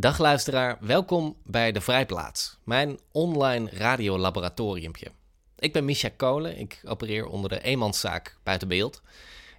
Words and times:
Dag 0.00 0.18
luisteraar, 0.18 0.76
welkom 0.80 1.36
bij 1.44 1.72
De 1.72 1.80
Vrijplaats, 1.80 2.58
mijn 2.64 2.98
online 3.12 3.70
radiolaboratoriumpje. 3.72 5.10
Ik 5.58 5.72
ben 5.72 5.84
Misha 5.84 6.08
Kolen, 6.16 6.58
ik 6.58 6.80
opereer 6.84 7.26
onder 7.26 7.50
de 7.50 7.62
eenmanszaak 7.62 8.36
buiten 8.42 8.68
beeld. 8.68 9.02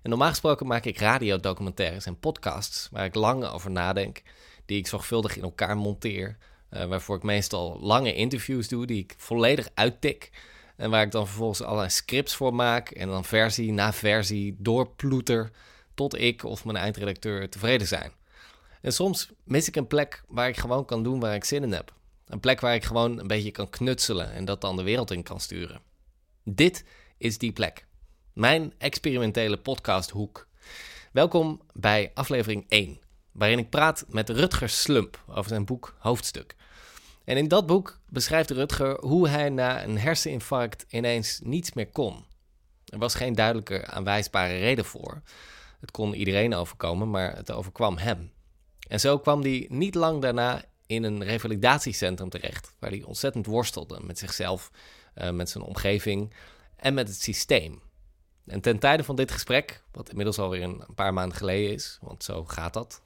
En 0.02 0.10
normaal 0.10 0.30
gesproken 0.30 0.68
maak 0.68 0.86
ik 0.86 1.00
radiodocumentaires 1.00 2.06
en 2.06 2.20
podcasts 2.20 2.88
waar 2.92 3.06
ik 3.06 3.16
lang 3.16 3.46
over 3.46 3.72
nadenk, 3.72 4.22
die 4.66 4.78
ik 4.78 4.88
zorgvuldig 4.88 5.38
in 5.38 5.44
elkaar 5.44 5.78
monteer, 5.78 6.38
uh, 6.72 6.86
waarvoor 6.86 7.16
ik 7.16 7.24
meestal 7.24 7.80
lange 7.82 8.14
interviews 8.14 8.68
doe 8.68 8.86
die 8.86 9.04
ik 9.04 9.14
volledig 9.18 9.70
uittik 9.74 10.30
en 10.76 10.90
waar 10.90 11.04
ik 11.04 11.12
dan 11.12 11.28
vervolgens 11.28 11.62
allerlei 11.62 11.90
scripts 11.90 12.36
voor 12.36 12.54
maak 12.54 12.90
en 12.90 13.08
dan 13.08 13.26
versie 13.26 13.72
na 13.72 13.94
versie 13.94 14.56
doorploeter 14.60 15.52
tot 15.94 16.20
ik 16.20 16.44
of 16.44 16.66
mijn 16.66 16.78
eindredacteur 16.78 17.50
tevreden 17.50 17.88
zijn. 17.88 18.12
En 18.82 18.94
soms 18.94 19.30
mis 19.44 19.68
ik 19.68 19.76
een 19.76 19.88
plek 19.88 20.24
waar 20.28 20.48
ik 20.48 20.58
gewoon 20.58 20.86
kan 20.86 21.04
doen 21.04 21.20
waar 21.20 21.36
ik 21.36 21.44
zin 21.44 21.64
in 21.64 21.72
heb. 21.72 21.94
Een 22.26 22.40
plek 22.40 22.60
waar 22.60 22.76
ik 22.76 22.84
gewoon 22.84 23.20
een 23.20 23.28
beetje 23.28 23.52
kan 23.52 23.70
knutselen 23.70 24.32
en 24.32 24.46
dat 24.46 24.62
dan 24.62 24.76
de 24.76 24.84
wereld 24.84 25.12
in 25.12 25.24
kan 25.24 25.40
sturen. 25.40 25.82
Dit 26.44 26.86
is 27.18 27.38
die 27.38 27.52
plek. 27.52 27.86
Mijn 28.34 28.74
experimentele 28.78 29.58
podcasthoek. 29.58 30.48
Welkom 31.12 31.62
bij 31.74 32.12
aflevering 32.14 32.66
1, 32.68 33.00
waarin 33.32 33.58
ik 33.58 33.70
praat 33.70 34.06
met 34.08 34.30
Rutger 34.30 34.70
Slump 34.70 35.24
over 35.28 35.50
zijn 35.50 35.66
boek 35.66 35.96
Hoofdstuk. 36.00 36.56
En 37.24 37.38
in 37.38 37.48
dat 37.48 37.66
boek 37.66 38.00
beschrijft 38.10 38.52
Rutger 38.52 39.00
hoe 39.00 39.28
hij 39.28 39.50
na 39.50 39.84
een 39.84 39.98
herseninfarct 39.98 40.86
ineens 40.90 41.40
niets 41.44 41.74
meer 41.74 41.90
kon. 41.90 42.26
Er 42.86 42.98
was 42.98 43.16
geen 43.16 43.36
duidelijke 43.36 43.88
aanwijsbare 43.88 44.58
reden 44.58 44.86
voor. 44.86 45.22
Het 45.80 45.92
kon 45.92 46.14
iedereen 46.14 46.54
overkomen, 46.54 47.10
maar 47.10 47.36
het 47.36 47.52
overkwam 47.52 47.98
hem. 47.98 48.32
En 48.92 49.00
zo 49.00 49.20
kwam 49.20 49.42
hij 49.42 49.66
niet 49.70 49.96
lang 49.96 50.22
daarna 50.22 50.64
in 50.86 51.04
een 51.04 51.24
revalidatiecentrum 51.24 52.30
terecht, 52.30 52.76
waar 52.80 52.90
hij 52.90 53.04
ontzettend 53.04 53.46
worstelde 53.46 54.00
met 54.02 54.18
zichzelf, 54.18 54.72
uh, 55.18 55.30
met 55.30 55.50
zijn 55.50 55.64
omgeving 55.64 56.34
en 56.76 56.94
met 56.94 57.08
het 57.08 57.22
systeem. 57.22 57.82
En 58.46 58.62
ten 58.62 58.80
tijde 58.80 59.04
van 59.04 59.16
dit 59.16 59.32
gesprek, 59.32 59.84
wat 59.92 60.10
inmiddels 60.10 60.40
alweer 60.40 60.62
een 60.64 60.84
paar 60.96 61.14
maanden 61.14 61.38
geleden 61.38 61.74
is, 61.74 61.98
want 62.02 62.24
zo 62.24 62.46
gaat 62.46 62.74
dat. 62.74 63.02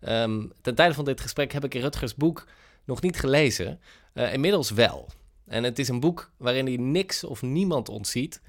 um, 0.00 0.52
ten 0.62 0.74
tijde 0.74 0.94
van 0.94 1.04
dit 1.04 1.20
gesprek 1.20 1.52
heb 1.52 1.64
ik 1.64 1.74
Rutgers 1.74 2.14
boek 2.14 2.46
nog 2.84 3.00
niet 3.00 3.18
gelezen, 3.18 3.80
uh, 4.14 4.32
inmiddels 4.32 4.70
wel. 4.70 5.08
En 5.46 5.64
het 5.64 5.78
is 5.78 5.88
een 5.88 6.00
boek 6.00 6.30
waarin 6.36 6.66
hij 6.66 6.76
niks 6.76 7.24
of 7.24 7.42
niemand 7.42 7.88
ontziet. 7.88 8.40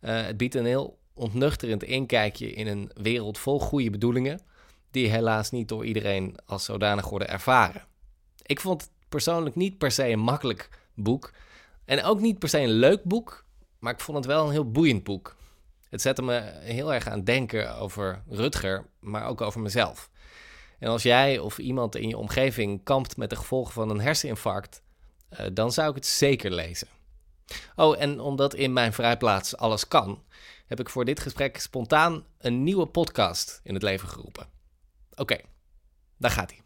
Uh, 0.00 0.22
het 0.22 0.36
biedt 0.36 0.54
een 0.54 0.66
heel 0.66 0.98
ontnuchterend 1.14 1.82
inkijkje 1.82 2.52
in 2.52 2.66
een 2.66 2.90
wereld 2.94 3.38
vol 3.38 3.60
goede 3.60 3.90
bedoelingen 3.90 4.40
die 4.90 5.08
helaas 5.08 5.50
niet 5.50 5.68
door 5.68 5.84
iedereen 5.84 6.36
als 6.46 6.64
zodanig 6.64 7.08
worden 7.08 7.28
ervaren. 7.28 7.84
Ik 8.42 8.60
vond 8.60 8.80
het 8.80 8.90
persoonlijk 9.08 9.56
niet 9.56 9.78
per 9.78 9.90
se 9.90 10.08
een 10.08 10.18
makkelijk 10.18 10.68
boek. 10.94 11.32
En 11.84 12.04
ook 12.04 12.20
niet 12.20 12.38
per 12.38 12.48
se 12.48 12.58
een 12.58 12.70
leuk 12.70 13.04
boek, 13.04 13.44
maar 13.78 13.92
ik 13.92 14.00
vond 14.00 14.16
het 14.16 14.26
wel 14.26 14.44
een 14.44 14.52
heel 14.52 14.70
boeiend 14.70 15.04
boek. 15.04 15.36
Het 15.88 16.02
zette 16.02 16.22
me 16.22 16.40
heel 16.60 16.94
erg 16.94 17.06
aan 17.06 17.16
het 17.16 17.26
denken 17.26 17.76
over 17.76 18.22
Rutger, 18.28 18.86
maar 19.00 19.26
ook 19.26 19.40
over 19.40 19.60
mezelf. 19.60 20.10
En 20.78 20.88
als 20.88 21.02
jij 21.02 21.38
of 21.38 21.58
iemand 21.58 21.96
in 21.96 22.08
je 22.08 22.16
omgeving 22.16 22.84
kampt 22.84 23.16
met 23.16 23.30
de 23.30 23.36
gevolgen 23.36 23.72
van 23.72 23.90
een 23.90 24.00
herseninfarct, 24.00 24.82
uh, 25.32 25.46
dan 25.52 25.72
zou 25.72 25.88
ik 25.88 25.94
het 25.94 26.06
zeker 26.06 26.50
lezen. 26.50 26.88
Oh, 27.76 28.00
en 28.00 28.20
omdat 28.20 28.54
in 28.54 28.72
mijn 28.72 28.92
vrijplaats 28.92 29.56
alles 29.56 29.88
kan, 29.88 30.22
heb 30.66 30.80
ik 30.80 30.88
voor 30.88 31.04
dit 31.04 31.20
gesprek 31.20 31.58
spontaan 31.58 32.24
een 32.38 32.62
nieuwe 32.62 32.86
podcast 32.86 33.60
in 33.62 33.74
het 33.74 33.82
leven 33.82 34.08
geroepen. 34.08 34.59
Oké, 35.20 35.32
okay, 35.32 35.44
daar 36.16 36.30
gaat 36.30 36.50
hij. 36.50 36.60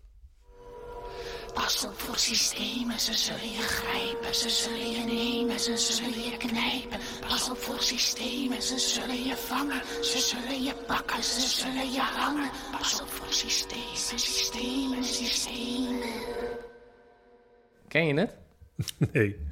Pas 1.55 1.85
op 1.85 1.99
voor 1.99 2.19
systemen, 2.19 3.01
ze 3.01 3.15
zullen 3.15 3.51
je 3.51 3.63
grijpen, 3.63 4.35
ze 4.35 4.49
zullen 4.49 4.91
je 4.91 5.05
nemen, 5.05 5.61
ze 5.61 5.77
zullen 5.77 6.31
je 6.31 6.37
knijpen. 6.37 6.99
Pas 7.21 7.51
op 7.51 7.57
voor 7.57 7.81
systemen, 7.81 8.63
ze 8.63 8.79
zullen 8.79 9.23
je 9.25 9.37
vangen, 9.37 10.05
ze 10.05 10.19
zullen 10.19 10.63
je 10.63 10.75
pakken, 10.87 11.23
ze 11.23 11.41
zullen 11.41 11.91
je 11.93 12.01
hangen. 12.01 12.51
Pas 12.73 13.01
op 13.01 13.09
voor 13.09 13.33
systemen, 13.33 14.19
systemen, 14.19 15.05
systemen. 15.05 16.11
Ken 17.89 18.07
je 18.07 18.15
het? 18.15 18.37
Nee. 19.13 19.47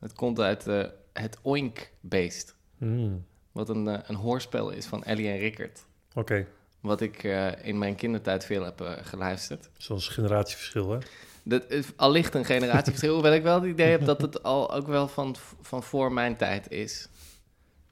Het 0.00 0.12
komt 0.12 0.40
uit 0.40 0.66
uh, 0.66 0.86
het 1.12 1.38
Oink-beest. 1.42 2.56
Mm. 2.78 3.26
Wat 3.52 3.68
een, 3.68 3.86
uh, 3.86 3.98
een 4.02 4.14
hoorspel 4.14 4.70
is 4.70 4.86
van 4.86 5.04
Ellie 5.04 5.28
en 5.28 5.38
Rickert. 5.38 5.86
Oké. 6.08 6.18
Okay. 6.18 6.46
Wat 6.84 7.00
ik 7.00 7.22
uh, 7.22 7.66
in 7.66 7.78
mijn 7.78 7.94
kindertijd 7.94 8.44
veel 8.44 8.64
heb 8.64 8.80
uh, 8.80 8.92
geluisterd. 9.02 9.68
Zoals 9.76 10.08
generatieverschil, 10.08 10.90
hè? 10.90 10.98
Dat 11.42 11.70
is 11.70 11.86
allicht 11.96 12.34
een 12.34 12.44
generatieverschil, 12.44 13.12
hoewel 13.18 13.32
ik 13.32 13.42
wel 13.42 13.60
het 13.60 13.70
idee 13.70 13.90
heb 13.90 14.04
dat 14.04 14.20
het 14.20 14.42
al 14.42 14.74
ook 14.74 14.86
wel 14.86 15.08
van, 15.08 15.36
van 15.60 15.82
voor 15.82 16.12
mijn 16.12 16.36
tijd 16.36 16.70
is. 16.70 17.08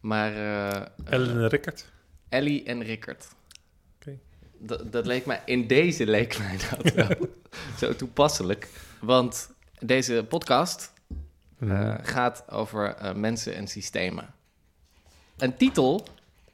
Maar... 0.00 0.32
Uh, 0.32 0.82
Ellie 1.04 1.30
en 1.30 1.48
Rickert? 1.48 1.84
Ellie 2.28 2.64
en 2.64 2.82
Rickert. 2.82 3.28
Oké. 3.96 4.18
Okay. 4.60 4.90
Dat 4.90 5.06
leek 5.06 5.26
mij, 5.26 5.42
in 5.44 5.66
deze 5.66 6.06
leek 6.06 6.38
mij 6.38 6.56
dat 6.70 6.92
wel 6.92 7.28
zo 7.80 7.96
toepasselijk. 7.96 8.68
Want 9.00 9.50
deze 9.78 10.24
podcast 10.28 10.92
mm. 11.58 11.98
gaat 12.02 12.50
over 12.50 12.96
mensen 13.14 13.54
en 13.54 13.68
systemen. 13.68 14.34
Een 15.36 15.56
titel 15.56 16.06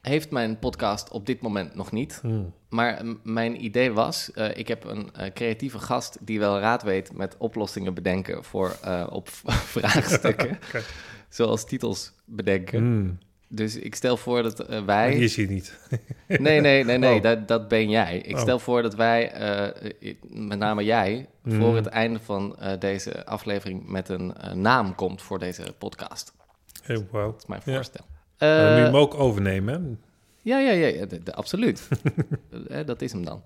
heeft 0.09 0.31
mijn 0.31 0.59
podcast 0.59 1.09
op 1.11 1.25
dit 1.25 1.41
moment 1.41 1.75
nog 1.75 1.91
niet. 1.91 2.19
Hmm. 2.21 2.53
Maar 2.69 3.01
mijn 3.23 3.63
idee 3.63 3.91
was, 3.91 4.31
uh, 4.35 4.57
ik 4.57 4.67
heb 4.67 4.83
een 4.83 5.09
uh, 5.19 5.25
creatieve 5.33 5.79
gast 5.79 6.17
die 6.21 6.39
wel 6.39 6.59
raad 6.59 6.83
weet 6.83 7.13
met 7.13 7.35
oplossingen 7.37 7.93
bedenken 7.93 8.43
voor 8.43 8.75
uh, 8.85 9.07
op 9.09 9.29
vraagstukken. 9.73 10.49
okay. 10.67 10.81
Zoals 11.29 11.65
titels 11.65 12.11
bedenken. 12.25 12.79
Hmm. 12.79 13.17
Dus 13.47 13.75
ik 13.75 13.95
stel 13.95 14.17
voor 14.17 14.43
dat 14.43 14.65
wij... 14.85 15.11
Die 15.11 15.23
is 15.23 15.35
hier 15.35 15.47
niet. 15.47 15.79
nee, 16.27 16.61
nee, 16.61 16.83
nee, 16.83 16.97
nee, 16.97 17.15
Oh. 17.15 17.21
dat, 17.21 17.47
dat 17.47 17.67
ben 17.67 17.89
jij. 17.89 18.17
Ik 18.17 18.35
Oh. 18.35 18.41
stel 18.41 18.59
voor 18.59 18.81
dat 18.81 18.95
wij, 18.95 19.31
met 20.29 20.59
name 20.59 20.83
jij, 20.83 21.27
Hmm. 21.43 21.59
voor 21.59 21.75
het 21.75 21.85
einde 21.85 22.19
van 22.19 22.57
deze 22.79 23.25
aflevering 23.25 23.87
met 23.87 24.09
een 24.09 24.33
naam 24.53 24.95
komt 24.95 25.21
voor 25.21 25.39
deze 25.39 25.73
podcast. 25.77 26.33
Hey, 26.83 27.07
wow. 27.11 27.31
Dat 27.31 27.41
is 27.41 27.45
mijn 27.47 27.61
voorstel. 27.61 28.05
Maar 28.09 28.18
dan 28.39 28.67
moet 28.67 28.69
je 28.69 28.75
Eh, 28.77 28.83
hem 28.83 28.95
ook 28.95 29.13
overnemen, 29.13 29.73
hè? 29.83 29.89
Ja, 30.41 30.59
ja, 30.59 30.71
ja, 30.71 30.87
ja 30.87 31.05
de- 31.05 31.23
de- 31.23 31.33
absoluut. 31.33 31.87
Eh, 32.69 32.85
dat 32.85 33.01
is 33.01 33.11
hem 33.11 33.25
dan. 33.25 33.43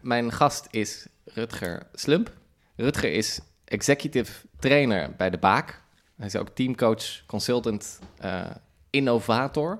Mijn 0.00 0.32
gast 0.32 0.66
is 0.70 1.06
Rutger 1.24 1.82
Slump. 1.94 2.32
Rutger 2.76 3.12
is 3.12 3.40
executive 3.64 4.32
trainer 4.58 5.12
bij 5.16 5.30
De 5.30 5.38
Baak. 5.38 5.82
Hij 6.16 6.26
is 6.26 6.36
ook 6.36 6.48
teamcoach, 6.48 7.26
consultant, 7.26 7.98
eh, 8.18 8.50
innovator. 8.90 9.78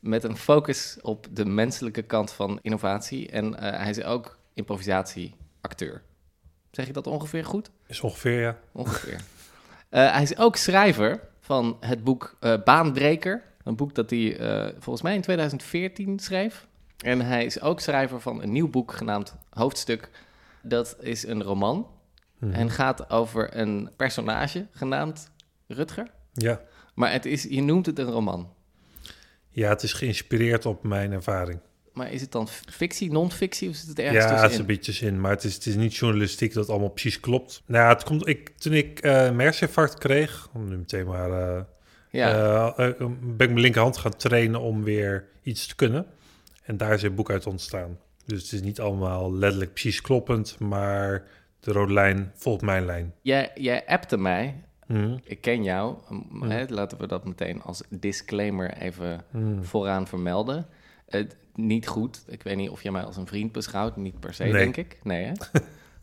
Met 0.00 0.24
een 0.24 0.36
focus 0.36 0.98
op 1.02 1.26
de 1.30 1.44
menselijke 1.44 2.02
kant 2.02 2.32
van 2.32 2.58
innovatie. 2.62 3.30
En 3.30 3.58
eh, 3.58 3.78
hij 3.80 3.90
is 3.90 4.02
ook 4.02 4.38
improvisatieacteur. 4.54 6.02
Zeg 6.70 6.86
ik 6.88 6.94
dat 6.94 7.06
ongeveer 7.06 7.44
goed? 7.44 7.70
Is 7.86 8.00
ongeveer, 8.00 8.40
ja. 8.40 8.58
Ongeveer. 8.72 9.20
Eh, 9.88 10.12
hij 10.12 10.22
is 10.22 10.36
ook 10.38 10.56
schrijver 10.56 11.20
van 11.46 11.76
het 11.80 12.04
boek 12.04 12.36
eh, 12.40 12.54
Baanbreker. 12.64 13.42
Een 13.64 13.76
boek 13.76 13.94
dat 13.94 14.10
hij 14.10 14.38
eh, 14.38 14.72
volgens 14.78 15.02
mij 15.02 15.14
in 15.14 15.20
2014 15.20 16.18
schreef. 16.18 16.66
En 17.04 17.20
hij 17.20 17.44
is 17.44 17.60
ook 17.60 17.80
schrijver 17.80 18.20
van 18.20 18.42
een 18.42 18.52
nieuw 18.52 18.68
boek 18.68 18.92
genaamd 18.92 19.36
Hoofdstuk. 19.50 20.10
Dat 20.62 20.96
is 21.00 21.26
een 21.26 21.42
roman 21.42 21.86
Mhm. 22.38 22.52
en 22.52 22.70
gaat 22.70 23.10
over 23.10 23.56
een 23.56 23.90
personage 23.96 24.66
genaamd 24.70 25.30
Rutger. 25.66 26.06
Ja. 26.32 26.60
Maar 26.94 27.12
het 27.12 27.26
is, 27.26 27.42
je 27.42 27.62
noemt 27.62 27.86
het 27.86 27.98
een 27.98 28.10
roman. 28.10 28.52
ja, 29.48 29.68
het 29.68 29.82
is 29.82 29.92
geïnspireerd 29.92 30.66
op 30.66 30.82
mijn 30.82 31.12
ervaring. 31.12 31.58
Maar 31.96 32.12
is 32.12 32.20
het 32.20 32.32
dan 32.32 32.48
fictie, 32.48 33.12
non-fictie 33.12 33.68
of 33.68 33.74
is 33.74 33.82
het 33.82 33.98
ergens 33.98 34.16
Ja, 34.16 34.22
het 34.24 34.34
is 34.34 34.40
tussenin? 34.40 34.60
een 34.60 34.76
beetje 34.76 34.92
zin, 34.92 35.20
maar 35.20 35.30
het 35.30 35.44
is, 35.44 35.54
het 35.54 35.66
is 35.66 35.74
niet 35.74 35.96
journalistiek 35.96 36.52
dat 36.52 36.62
het 36.62 36.70
allemaal 36.72 36.90
precies 36.90 37.20
klopt. 37.20 37.62
Nou 37.66 37.84
ja, 37.84 37.88
het 37.92 38.04
komt, 38.04 38.26
ik, 38.28 38.48
toen 38.58 38.72
ik 38.72 38.98
herseninfarct 39.02 39.98
kreeg, 39.98 40.48
om 40.52 40.68
nu 40.68 40.76
meteen 40.76 41.06
maar, 41.06 41.30
eh, 41.30 41.62
Ja, 42.10 42.72
eh, 42.76 42.96
ben 42.96 43.08
ik 43.22 43.38
mijn 43.38 43.60
linkerhand 43.60 43.96
gaan 43.96 44.16
trainen 44.16 44.60
om 44.60 44.84
weer 44.84 45.24
iets 45.42 45.66
te 45.66 45.74
kunnen. 45.76 46.06
En 46.62 46.76
daar 46.76 46.92
is 46.92 47.02
een 47.02 47.14
boek 47.14 47.30
uit 47.30 47.46
ontstaan. 47.46 47.98
Dus 48.26 48.42
het 48.42 48.52
is 48.52 48.60
niet 48.62 48.80
allemaal 48.80 49.32
letterlijk 49.34 49.72
precies 49.72 50.00
kloppend, 50.00 50.58
maar 50.58 51.24
de 51.60 51.72
rode 51.72 51.92
lijn 51.92 52.32
volgt 52.34 52.62
mijn 52.62 52.84
lijn. 52.84 53.12
jij, 53.22 53.50
jij 53.54 53.86
appte 53.86 54.16
mij. 54.16 54.64
Mhm. 54.86 55.16
Ik 55.24 55.40
ken 55.40 55.62
jou. 55.62 55.96
m- 56.08 56.14
Mm. 56.30 56.50
Hè, 56.50 56.64
laten 56.68 56.98
we 56.98 57.06
dat 57.06 57.24
meteen 57.24 57.62
als 57.62 57.82
disclaimer 57.90 58.72
even 58.76 59.24
Mhm. 59.32 59.62
vooraan 59.62 60.06
vermelden. 60.06 60.66
Het 61.06 61.36
niet 61.54 61.86
goed. 61.86 62.24
Ik 62.28 62.42
weet 62.42 62.56
niet 62.56 62.70
of 62.70 62.82
jij 62.82 62.92
mij 62.92 63.02
als 63.02 63.16
een 63.16 63.26
vriend 63.26 63.52
beschouwt. 63.52 63.96
Niet 63.96 64.20
per 64.20 64.34
se, 64.34 64.42
Nee. 64.42 64.52
denk 64.52 64.76
ik. 64.76 64.98
Nee, 65.02 65.24
hè? 65.24 65.32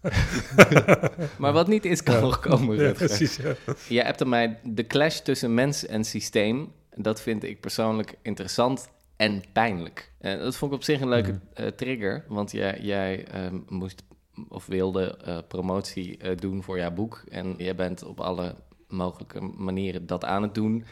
maar 1.39 1.53
wat 1.53 1.67
niet 1.67 1.85
is, 1.85 2.03
kan 2.03 2.21
nog 2.21 2.39
komen, 2.39 2.77
Ja, 2.77 2.91
precies. 2.91 3.35
Ja. 3.35 3.53
Je 3.89 4.01
hebt 4.01 4.25
mij 4.25 4.59
de 4.63 4.87
clash 4.87 5.19
tussen 5.19 5.53
mens 5.53 5.85
en 5.85 6.03
systeem. 6.03 6.71
Dat 6.95 7.21
vind 7.21 7.43
ik 7.43 7.59
persoonlijk 7.59 8.13
interessant 8.21 8.89
en 9.15 9.43
pijnlijk. 9.53 10.11
En 10.19 10.39
dat 10.39 10.55
vond 10.55 10.71
ik 10.71 10.77
op 10.77 10.83
zich 10.83 11.01
een 11.01 11.09
leuke 11.09 11.31
Mhm. 11.31 11.39
eh, 11.53 11.67
trigger. 11.67 12.25
Want 12.27 12.51
jij, 12.51 12.79
jij 12.81 13.25
ehm, 13.27 13.59
moest 13.67 14.03
of 14.49 14.65
wilde 14.65 15.17
eh, 15.17 15.37
promotie 15.47 16.35
doen 16.35 16.63
voor 16.63 16.77
jouw 16.77 16.91
boek. 16.91 17.23
En 17.29 17.53
jij 17.57 17.75
bent 17.75 18.03
op 18.03 18.19
alle 18.19 18.55
mogelijke 18.87 19.41
manieren 19.41 20.05
dat 20.07 20.25
aan 20.25 20.41
het 20.41 20.55
doen. 20.55 20.85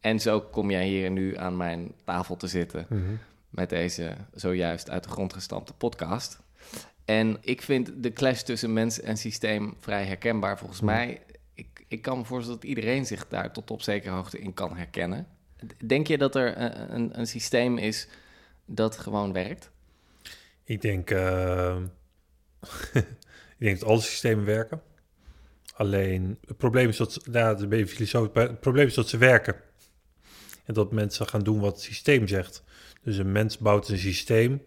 En 0.00 0.20
zo 0.20 0.40
kom 0.40 0.70
jij 0.70 0.86
hier 0.86 1.10
nu 1.10 1.36
aan 1.36 1.56
mijn 1.56 1.92
tafel 2.04 2.36
te 2.36 2.46
zitten 2.46 2.86
met 3.48 3.68
deze 3.68 4.16
zojuist 4.34 4.90
uit 4.90 5.02
de 5.04 5.08
grond 5.10 5.32
gestampte 5.32 5.72
podcast. 5.72 6.38
En 7.04 7.36
ik 7.40 7.62
vind 7.62 8.02
de 8.02 8.12
clash 8.12 8.42
tussen 8.42 8.72
mens 8.72 9.00
en 9.00 9.16
systeem 9.16 9.74
vrij 9.80 10.04
herkenbaar 10.04 10.58
volgens 10.58 10.80
mij. 10.80 11.22
Ik, 11.54 11.84
ik 11.88 12.02
kan 12.02 12.18
me 12.18 12.24
voorstellen 12.24 12.60
dat 12.60 12.68
iedereen 12.68 13.06
zich 13.06 13.28
daar 13.28 13.52
tot 13.52 13.70
op 13.70 13.82
zekere 13.82 14.14
hoogte 14.14 14.38
in 14.38 14.54
kan 14.54 14.76
herkennen. 14.76 15.26
Denk 15.84 16.06
je 16.06 16.18
dat 16.18 16.34
er 16.34 16.58
een, 16.58 16.94
een, 16.94 17.18
een 17.18 17.26
systeem 17.26 17.78
is 17.78 18.08
dat 18.64 18.98
gewoon 18.98 19.32
werkt? 19.32 19.70
Ik 20.64 20.80
denk, 20.80 21.10
eh, 21.10 21.76
ik 22.92 23.06
denk 23.58 23.80
dat 23.80 23.88
alle 23.88 24.00
systemen 24.00 24.44
werken. 24.44 24.82
Alleen 25.74 26.38
het 26.46 26.56
probleem 26.56 26.88
is 26.88 26.96
dat, 26.96 27.12
ze- 27.12 27.86
filosofisch, 27.86 28.34
maar 28.34 28.48
het 28.48 28.60
probleem 28.60 28.86
is 28.86 28.94
dat 28.94 29.08
ze 29.08 29.18
werken. 29.18 29.54
En 30.64 30.74
dat 30.74 30.92
mensen 30.92 31.28
gaan 31.28 31.42
doen 31.42 31.60
wat 31.60 31.72
het 31.72 31.82
systeem 31.82 32.26
zegt. 32.26 32.62
Dus 33.02 33.16
een 33.16 33.32
mens 33.32 33.58
bouwt 33.58 33.88
een 33.88 33.98
systeem 33.98 34.52
en 34.52 34.62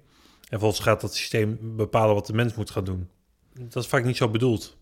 vervolgens 0.49 0.81
gaat 0.81 1.01
dat 1.01 1.15
systeem 1.15 1.75
bepalen 1.75 2.15
wat 2.15 2.25
de 2.25 2.33
mens 2.33 2.55
moet 2.55 2.71
gaan 2.71 2.83
doen. 2.83 3.09
Dat 3.53 3.83
is 3.83 3.89
vaak 3.89 4.03
niet 4.03 4.17
zo 4.17 4.29
bedoeld. 4.29 4.77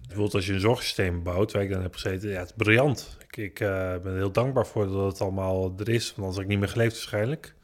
Bijvoorbeeld 0.00 0.34
als 0.34 0.46
je 0.46 0.52
een 0.52 0.60
zorgsysteem 0.60 1.22
bouwt, 1.22 1.52
waar 1.52 1.62
ik 1.62 1.70
dan 1.70 1.82
heb 1.82 1.94
gezeten, 1.94 2.30
ja, 2.30 2.38
het 2.38 2.48
is 2.48 2.54
briljant. 2.56 3.16
Ik, 3.28 3.36
ik 3.36 3.60
eh, 3.60 3.68
ben 3.68 4.12
er 4.12 4.16
heel 4.16 4.30
dankbaar 4.32 4.66
voor 4.66 4.86
dat 4.88 5.12
het 5.12 5.20
allemaal 5.20 5.74
er 5.78 5.88
is, 5.88 6.06
want 6.06 6.16
anders 6.18 6.34
had 6.34 6.44
ik 6.44 6.50
niet 6.50 6.58
meer 6.58 6.68
geleefd 6.68 6.92
waarschijnlijk. 6.94 7.54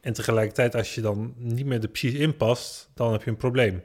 En 0.00 0.12
tegelijkertijd, 0.12 0.74
als 0.74 0.94
je 0.94 1.00
dan 1.00 1.34
niet 1.36 1.66
meer 1.66 1.82
er 1.82 1.88
precies 1.88 2.14
in 2.18 2.36
past, 2.36 2.90
dan 2.94 3.12
heb 3.12 3.22
je 3.22 3.30
een 3.30 3.36
probleem. 3.36 3.82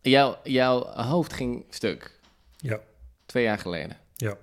Jouw, 0.00 0.36
jouw 0.42 0.84
hoofd 0.84 1.32
ging 1.32 1.64
stuk 1.70 2.20
Ja, 2.56 2.80
twee 3.26 3.42
jaar 3.44 3.58
geleden. 3.58 3.96
ja. 4.16 4.36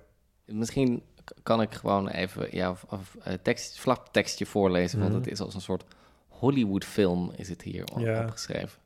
Misschien 0.44 1.02
kan 1.42 1.60
ik 1.62 1.74
gewoon 1.74 2.08
even 2.08 2.48
jouw 2.50 2.76
of, 2.88 3.16
eh, 3.22 3.32
tekst, 3.42 3.78
flaptekstje 3.78 4.46
voorlezen, 4.46 4.98
want 4.98 5.10
Mhm. 5.12 5.20
het 5.20 5.30
is 5.30 5.40
als 5.40 5.54
een 5.54 5.60
soort 5.60 5.84
Hollywood-film 6.28 7.32
is 7.36 7.48
het 7.48 7.62
hier 7.62 7.84
op- 7.92 7.98
Ja. 8.00 8.22
opgeschreven. 8.24 8.78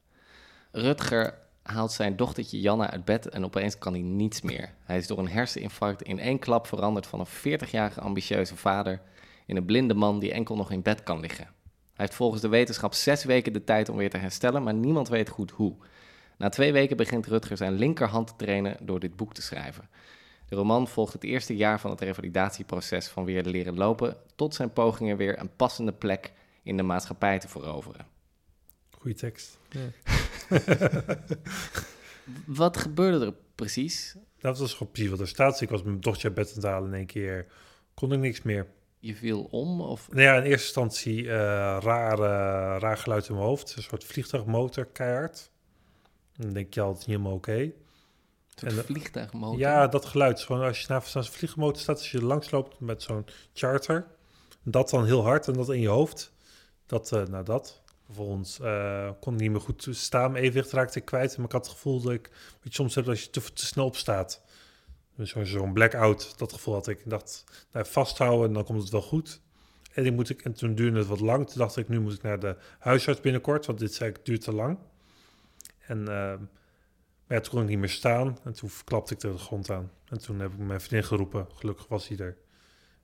Rutger 0.73 1.35
haalt 1.63 1.93
zijn 1.93 2.17
dochtertje 2.17 2.61
Janna 2.61 2.91
uit 2.91 3.05
bed 3.05 3.29
en 3.29 3.45
opeens 3.45 3.79
kan 3.79 3.93
hij 3.93 4.03
niets 4.03 4.43
meer. 4.43 4.71
Hij 4.85 4.97
is 4.99 5.07
door 5.07 5.19
een 5.19 5.29
herseninfarct 5.29 6.03
in 6.03 6.19
één 6.19 6.39
klap 6.39 6.67
veranderd 6.67 7.07
van 7.07 7.21
een 7.21 7.27
40-jarige 7.27 8.01
ambitieuze 8.01 8.57
vader 8.57 9.01
in 9.47 9.57
een 9.57 9.65
blinde 9.65 9.95
man 9.95 10.19
die 10.19 10.33
enkel 10.33 10.57
nog 10.57 10.71
in 10.71 10.83
bed 10.83 11.03
kan 11.03 11.21
liggen. 11.21 11.45
Hij 11.45 12.05
heeft 12.07 12.15
volgens 12.15 12.41
de 12.43 12.49
wetenschap 12.49 12.95
zes 12.95 13.25
weken 13.25 13.53
de 13.53 13.65
tijd 13.65 13.89
om 13.89 13.97
weer 13.97 14.11
te 14.11 14.17
herstellen, 14.17 14.63
maar 14.63 14.75
niemand 14.75 15.09
weet 15.09 15.29
goed 15.29 15.51
hoe. 15.51 15.75
Na 16.39 16.49
twee 16.49 16.73
weken 16.73 16.97
begint 16.97 17.27
Rutger 17.27 17.57
zijn 17.57 17.73
linkerhand 17.75 18.27
te 18.27 18.35
trainen 18.37 18.77
door 18.81 19.01
dit 19.01 19.17
boek 19.17 19.35
te 19.35 19.43
schrijven. 19.43 19.89
De 20.55 20.61
roman 20.61 20.89
volgt 20.89 21.13
het 21.13 21.25
eerste 21.25 21.57
jaar 21.57 21.81
van 21.81 21.91
het 21.91 22.01
revalidatieproces 22.01 23.09
van 23.09 23.25
weer 23.25 23.43
leren 23.43 23.77
lopen 23.77 24.17
tot 24.35 24.55
zijn 24.55 24.73
pogingen 24.73 25.17
weer 25.17 25.39
een 25.39 25.57
passende 25.57 25.93
plek 25.93 26.33
in 26.63 26.77
de 26.77 26.83
maatschappij 26.83 27.39
te 27.39 27.49
veroveren. 27.49 28.07
Goeie 28.91 29.17
tekst. 29.17 29.59
Wat 32.47 32.77
gebeurde 32.77 33.27
er 33.27 33.35
precies? 33.55 34.17
Dat 34.39 34.59
was 34.59 34.73
gewoon 34.73 34.93
precies 34.93 35.11
wat 35.11 35.21
er 35.21 35.29
staat. 35.29 35.61
Ik 35.61 35.69
was 35.69 35.83
mijn 35.83 36.01
dochtertje 36.01 36.27
uit 36.27 36.37
bed 36.37 36.49
aan 36.49 36.55
het 36.55 36.65
halen 36.65 36.89
in 36.89 36.97
één 36.97 37.07
keer 37.07 37.47
kon 37.95 38.13
ik 38.13 38.19
niks 38.19 38.43
meer. 38.43 38.67
Je 38.99 39.15
viel 39.15 39.49
om 39.51 39.81
of 39.81 40.09
Nou 40.11 40.23
ja, 40.23 40.37
in 40.37 40.43
eerste 40.43 40.67
instantie 40.67 41.29
eh 41.29 41.35
raar, 41.81 42.19
raar 42.81 42.99
geluid 42.99 43.29
in 43.29 43.35
mijn 43.35 43.47
hoofd. 43.47 43.77
Een 43.77 43.83
soort 43.83 44.05
vliegtuigmotor, 44.05 44.85
keihard. 44.85 45.51
Dan 46.37 46.53
denk 46.53 46.75
je 46.75 46.81
altijd 46.81 47.07
niet 47.07 47.17
helemaal 47.17 47.37
oké. 47.37 47.73
Een 48.63 48.85
vliegtuigmotor? 48.85 49.59
Ja, 49.59 49.87
dat 49.87 50.05
geluid. 50.05 50.41
Gewoon 50.41 50.63
als 50.63 50.81
je 50.81 50.87
naast 50.89 51.11
zo'n 51.11 51.25
vliegmotor 51.25 51.83
staat, 51.83 51.99
als 51.99 52.11
je 52.11 52.25
langs 52.25 52.51
loopt 52.51 52.81
met 52.81 53.03
zo'n 53.03 53.25
charter. 53.55 54.07
Dat 54.63 54.91
dan 54.91 55.05
heel 55.05 55.23
hard 55.23 55.47
en 55.47 55.53
dat 55.53 55.69
in 55.69 55.81
je 55.81 55.89
hoofd. 55.89 56.33
Dat, 56.87 57.13
eh 57.13 57.27
nou 57.27 57.45
dat. 57.45 57.83
Vervolgens 58.05 58.61
eh, 58.61 59.11
kon 59.21 59.35
ik 59.35 59.41
niet 59.41 59.51
meer 59.51 59.61
goed 59.61 59.89
staan. 59.91 60.33
Mijn 60.33 60.45
evenwicht 60.45 60.73
raakte 60.73 60.99
ik 60.99 61.05
kwijt. 61.05 61.37
Maar 61.37 61.47
ik 61.47 61.53
had 61.53 61.67
het 61.67 61.75
gevoel 61.75 62.01
dat 62.01 62.13
ik, 62.13 62.31
wat 62.33 62.63
je 62.63 62.75
soms 62.75 62.95
hebt 62.95 63.09
als 63.09 63.23
je 63.23 63.31
te, 63.31 63.53
te 63.53 63.67
snel 63.67 63.85
opstaat. 63.85 64.43
Dus 65.17 65.35
zo'n 65.43 65.73
blackout, 65.73 66.39
dat 66.39 66.53
gevoel 66.53 66.75
had 66.75 66.89
ik. 66.89 66.99
Ik 66.99 67.11
dacht, 67.11 67.45
nou, 67.73 67.87
vasthouden 67.87 68.49
en 68.49 68.55
dan 68.55 68.65
komt 68.65 68.83
het 68.83 68.91
wel 68.91 69.03
goed. 69.03 69.41
En, 69.93 70.03
die 70.03 70.13
moet 70.13 70.31
ik, 70.31 70.43
en 70.43 70.53
toen 70.53 70.75
duurde 70.75 70.99
het 70.99 71.07
wat 71.07 71.21
lang. 71.21 71.47
Toen 71.47 71.59
dacht 71.59 71.77
ik, 71.77 71.89
nu 71.89 72.01
moet 72.01 72.13
ik 72.13 72.23
naar 72.23 72.39
de 72.39 72.57
huisarts 72.79 73.21
binnenkort. 73.21 73.67
Want 73.67 73.79
dit 73.79 73.95
zei 73.95 74.11
ik, 74.11 74.25
duurt 74.25 74.41
te 74.41 74.53
lang. 74.53 74.79
En 75.87 76.03
maar 76.03 76.39
ja, 77.35 77.41
toen 77.41 77.53
kon 77.53 77.63
ik 77.63 77.69
niet 77.69 77.79
meer 77.79 77.89
staan. 77.89 78.39
En 78.45 78.53
toen 78.53 78.71
klapte 78.85 79.15
ik 79.15 79.21
de 79.21 79.39
grond 79.39 79.71
aan. 79.71 79.91
En 80.09 80.19
toen 80.21 80.41
heb 80.41 80.53
ik 80.53 80.59
mijn 80.59 80.81
vriendin 80.81 81.09
geroepen. 81.09 81.47
Gelukkig 81.55 81.89
was 81.89 82.09
hij 82.09 82.19
er. 82.19 82.37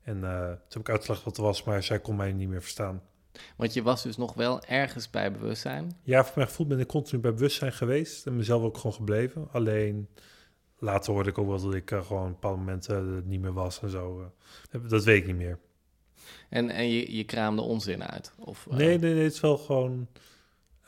En 0.02 0.24
eh, 0.24 0.46
toen 0.46 0.56
heb 0.68 0.80
ik 0.82 0.88
uitgelegd 0.88 1.22
wat 1.24 1.36
er 1.36 1.42
was, 1.42 1.64
maar 1.64 1.82
zij 1.82 2.00
kon 2.00 2.16
mij 2.16 2.32
niet 2.32 2.48
meer 2.48 2.62
verstaan. 2.62 3.02
Want 3.56 3.72
je 3.72 3.82
was 3.82 4.02
dus 4.02 4.16
nog 4.16 4.34
wel 4.34 4.62
ergens 4.64 5.10
bij 5.10 5.32
bewustzijn. 5.32 5.96
Ja, 6.02 6.24
voor 6.24 6.32
mijn 6.36 6.48
gevoel 6.48 6.66
ben 6.66 6.78
ik 6.80 6.86
continu 6.86 7.20
bij 7.20 7.34
bewustzijn 7.34 7.72
geweest. 7.72 8.26
En 8.26 8.36
mezelf 8.36 8.62
ook 8.62 8.76
gewoon 8.76 8.92
gebleven. 8.92 9.48
Alleen 9.52 10.08
later 10.78 11.12
hoorde 11.12 11.30
ik 11.30 11.38
ook 11.38 11.46
wel 11.48 11.60
dat 11.60 11.74
ik 11.74 11.90
eh, 11.90 12.06
gewoon 12.06 12.22
op 12.26 12.28
bepaalde 12.30 12.58
momenten 12.58 13.22
niet 13.28 13.40
meer 13.40 13.52
was 13.52 13.80
en 13.82 13.90
zo. 13.90 14.32
eh. 14.70 14.80
dat 14.88 15.04
weet 15.04 15.20
ik 15.20 15.26
niet 15.26 15.36
meer. 15.36 15.58
En, 16.48 16.70
en 16.70 16.88
je, 16.88 17.16
je 17.16 17.24
kraamde 17.24 17.62
onzin 17.62 18.04
uit. 18.04 18.32
Of, 18.38 18.66
Nee, 18.70 18.98
nee, 18.98 19.14
nee, 19.14 19.24
het 19.24 19.32
is 19.32 19.40
wel 19.40 19.58
gewoon... 19.58 20.08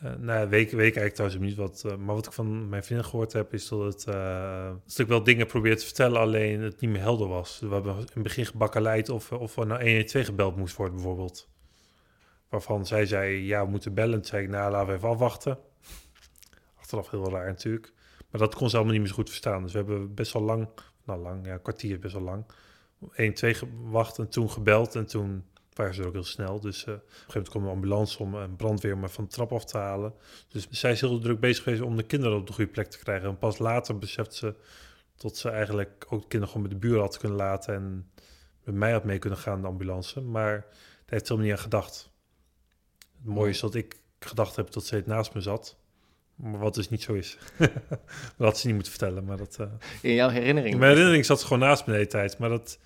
eh 0.02 0.14
nou, 0.14 0.48
weet, 0.48 0.72
ik 0.72 0.78
eigenlijk 0.78 1.14
trouwens 1.14 1.40
niet 1.42 1.56
wat... 1.56 1.82
eh, 1.86 1.96
maar 1.96 2.14
wat 2.14 2.26
ik 2.26 2.32
van 2.32 2.68
mijn 2.68 2.84
vriendin 2.84 3.06
gehoord 3.06 3.32
heb, 3.32 3.52
is 3.52 3.68
dat 3.68 3.80
het... 3.80 4.06
eh, 4.06 4.70
dat 4.86 4.98
ik 4.98 5.06
wel 5.06 5.22
dingen 5.22 5.46
probeerde 5.46 5.78
te 5.78 5.84
vertellen, 5.84 6.20
alleen 6.20 6.60
het 6.60 6.80
niet 6.80 6.90
meer 6.90 7.00
helder 7.00 7.28
was. 7.28 7.58
We 7.60 7.68
hebben 7.68 7.94
in 7.94 8.00
het 8.12 8.22
begin 8.22 8.46
gebakkeleid 8.46 9.08
of, 9.08 9.32
of 9.32 9.56
er 9.56 9.66
naar 9.66 9.82
112 9.82 10.26
gebeld 10.26 10.56
moest 10.56 10.76
worden, 10.76 10.94
bijvoorbeeld. 10.94 11.50
Waarvan 12.48 12.86
zij 12.86 13.06
zei, 13.06 13.46
ja, 13.46 13.64
we 13.64 13.70
moeten 13.70 13.94
bellen. 13.94 14.18
Toen 14.18 14.24
zei 14.24 14.42
ik, 14.42 14.48
nou, 14.48 14.70
laten 14.70 14.88
we 14.88 14.94
even 14.94 15.08
afwachten. 15.08 15.58
Achteraf 16.74 17.10
heel 17.10 17.30
raar 17.30 17.46
natuurlijk. 17.46 17.92
Maar 18.30 18.40
dat 18.40 18.54
kon 18.54 18.70
ze 18.70 18.74
allemaal 18.76 18.92
niet 18.92 19.02
meer 19.02 19.10
zo 19.10 19.16
goed 19.16 19.28
verstaan. 19.28 19.62
Dus 19.62 19.72
we 19.72 19.78
hebben 19.78 20.14
best 20.14 20.32
wel 20.32 20.42
lang... 20.42 20.68
Nou, 21.04 21.20
lang, 21.20 21.46
ja, 21.46 21.52
een 21.52 21.62
kwartier 21.62 21.98
best 21.98 22.14
wel 22.14 22.22
lang. 22.22 22.46
112 22.98 23.58
gewacht 23.58 24.18
en 24.18 24.28
toen 24.28 24.50
gebeld. 24.50 24.94
En 24.94 25.06
toen 25.06 25.44
waren 25.74 25.94
ze 25.94 26.06
ook 26.06 26.12
heel 26.12 26.24
snel. 26.24 26.60
Dus 26.60 26.84
eh, 26.84 26.94
op 26.94 27.00
een 27.00 27.08
gegeven 27.08 27.32
moment 27.34 27.48
kwam 27.48 27.64
een 27.64 27.70
ambulance 27.70 28.18
om 28.18 28.34
een 28.34 28.56
brandweer 28.56 28.98
maar 28.98 29.10
van 29.10 29.24
de 29.24 29.30
trap 29.30 29.52
af 29.52 29.64
te 29.64 29.78
halen. 29.78 30.14
Dus 30.48 30.66
zij 30.70 30.92
is 30.92 31.00
heel 31.00 31.18
druk 31.18 31.40
bezig 31.40 31.62
geweest 31.62 31.82
om 31.82 31.96
de 31.96 32.02
kinderen 32.02 32.36
op 32.38 32.46
de 32.46 32.52
goede 32.52 32.70
plek 32.70 32.90
te 32.90 32.98
krijgen. 32.98 33.28
En 33.28 33.38
pas 33.38 33.58
later 33.58 33.98
beseft 33.98 34.34
ze 34.34 34.54
dat 35.16 35.36
ze 35.36 35.50
eigenlijk 35.50 36.06
ook 36.08 36.20
de 36.20 36.28
kinderen 36.28 36.54
gewoon 36.54 36.62
met 36.62 36.80
de 36.80 36.86
buren 36.86 37.00
had 37.00 37.18
kunnen 37.18 37.38
laten. 37.38 37.74
En 37.74 38.10
met 38.64 38.74
mij 38.74 38.92
had 38.92 39.04
mee 39.04 39.18
kunnen 39.18 39.38
gaan, 39.38 39.60
de 39.60 39.66
ambulance. 39.66 40.20
Maar 40.20 40.60
daar 40.60 40.66
heeft 41.06 41.26
ze 41.26 41.32
helemaal 41.32 41.50
niet 41.50 41.52
aan 41.52 41.70
gedacht. 41.70 42.10
Het 43.16 43.34
mooie 43.34 43.50
is 43.50 43.60
dat 43.60 43.74
ik 43.74 43.96
gedacht 44.18 44.56
heb 44.56 44.72
dat 44.72 44.84
ze 44.84 44.94
het 44.94 45.06
naast 45.06 45.34
me 45.34 45.40
zat. 45.40 45.76
Maar 46.34 46.58
wat 46.58 46.74
dus 46.74 46.88
niet 46.88 47.02
zo 47.02 47.12
is. 47.12 47.38
dat 47.58 47.68
had 48.36 48.58
ze 48.58 48.66
niet 48.66 48.74
moeten 48.74 48.92
vertellen. 48.92 49.24
Maar 49.24 49.36
dat, 49.36 49.56
eh, 49.60 49.66
In 50.02 50.14
jouw 50.14 50.28
herinnering. 50.28 50.72
in 50.72 50.78
mijn 50.78 50.90
herinnering 50.90 51.24
zat 51.26 51.40
ze 51.40 51.46
gewoon 51.46 51.62
naast 51.68 51.86
me 51.86 51.92
de 51.92 51.98
hele 51.98 52.10
tijd. 52.10 52.38
Maar 52.38 52.48
dat 52.48 52.78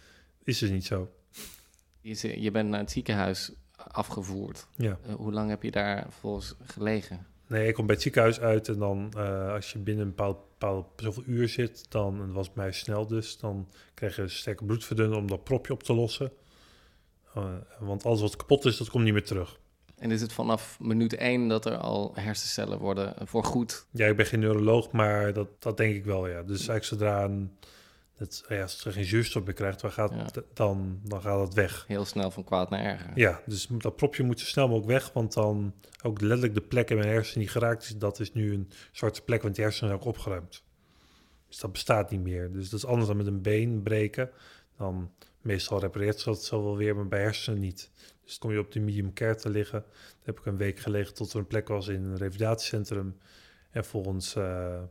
is 0.45 0.59
dus 0.59 0.71
niet 0.71 0.85
zo. 0.87 1.11
Je, 2.15 2.41
je 2.43 2.51
bent 2.51 2.69
naar 2.69 2.81
het 2.81 2.91
ziekenhuis 2.91 3.53
afgevoerd. 3.77 4.67
Ja. 4.77 4.99
Eh, 5.07 5.15
hoe 5.15 5.33
lang 5.33 5.49
heb 5.49 5.63
je 5.63 5.71
daar 5.71 6.07
volgens 6.09 6.55
gelegen? 6.65 7.27
Nee, 7.47 7.69
ik 7.69 7.75
kom 7.75 7.87
bij 7.87 7.95
het 7.95 8.05
ziekenhuis 8.05 8.41
uit 8.41 8.69
en 8.69 8.79
dan 8.79 9.13
eh, 9.17 9.53
als 9.53 9.73
je 9.73 9.79
binnen 9.79 10.05
een 10.05 10.11
bepaald, 10.11 10.39
bepaald 10.59 10.87
zoveel 10.97 11.23
uur 11.27 11.49
zit, 11.49 11.87
dan, 11.89 12.21
en 12.21 12.33
was 12.33 12.51
mij 12.53 12.73
snel 12.73 13.07
dus, 13.07 13.39
dan 13.39 13.69
krijg 13.95 14.17
je 14.17 14.23
een 14.23 14.31
sterke 14.31 14.65
bloedverdunner 14.65 15.19
om 15.19 15.27
dat 15.27 15.45
propje 15.45 15.73
op 15.73 15.83
te 15.83 15.95
lossen. 15.95 16.33
Eh, 17.35 17.45
want 17.79 18.05
alles 18.05 18.21
wat 18.21 18.37
kapot 18.37 18.65
is, 18.65 18.77
dat 18.77 18.91
komt 18.91 19.05
niet 19.05 19.13
meer 19.13 19.25
terug. 19.25 19.59
En 19.99 20.11
is 20.11 20.21
het 20.21 20.33
vanaf 20.33 20.81
minuut 20.81 21.15
één 21.15 21.49
dat 21.49 21.67
er 21.67 21.77
al 21.77 22.13
hersencellen 22.15 22.79
worden 22.79 23.15
voorgoed? 23.25 23.87
Ja, 23.91 24.07
ik 24.07 24.17
ben 24.17 24.27
geen 24.27 24.41
neuroloog, 24.41 24.91
maar 24.91 25.33
dat, 25.33 25.49
dat 25.59 25.77
denk 25.77 25.95
ik 25.95 26.05
wel, 26.05 26.27
ja. 26.29 26.43
Dus 26.43 26.69
eigenlijk 26.69 26.85
zodra 26.85 27.25
een, 27.25 27.51
het, 28.17 28.45
ja, 28.49 28.63
als 28.63 28.85
er 28.85 28.93
geen 28.93 29.05
zuurstof 29.05 29.45
meer 29.45 29.55
krijgt, 29.55 29.81
dan 29.81 29.93
gaat, 29.93 30.11
Ja. 30.11 30.43
dan, 30.55 31.01
dan 31.03 31.21
gaat 31.21 31.41
het 31.41 31.55
weg. 31.55 31.85
Heel 31.87 32.05
snel 32.05 32.31
van 32.31 32.45
kwaad 32.45 32.71
naar 32.71 32.85
erger. 32.85 33.11
Ja, 33.15 33.41
dus 33.47 33.67
dat 33.71 33.97
propje 33.97 34.23
moet 34.23 34.41
zo 34.41 34.47
snel 34.47 34.69
mogelijk 34.69 34.91
weg, 34.91 35.13
want 35.13 35.33
dan 35.33 35.75
ook 36.03 36.21
letterlijk 36.21 36.55
de 36.55 36.61
plek 36.61 36.91
in 36.91 36.97
mijn 36.97 37.09
hersenen 37.09 37.41
die 37.41 37.49
geraakt 37.49 37.83
is, 37.83 37.97
dat 37.97 38.21
is 38.21 38.33
nu 38.33 38.53
een 38.53 38.71
zwarte 38.93 39.23
plek, 39.23 39.43
want 39.43 39.55
die 39.55 39.65
hersenen 39.65 39.89
zijn 39.91 40.01
ook 40.03 40.09
opgeruimd. 40.09 40.65
Dus 41.49 41.59
dat 41.59 41.73
bestaat 41.73 42.11
niet 42.11 42.23
meer. 42.23 42.53
Dus 42.53 42.71
dat 42.71 42.79
is 42.79 42.87
anders 42.87 43.07
dan 43.07 43.17
met 43.17 43.27
een 43.27 43.43
been 43.43 43.83
breken. 43.83 44.31
Dan 44.77 45.11
meestal 45.41 45.81
repareert 45.81 46.19
ze 46.21 46.29
dat 46.29 46.45
zo 46.45 46.63
wel 46.65 46.77
weer, 46.77 46.97
maar 46.97 47.09
bij 47.09 47.21
hersenen 47.21 47.61
niet. 47.61 47.91
Dus 48.25 48.39
dan 48.39 48.39
kom 48.39 48.53
je 48.53 48.59
op 48.65 48.73
de 48.73 48.81
medium 48.81 49.13
care 49.13 49.35
te 49.35 49.49
liggen. 49.51 49.81
Dan 49.81 50.21
heb 50.23 50.39
ik 50.39 50.47
een 50.47 50.57
week 50.57 50.79
gelegen 50.79 51.15
tot 51.15 51.33
er 51.33 51.39
een 51.39 51.47
plek 51.47 51.69
was 51.69 51.89
in 51.89 52.05
een 52.05 52.17
revalidatiecentrum. 52.17 53.17
En 53.71 53.85
volgens 53.85 54.35
eh 54.35 54.83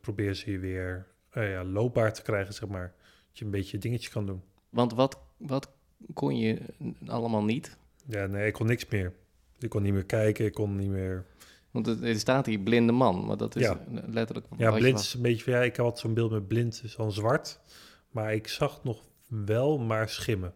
probeer 0.00 0.34
ze 0.34 0.50
je 0.50 0.58
weer 0.58 1.06
eh, 1.30 1.50
ja, 1.50 1.64
loopbaar 1.64 2.12
te 2.12 2.22
krijgen, 2.22 2.54
zeg 2.54 2.68
maar. 2.68 2.92
Dat 3.28 3.38
je 3.38 3.44
een 3.44 3.50
beetje 3.50 3.78
dingetje 3.78 4.10
kan 4.10 4.26
doen. 4.26 4.42
Want 4.70 4.92
wat, 4.94 5.18
wat 5.36 5.70
kon 6.14 6.36
je 6.38 6.58
allemaal 7.06 7.44
niet? 7.44 7.76
Ja, 8.06 8.26
nee, 8.26 8.46
ik 8.46 8.52
kon 8.52 8.66
niks 8.66 8.86
meer. 8.88 9.12
Ik 9.58 9.68
kon 9.68 9.82
niet 9.82 9.92
meer 9.92 10.04
kijken, 10.04 10.44
ik 10.44 10.52
kon 10.54 10.76
niet 10.76 10.88
meer... 10.90 11.24
Want 11.70 11.86
het- 11.86 12.02
er 12.02 12.18
staat 12.18 12.46
hier 12.46 12.58
blinde 12.58 12.92
man, 12.92 13.26
maar 13.26 13.36
dat 13.36 13.56
is 13.56 13.62
Ja. 13.62 13.80
letterlijk 14.06 14.46
Ja, 14.56 14.72
blind 14.72 14.98
is 14.98 15.14
een 15.14 15.22
beetje 15.22 15.44
van, 15.44 15.52
ja, 15.52 15.60
ik 15.62 15.76
had 15.76 15.98
zo'n 15.98 16.14
beeld 16.14 16.30
met 16.30 16.48
blind, 16.48 16.80
is 16.84 16.96
dan 16.96 17.12
zwart. 17.12 17.60
Maar 18.10 18.34
ik 18.34 18.48
zag 18.48 18.84
nog 18.84 19.02
wel 19.28 19.78
maar 19.78 20.08
schimmen. 20.08 20.54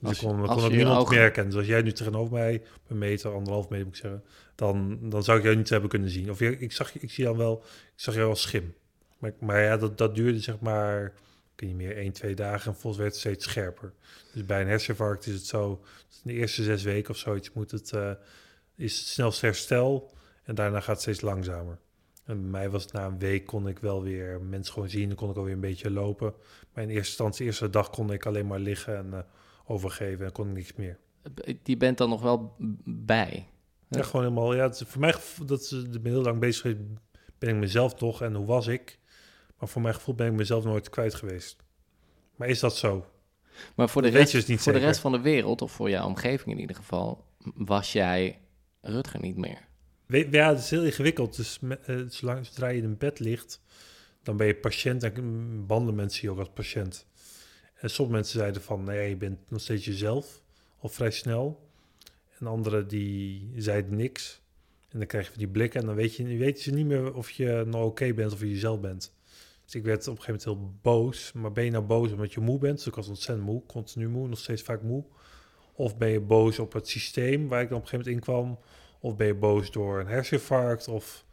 Dus 0.00 0.08
Als 0.08 0.20
ik 0.20 0.26
kon, 0.28 0.42
ik 0.42 0.46
als 0.48 0.54
kon 0.56 0.64
ook 0.70 0.76
niemand 0.76 1.00
ogen- 1.00 1.14
merken. 1.16 1.44
Dus 1.44 1.54
als 1.54 1.66
jij 1.66 1.82
nu 1.82 1.92
tegenover 1.92 2.32
mij, 2.32 2.62
een 2.86 2.98
meter, 2.98 3.32
anderhalf 3.34 3.68
meter 3.68 3.86
moet 3.86 3.94
ik 3.94 4.00
zeggen, 4.00 4.24
dan, 4.54 4.98
dan 5.10 5.22
zou 5.22 5.38
ik 5.38 5.44
jou 5.44 5.56
niet 5.56 5.68
hebben 5.68 5.90
kunnen 5.90 6.10
zien. 6.10 6.30
Of 6.30 6.38
je- 6.38 6.58
ik, 6.58 6.72
zag, 6.72 6.92
je- 6.92 6.98
ik 7.00 7.10
zie 7.10 7.24
dan 7.24 7.36
wel, 7.36 7.62
ik 7.64 7.92
zag 8.00 8.14
jou 8.14 8.26
wel 8.26 8.36
schim. 8.36 8.74
Maar, 9.20 9.32
maar 9.40 9.60
ja, 9.62 9.76
dat, 9.76 9.98
dat 9.98 10.14
duurde 10.14 10.40
zeg 10.40 10.60
maar, 10.60 11.04
ik 11.04 11.12
weet 11.56 11.68
niet 11.68 11.78
meer, 11.78 11.96
één, 11.96 12.12
twee 12.12 12.34
dagen 12.34 12.72
en 12.72 12.78
volgens 12.78 13.02
werd 13.02 13.12
het 13.12 13.20
steeds 13.20 13.44
scherper. 13.44 13.92
Dus 14.32 14.44
bij 14.46 14.60
een 14.60 14.68
herseninfarct 14.68 15.26
is 15.26 15.34
het 15.34 15.46
zo, 15.46 15.80
in 16.24 16.32
de 16.32 16.32
eerste 16.32 16.62
zes 16.62 16.82
weken 16.82 17.10
of 17.10 17.16
zoiets 17.16 17.52
moet 17.52 17.70
het, 17.70 17.92
eh, 17.92 18.10
is 18.76 18.98
het 18.98 19.06
snelste 19.08 19.46
herstel 19.46 20.12
en 20.44 20.54
daarna 20.54 20.80
gaat 20.80 20.86
het 20.94 21.00
steeds 21.00 21.20
langzamer. 21.20 21.78
En 22.24 22.40
bij 22.40 22.50
mij 22.50 22.70
was 22.70 22.82
het 22.82 22.92
na 22.92 23.06
een 23.06 23.18
week 23.18 23.46
kon 23.46 23.68
ik 23.68 23.78
wel 23.78 24.02
weer 24.02 24.40
mensen 24.40 24.72
gewoon 24.72 24.88
zien, 24.88 25.08
dan 25.08 25.16
kon 25.16 25.30
ik 25.30 25.36
alweer 25.36 25.54
een 25.54 25.60
beetje 25.60 25.90
lopen. 25.90 26.34
Maar 26.72 26.82
in 26.82 26.90
eerste 26.90 27.08
instantie, 27.08 27.38
de 27.38 27.44
eerste 27.44 27.70
dag 27.70 27.90
kon 27.90 28.12
ik 28.12 28.26
alleen 28.26 28.46
maar 28.46 28.58
liggen 28.58 28.96
en 28.96 29.12
eh, 29.12 29.18
overgeven 29.64 30.26
en 30.26 30.32
kon 30.32 30.48
ik 30.48 30.54
niks 30.54 30.74
meer. 30.74 30.98
Die 31.62 31.76
bent 31.76 31.98
dan 31.98 32.08
nog 32.08 32.22
wel 32.22 32.54
bij. 32.84 33.46
Ja, 33.88 33.98
Ja. 33.98 34.02
gewoon 34.04 34.22
helemaal, 34.22 34.54
ja, 34.54 34.62
het 34.62 34.82
voor 34.86 35.00
mij, 35.00 35.14
dat 35.46 35.70
ik 35.92 36.02
ben 36.02 36.12
heel 36.12 36.22
lang 36.22 36.38
bezig 36.40 36.76
ben 37.38 37.50
ik 37.50 37.56
mezelf 37.56 38.00
nog 38.00 38.22
en 38.22 38.34
hoe 38.34 38.46
was 38.46 38.66
ik? 38.66 38.98
Maar 39.60 39.68
voor 39.68 39.82
mijn 39.82 39.94
gevoel 39.94 40.14
ben 40.14 40.26
ik 40.26 40.32
mezelf 40.32 40.64
nooit 40.64 40.88
kwijt 40.90 41.14
geweest. 41.14 41.56
Maar 42.36 42.48
is 42.48 42.60
dat 42.60 42.76
zo? 42.76 43.06
Maar 43.74 43.88
voor 43.88 44.02
de, 44.02 44.08
rest, 44.08 44.32
dus 44.32 44.62
voor 44.62 44.72
de 44.72 44.78
rest 44.78 45.00
van 45.00 45.12
de 45.12 45.20
wereld, 45.20 45.62
of 45.62 45.72
voor 45.72 45.90
jouw 45.90 46.06
omgeving 46.06 46.54
in 46.54 46.60
ieder 46.60 46.76
geval, 46.76 47.24
was 47.54 47.92
jij 47.92 48.38
Rutger 48.80 49.20
niet 49.20 49.36
meer. 49.36 49.68
We- 50.06 50.28
Ja, 50.30 50.48
het 50.48 50.58
is 50.58 50.70
heel 50.70 50.84
ingewikkeld. 50.84 51.36
Dus 51.36 51.58
me- 51.60 51.78
eh, 51.86 52.00
zolang 52.08 52.46
zodra 52.46 52.68
je 52.68 52.78
in 52.78 52.84
een 52.84 52.96
bed 52.98 53.18
ligt, 53.18 53.60
dan 54.22 54.36
ben 54.36 54.46
je 54.46 54.54
patiënt 54.54 55.02
en 55.02 55.66
behandelen 55.66 55.96
mensen 55.96 56.22
je 56.22 56.30
ook 56.30 56.38
als 56.38 56.50
patiënt. 56.54 57.06
En 57.74 57.90
sommige 57.90 58.16
mensen 58.16 58.38
zeiden 58.38 58.62
van, 58.62 58.84
nee, 58.84 59.08
je 59.08 59.16
bent 59.16 59.38
nog 59.50 59.60
steeds 59.60 59.84
jezelf, 59.84 60.42
al 60.78 60.88
vrij 60.88 61.10
snel. 61.10 61.68
En 62.38 62.46
anderen 62.46 62.88
die 62.88 63.52
zeiden 63.56 63.96
niks. 63.96 64.40
En 64.88 64.98
dan 64.98 65.06
krijg 65.08 65.32
je 65.32 65.38
die 65.38 65.48
blikken 65.48 65.80
en 65.80 65.86
dan 65.86 65.94
weet 65.94 66.14
je, 66.16 66.24
weet 66.36 66.62
je 66.62 66.72
niet 66.72 66.86
meer 66.86 67.14
of 67.14 67.30
je 67.30 67.64
nou 67.66 67.84
oké 67.84 68.14
bent 68.14 68.32
of 68.32 68.40
je 68.40 68.50
jezelf 68.50 68.80
bent. 68.80 69.12
Dus 69.70 69.80
ik 69.80 69.86
werd 69.86 70.08
op 70.08 70.16
een 70.16 70.22
gegeven 70.22 70.50
moment 70.52 70.72
heel 70.82 70.92
boos. 70.92 71.32
Maar 71.32 71.52
ben 71.52 71.64
je 71.64 71.70
nou 71.70 71.84
boos 71.84 72.12
omdat 72.12 72.32
je 72.32 72.40
moe 72.40 72.58
bent? 72.58 72.76
Dus 72.76 72.86
ik 72.86 72.94
was 72.94 73.08
ontzettend 73.08 73.46
moe, 73.46 73.66
continu 73.66 74.08
moe, 74.08 74.28
nog 74.28 74.38
steeds 74.38 74.62
vaak 74.62 74.82
moe. 74.82 75.04
Of 75.72 75.96
ben 75.96 76.08
je 76.08 76.20
boos 76.20 76.58
op 76.58 76.72
het 76.72 76.88
systeem 76.88 77.48
waar 77.48 77.62
ik 77.62 77.68
dan 77.68 77.78
op 77.78 77.82
een 77.82 77.88
gegeven 77.88 78.12
moment 78.12 78.28
in 78.28 78.34
kwam? 78.34 78.58
Of 79.00 79.16
ben 79.16 79.26
je 79.26 79.34
boos 79.34 79.70
door 79.70 80.00
een 80.00 80.06
herseninfarct? 80.06 80.88
Of 80.88 81.24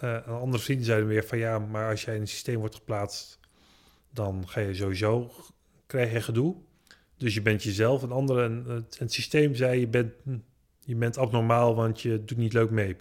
eh, 0.00 0.12
een 0.12 0.34
andere 0.34 0.62
vrienden 0.62 0.86
zeiden 0.86 1.08
weer 1.08 1.24
van 1.24 1.38
ja, 1.38 1.58
maar 1.58 1.90
als 1.90 2.04
jij 2.04 2.14
in 2.14 2.20
een 2.20 2.28
systeem 2.28 2.58
wordt 2.58 2.74
geplaatst, 2.74 3.38
dan 4.10 4.48
ga 4.48 4.60
je 4.60 4.74
sowieso 4.74 5.32
krijg 5.86 6.12
je 6.12 6.20
gedoe. 6.20 6.56
Dus 7.16 7.34
je 7.34 7.42
bent 7.42 7.62
jezelf. 7.62 8.02
En 8.02 8.64
het, 8.68 8.98
het 8.98 9.12
systeem 9.12 9.54
zei 9.54 9.80
je 9.80 9.88
bent, 9.88 10.12
je 10.80 10.96
bent 10.96 11.18
abnormaal, 11.18 11.74
want 11.74 12.00
je 12.00 12.24
doet 12.24 12.38
niet 12.38 12.52
leuk 12.52 12.70
mee. 12.70 12.96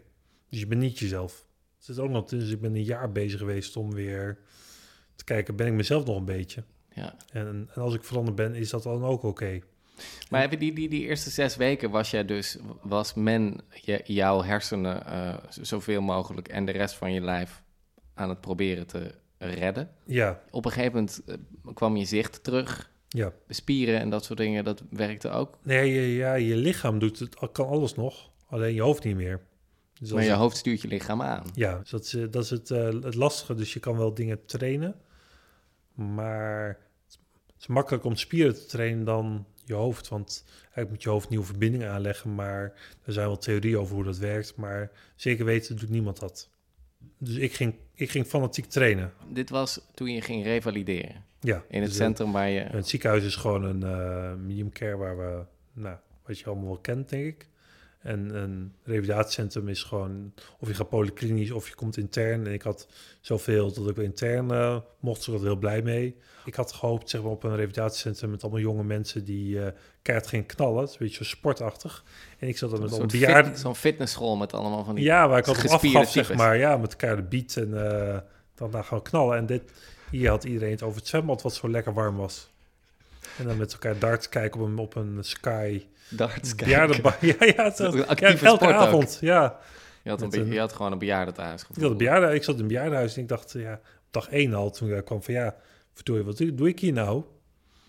Dus 0.50 0.60
je 0.60 0.68
bent 0.68 0.82
niet 0.82 1.00
jezelf. 1.00 1.46
Het 1.86 1.96
is 1.96 2.02
ook 2.04 2.10
nog, 2.10 2.26
dus 2.26 2.50
ik 2.50 2.62
ben 2.62 2.76
een 2.76 2.84
jaar 2.84 3.12
bezig 3.12 3.40
geweest 3.40 3.76
om 3.78 3.94
weer 3.94 4.38
te 5.16 5.24
kijken, 5.24 5.56
ben 5.56 5.68
ik 5.68 5.74
mezelf 5.74 6.06
nog 6.06 6.18
een 6.18 6.26
beetje? 6.26 6.64
Ja. 6.94 7.16
En, 7.32 7.48
en 7.74 7.82
als 7.82 7.94
ik 7.94 8.04
veranderd 8.04 8.36
ben, 8.36 8.56
is 8.56 8.70
dat 8.70 8.84
dan 8.84 9.04
ook 9.04 9.24
oké? 9.24 9.60
Maar 10.30 10.40
hebben 10.42 10.60
die, 10.60 10.74
die, 10.74 10.90
die 10.90 11.02
eerste 11.08 11.30
zes 11.30 11.56
weken 11.56 11.90
was 11.92 12.12
jij 12.12 12.26
dus, 12.26 12.58
was 12.82 13.14
men 13.14 13.62
je, 13.82 14.02
jouw 14.06 14.42
hersenen 14.44 15.06
eh, 15.06 15.36
zoveel 15.50 16.02
mogelijk 16.02 16.48
en 16.48 16.66
de 16.66 16.72
rest 16.72 16.96
van 16.96 17.14
je 17.14 17.22
lijf 17.22 17.64
aan 18.14 18.30
het 18.30 18.42
proberen 18.42 18.88
te 18.88 19.12
redden? 19.38 19.90
Ja, 20.06 20.42
Op 20.52 20.66
een 20.66 20.72
gegeven 20.72 20.94
moment 20.94 21.22
eh, 21.26 21.36
kwam 21.74 21.96
je 21.96 22.06
zicht 22.06 22.44
terug, 22.44 22.92
ja. 23.08 23.34
spieren 23.48 24.00
en 24.00 24.10
dat 24.10 24.24
soort 24.26 24.40
dingen, 24.40 24.64
dat 24.64 24.84
werkte 24.90 25.30
ook. 25.30 25.58
Nee, 25.64 25.92
je- 25.94 26.16
ja, 26.16 26.34
je 26.34 26.56
lichaam 26.56 27.00
doet 27.00 27.20
het, 27.20 27.52
kan 27.52 27.68
alles 27.68 27.96
nog, 27.96 28.30
alleen 28.46 28.74
je 28.74 28.82
hoofd 28.82 29.04
niet 29.04 29.16
meer. 29.16 29.42
Dus 30.04 30.12
Maar 30.12 30.24
je 30.24 30.30
het- 30.30 30.40
hoofd 30.40 30.58
stuurt 30.58 30.82
je 30.82 30.88
lichaam 30.88 31.22
aan. 31.22 31.46
Ja, 31.54 31.78
dus 31.80 31.90
dat 31.90 32.04
is, 32.04 32.14
eh, 32.14 32.26
dat 32.32 32.44
is 32.44 32.50
het, 32.50 32.72
eh, 32.72 32.84
het 32.86 33.16
lastige. 33.16 33.56
Dus 33.56 33.74
je 33.74 33.80
kan 33.80 33.98
wel 33.98 34.14
dingen 34.14 34.46
trainen, 34.46 34.96
maar 35.94 36.68
het 37.48 37.56
is 37.60 37.68
makkelijk 37.68 38.04
om 38.04 38.16
spieren 38.16 38.54
te 38.56 38.66
trainen 38.66 39.06
dan 39.06 39.46
je 39.66 39.74
hoofd. 39.74 40.08
Want 40.08 40.44
eigenlijk 40.60 40.90
moet 40.90 41.04
je 41.04 41.10
hoofd 41.10 41.30
nieuwe 41.30 41.46
verbindingen 41.46 41.92
aanleggen, 41.92 42.36
maar 42.36 42.74
er 43.04 43.14
zijn 43.14 43.28
wel 43.28 43.38
theorieën 43.38 43.78
over 43.78 43.96
hoe 43.96 44.04
dat 44.04 44.18
werkt. 44.18 44.56
Maar 44.56 44.92
zeker 45.16 45.46
weten 45.46 45.78
doet 45.78 45.90
niemand 45.90 46.20
dat. 46.20 46.50
Dus 47.18 47.36
ik 47.36 47.54
ging, 47.54 47.76
ik 47.94 48.10
ging 48.10 48.26
fanatiek 48.26 48.66
trainen. 48.66 49.14
Dit 49.30 49.50
was 49.50 49.82
toen 49.94 50.14
je 50.14 50.22
ging 50.22 50.44
revalideren. 50.44 51.24
Ja, 51.40 51.64
In 51.70 51.82
het 51.82 51.90
dus, 51.90 52.00
eh, 52.00 52.06
centrum 52.06 52.32
waar 52.32 52.50
je... 52.50 52.60
Het 52.60 52.88
ziekenhuis 52.88 53.24
is 53.24 53.36
gewoon 53.36 53.64
een 53.64 53.84
eh 53.84 54.34
medium 54.34 54.72
care 54.72 54.96
waar 54.98 55.18
we, 55.18 55.44
nou, 55.74 55.98
wat 56.26 56.40
je 56.40 56.46
allemaal 56.46 56.66
wel 56.66 56.78
kent, 56.78 57.10
denk 57.10 57.26
ik. 57.26 57.48
En 58.04 58.36
een 58.36 58.74
revalidatiecentrum 58.84 59.68
is 59.68 59.84
gewoon, 59.84 60.34
of 60.60 60.68
je 60.68 60.74
gaat 60.74 60.90
polyklinisch 60.90 61.52
of 61.52 61.68
je 61.70 61.76
komt 61.76 61.98
intern. 61.98 62.48
En 62.48 62.54
ik 62.54 62.62
had 62.62 62.88
zoveel 63.22 63.74
dat 63.74 63.90
ik 63.90 63.98
intern 63.98 64.52
eh, 64.52 64.78
mocht, 65.00 65.18
dus 65.18 65.28
ik 65.28 65.34
was 65.34 65.42
heel 65.42 65.56
blij 65.56 65.82
mee. 65.82 66.16
Ik 66.46 66.56
had 66.56 66.72
gehoopt 66.74 67.10
zeg 67.10 67.22
maar, 67.22 67.32
op 67.32 67.44
een 67.44 67.56
revalidatiecentrum 67.56 68.30
met 68.30 68.42
allemaal 68.44 68.62
jonge 68.62 68.84
mensen 68.84 69.24
die 69.26 69.60
eh 69.66 69.72
keihard 70.02 70.30
gingen 70.30 70.46
knallen. 70.46 70.80
Het 70.80 70.88
is 70.90 70.94
een 71.00 71.06
beetje 71.06 71.24
zo 71.24 71.30
sportachtig. 71.30 72.04
En 72.40 72.48
ik 72.48 72.58
zat 72.58 72.72
Een 72.74 72.82
met 72.82 72.94
soort 72.94 73.12
bejaarden. 73.12 73.52
fit- 73.52 73.60
Zo'n 73.62 73.76
fitnessschool 73.76 74.36
met 74.36 74.54
allemaal 74.54 74.84
van 74.84 74.96
die... 74.96 75.04
Ja, 75.04 75.28
waar 75.28 75.38
ik 75.38 75.46
gespierde 75.46 75.98
afgaf, 75.98 76.12
zeg 76.12 76.34
maar. 76.34 76.58
Ja, 76.58 76.78
met 76.78 76.92
elkaar 76.92 77.16
de 77.16 77.22
beat 77.24 77.56
en 77.56 78.02
eh, 78.12 78.18
dan 78.56 78.72
daar 78.72 78.84
gaan 78.84 78.98
we 78.98 79.04
knallen. 79.04 79.38
En 79.38 79.46
dit, 79.46 79.72
hier 80.12 80.30
had 80.30 80.44
iedereen 80.44 80.72
het 80.72 80.84
over 80.84 80.98
het 81.00 81.08
zwembad 81.08 81.42
wat 81.42 81.54
zo 81.54 81.70
lekker 81.70 81.94
warm 81.94 82.16
was. 82.16 82.52
En 83.38 83.46
dan 83.46 83.58
met 83.58 83.74
elkaar 83.74 84.00
darts 84.00 84.30
kijken 84.30 84.62
op 84.62 84.68
een, 84.68 84.78
op 84.78 84.96
een 84.96 85.18
sky. 85.20 85.84
darts 86.10 86.56
Bejaardenbar. 86.56 87.18
Ja, 87.22 87.36
ja, 87.40 87.64
het, 87.64 87.78
ja, 87.78 88.06
elke 88.06 88.38
sport 88.38 88.62
ook. 88.62 88.72
avond. 88.72 89.18
Ja, 89.22 89.60
Je 90.04 90.10
had, 90.10 90.22
een, 90.22 90.52
je 90.52 90.60
had 90.60 90.74
gewoon 90.74 90.92
een 90.92 90.98
bejaardentehuis 90.98 91.62
ik, 91.62 91.68
had 91.82 91.92
een 91.92 91.98
bejaarden, 91.98 92.34
ik 92.34 92.44
zat 92.44 92.56
in 92.56 92.62
een 92.62 92.68
bejaardenhuis 92.68 93.16
en 93.16 93.22
ik 93.22 93.28
dacht, 93.28 93.52
ja, 93.52 93.74
op 93.74 94.08
dag 94.12 94.30
één 94.30 94.54
al, 94.54 94.72
toen 94.72 94.88
ik 94.88 94.94
daar 94.94 95.04
kwam 95.04 95.24
van 95.24 95.34
ja, 95.34 95.56
verdorie, 95.94 96.24
wat 96.24 96.38
doe, 96.38 96.54
doe 96.54 96.68
ik 96.68 96.80
hier 96.80 96.94
nou? 96.94 97.24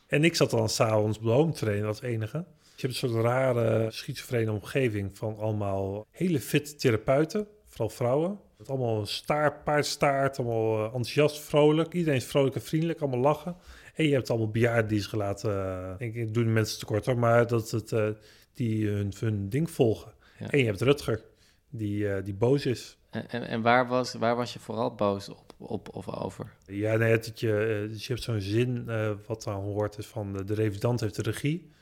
En 0.06 0.24
ik 0.24 0.34
zat 0.34 0.50
dan 0.50 0.68
s'avonds 0.68 1.18
op 1.18 1.24
de 1.24 1.30
home 1.30 1.52
trainen 1.52 1.86
als 1.86 2.02
enige. 2.02 2.44
Je 2.76 2.86
hebt 2.86 3.02
een 3.02 3.08
soort 3.08 3.24
rare 3.24 3.90
schizofrene 3.90 4.52
omgeving 4.52 5.18
van 5.18 5.38
allemaal 5.38 6.06
hele 6.10 6.40
fit 6.40 6.80
therapeuten, 6.80 7.46
vooral 7.66 7.88
vrouwen. 7.88 8.38
Met 8.58 8.68
allemaal 8.68 9.06
staart, 9.06 9.64
paardstaart, 9.64 10.38
allemaal 10.38 10.78
eh, 10.78 10.84
enthousiast, 10.84 11.38
vrolijk. 11.38 11.92
Iedereen 11.92 12.18
is 12.18 12.24
vrolijk 12.24 12.54
en 12.54 12.62
vriendelijk, 12.62 13.00
allemaal 13.00 13.20
lachen. 13.20 13.56
En 13.94 14.06
je 14.06 14.12
hebt 14.12 14.30
allemaal 14.30 14.50
bejaarden 14.50 14.88
die 14.88 15.00
zich 15.00 15.14
laten, 15.14 15.50
eh, 15.98 16.06
ik, 16.06 16.14
ik 16.14 16.34
doe 16.34 16.44
de 16.44 16.50
mensen 16.50 16.78
tekort 16.78 17.06
hoor, 17.06 17.18
maar 17.18 17.46
dat 17.46 17.70
het, 17.70 17.92
eh, 17.92 18.08
die 18.54 18.88
hun, 18.88 19.12
hun 19.18 19.48
ding 19.48 19.70
volgen. 19.70 20.12
Ja. 20.38 20.50
En 20.50 20.58
je 20.58 20.64
hebt 20.64 20.80
Rutger, 20.80 21.24
die, 21.70 22.08
eh, 22.08 22.24
die 22.24 22.34
boos 22.34 22.66
is. 22.66 22.98
En, 23.10 23.28
en, 23.28 23.42
en 23.48 23.62
waar, 23.62 23.86
was, 23.88 24.14
waar 24.14 24.36
was 24.36 24.52
je 24.52 24.58
vooral 24.58 24.94
boos 24.94 25.28
op, 25.28 25.54
op 25.58 25.94
of 25.94 26.08
over? 26.08 26.52
Ja, 26.66 26.96
nee, 26.96 27.18
dat 27.18 27.40
je, 27.40 27.86
dus 27.90 28.06
je 28.06 28.12
hebt 28.12 28.24
zo'n 28.24 28.40
zin 28.40 28.84
wat 29.26 29.42
dan 29.42 29.54
hoort 29.54 29.98
is 29.98 30.06
van 30.06 30.32
de, 30.32 30.44
de 30.44 30.54
revidant 30.54 31.00
heeft 31.00 31.16
de 31.16 31.22
regie. 31.22 31.72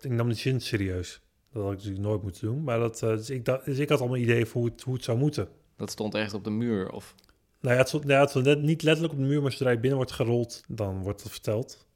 Ik 0.00 0.10
nam 0.10 0.28
die 0.28 0.36
zin 0.36 0.60
serieus. 0.60 1.20
Dat 1.52 1.62
had 1.62 1.72
ik 1.72 1.78
natuurlijk 1.78 2.06
nooit 2.06 2.22
moeten 2.22 2.46
doen. 2.46 2.62
Maar 2.62 2.78
dat, 2.78 3.02
eh, 3.02 3.10
dus, 3.10 3.30
ik 3.30 3.44
dacht, 3.44 3.64
dus 3.64 3.78
ik 3.78 3.88
had 3.88 4.00
allemaal 4.00 4.16
ideeën 4.16 4.46
voor 4.46 4.60
hoe 4.60 4.70
het, 4.70 4.82
hoe 4.82 4.94
het 4.94 5.04
zou 5.04 5.18
moeten. 5.18 5.48
Dat 5.76 5.90
stond 5.90 6.14
ergens 6.14 6.34
op 6.34 6.44
de 6.44 6.50
muur 6.50 6.90
of... 6.90 7.14
Nou 7.60 7.74
ja, 7.74 7.80
het 7.80 7.88
stond, 7.88 8.06
ja, 8.06 8.20
het 8.20 8.30
stond 8.30 8.44
net, 8.44 8.62
niet 8.62 8.82
letterlijk 8.82 9.14
op 9.14 9.20
de 9.20 9.26
muur, 9.26 9.42
maar 9.42 9.52
zodra 9.52 9.70
je 9.70 9.78
binnen 9.78 9.96
wordt 9.96 10.12
gerold, 10.12 10.62
dan 10.68 11.02
wordt 11.02 11.22
dat 11.22 11.32
verteld. 11.32 11.86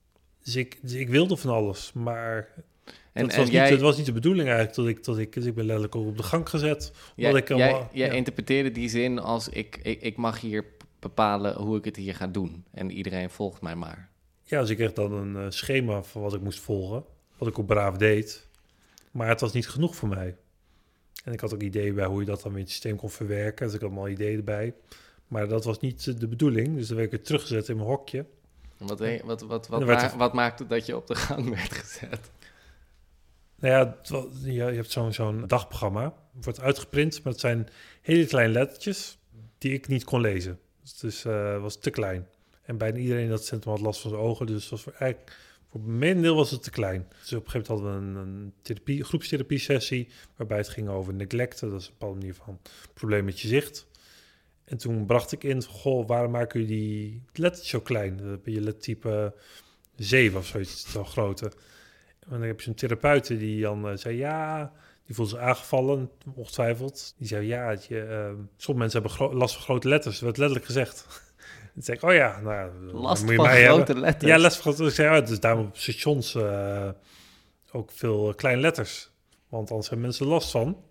Dus 0.42 0.56
ik, 0.56 0.78
dus 0.82 0.92
ik 0.92 1.08
wilde 1.08 1.36
van 1.36 1.50
alles, 1.50 1.92
maar 1.92 2.48
En, 3.12 3.22
dat 3.22 3.32
en 3.32 3.38
was 3.40 3.50
jij, 3.50 3.62
niet, 3.62 3.70
het 3.72 3.80
was 3.80 3.96
niet 3.96 4.06
de 4.06 4.12
bedoeling 4.12 4.48
eigenlijk. 4.48 4.76
Dat 4.76 4.86
ik, 4.86 5.04
dat 5.04 5.18
ik, 5.18 5.32
dus 5.32 5.44
ik 5.44 5.54
ben 5.54 5.64
letterlijk 5.64 5.96
ook 5.96 6.06
op 6.06 6.16
de 6.16 6.22
gang 6.22 6.48
gezet. 6.48 6.92
jij, 7.16 7.32
ik 7.32 7.48
jij, 7.48 7.56
allemaal- 7.56 7.90
jij 7.92 8.06
ja. 8.06 8.12
interpreteerde 8.12 8.72
die 8.72 8.88
zin 8.88 9.18
als 9.18 9.48
ik, 9.48 9.78
ik, 9.82 10.02
ik 10.02 10.16
mag 10.16 10.40
hier 10.40 10.64
bepalen 10.98 11.54
hoe 11.56 11.76
ik 11.76 11.84
het 11.84 11.96
hier 11.96 12.14
ga 12.14 12.26
doen. 12.26 12.64
En 12.70 12.90
iedereen 12.90 13.30
volgt 13.30 13.60
mij 13.60 13.74
maar. 13.74 14.10
Ja, 14.44 14.60
dus 14.60 14.70
ik 14.70 14.76
kreeg 14.76 14.92
dan 14.92 15.12
een 15.12 15.36
eh, 15.36 15.50
schema 15.50 16.02
van 16.02 16.22
wat 16.22 16.34
ik 16.34 16.40
moest 16.40 16.60
volgen. 16.60 17.04
Wat 17.38 17.48
ik 17.48 17.58
ook 17.58 17.66
braaf 17.66 17.96
deed. 17.96 18.46
Maar 19.10 19.28
het 19.28 19.40
was 19.40 19.52
niet 19.52 19.68
genoeg 19.68 19.96
voor 19.96 20.08
mij. 20.08 20.36
En 21.24 21.32
ik 21.32 21.40
had 21.40 21.54
ook 21.54 21.62
ideeën 21.62 21.94
bij 21.94 22.06
hoe 22.06 22.20
je 22.20 22.26
dat 22.26 22.42
dan 22.42 22.52
in 22.52 22.58
het 22.60 22.70
systeem 22.70 22.96
kon 22.96 23.10
verwerken. 23.10 23.66
Dus 23.66 23.74
ik 23.74 23.80
had 23.80 23.90
allemaal 23.90 24.08
ideeën 24.08 24.36
erbij. 24.36 24.74
Maar 25.32 25.48
dat 25.48 25.64
was 25.64 25.80
niet 25.80 26.06
eh, 26.06 26.14
de 26.18 26.28
bedoeling. 26.28 26.76
Dus 26.76 26.86
dan 26.86 26.96
werd 26.96 27.12
ik 27.12 27.16
weer 27.16 27.26
teruggezet 27.26 27.68
in 27.68 27.76
mijn 27.76 27.88
hokje. 27.88 28.26
En 28.78 28.86
Wat, 28.86 28.98
wat, 28.98 29.22
wat, 29.24 29.40
wat, 29.46 29.66
wat, 29.68 29.82
werd 29.84 30.00
ma- 30.02 30.16
wat 30.16 30.32
maakte 30.32 30.66
dat 30.66 30.86
je 30.86 30.96
op 30.96 31.06
de 31.06 31.14
gang 31.14 31.48
werd 31.48 31.72
gezet? 31.72 32.30
Nou 33.56 33.74
ja, 33.74 33.96
je, 34.42 34.52
je 34.52 34.60
hebt 34.62 34.90
zo'n 34.90 35.12
zo'n 35.12 35.46
dagprogramma. 35.46 36.14
Het 36.34 36.44
wordt 36.44 36.60
uitgeprint, 36.60 37.22
maar 37.22 37.32
het 37.32 37.40
zijn 37.40 37.68
hele 38.02 38.26
kleine 38.26 38.52
lettertjes 38.52 39.18
die 39.58 39.72
ik 39.72 39.88
niet 39.88 40.04
kon 40.04 40.20
lezen. 40.20 40.58
Dus 40.82 40.92
het 40.92 41.02
is, 41.02 41.24
eh, 41.24 41.60
was 41.60 41.76
te 41.78 41.90
klein. 41.90 42.26
En 42.62 42.76
bijna 42.78 42.98
iedereen 42.98 43.22
in 43.24 43.30
dat 43.30 43.44
centrum 43.44 43.72
had 43.72 43.82
last 43.82 44.00
van 44.00 44.10
zijn 44.10 44.22
ogen. 44.22 44.46
Dus 44.46 44.68
was 44.68 44.82
voor, 44.82 44.92
eigenlijk 44.98 45.36
Voor 45.70 45.80
mijn 45.80 46.22
deel 46.22 46.34
was 46.34 46.50
het 46.50 46.62
te 46.62 46.70
klein. 46.70 47.06
Dus 47.20 47.32
op 47.32 47.44
een 47.44 47.50
gegeven 47.50 47.74
moment 47.74 47.94
hadden 47.96 48.14
we 48.14 48.20
een, 48.20 48.26
een 48.26 48.52
therapie, 48.62 49.04
groepstherapie 49.04 49.58
sessie, 49.58 50.08
waarbij 50.36 50.58
het 50.58 50.68
ging 50.68 50.88
over 50.88 51.14
neglecten. 51.14 51.70
Dat 51.70 51.80
is 51.80 51.86
een 51.86 51.92
bepaalde 51.98 52.18
manier 52.18 52.34
van 52.34 52.60
probleem 52.94 53.24
met 53.24 53.40
je 53.40 53.48
zicht. 53.48 53.86
En 54.64 54.76
toen 54.76 55.06
bracht 55.06 55.32
ik 55.32 55.44
in, 55.44 55.64
goh, 55.64 56.06
waarom 56.06 56.30
maken 56.30 56.60
jullie 56.60 56.76
die 56.78 57.22
letters 57.32 57.68
zo 57.68 57.80
klein? 57.80 58.16
Dan 58.16 58.28
heb 58.28 58.46
je 58.46 58.60
lettertype 58.60 59.34
7 59.96 60.38
of 60.38 60.46
zoiets, 60.46 60.90
zo 60.90 61.04
grote. 61.04 61.52
En 62.20 62.30
dan 62.30 62.42
heb 62.42 62.58
je 62.58 62.64
zo'n 62.64 62.74
therapeut 62.74 63.26
die 63.26 63.62
dan 63.62 63.88
eh, 63.88 63.96
zei, 63.96 64.16
ja, 64.16 64.72
die 65.06 65.14
voelde 65.14 65.30
zich 65.30 65.40
aangevallen, 65.40 66.10
ongetwijfeld. 66.34 67.14
Die 67.18 67.26
zei, 67.26 67.46
ja, 67.46 67.70
je, 67.70 68.00
eh, 68.00 68.32
sommige 68.56 68.88
mensen 68.88 69.02
hebben 69.02 69.38
last 69.38 69.54
van 69.54 69.62
grote 69.62 69.88
letters. 69.88 70.14
Dat 70.14 70.24
werd 70.24 70.36
letterlijk 70.36 70.66
gezegd. 70.66 71.06
Zei 71.78 71.96
ik, 71.96 72.02
oh 72.02 72.14
ja, 72.14 72.40
nou, 72.40 72.70
Last 72.92 73.24
van 73.24 73.34
grote 73.34 73.48
hebben. 73.48 74.00
letters. 74.00 74.30
Ja, 74.30 74.38
les 74.38 74.56
van 74.56 74.62
grote 74.62 74.88
Ik 74.88 74.94
zei, 74.94 75.20
oh, 75.20 75.26
dus 75.26 75.40
daarom 75.40 75.66
op 75.66 75.76
stations 75.76 76.34
eh, 76.34 76.88
ook 77.72 77.90
veel 77.90 78.34
kleine 78.34 78.60
letters. 78.60 79.10
Want 79.48 79.70
anders 79.70 79.88
hebben 79.88 80.06
mensen 80.06 80.26
last 80.26 80.50
van. 80.50 80.84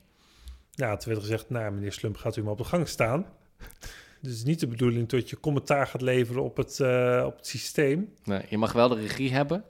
Ja, 0.72 0.98
toen 0.98 1.14
werd 1.14 1.26
gezegd, 1.26 1.50
nou, 1.50 1.72
meneer 1.72 1.92
Slump, 1.92 2.18
gaat 2.18 2.36
u 2.36 2.44
maar 2.44 2.52
op 2.52 2.58
de 2.58 2.64
gang 2.64 2.88
staan. 2.88 3.26
Dus 4.22 4.30
het 4.32 4.40
is 4.40 4.46
niet 4.46 4.60
de 4.60 4.68
bedoeling 4.68 5.08
dat 5.10 5.30
je 5.30 5.40
commentaar 5.40 5.88
gaat 5.88 6.02
leveren 6.02 6.44
op 6.44 6.58
het, 6.58 6.80
eh, 6.80 7.24
op 7.26 7.36
het 7.38 7.48
systeem. 7.48 8.14
Nee, 8.24 8.42
je 8.50 8.58
mag 8.58 8.72
wel 8.74 8.90
de 8.90 8.96
regie 9.02 9.32
hebben, 9.34 9.64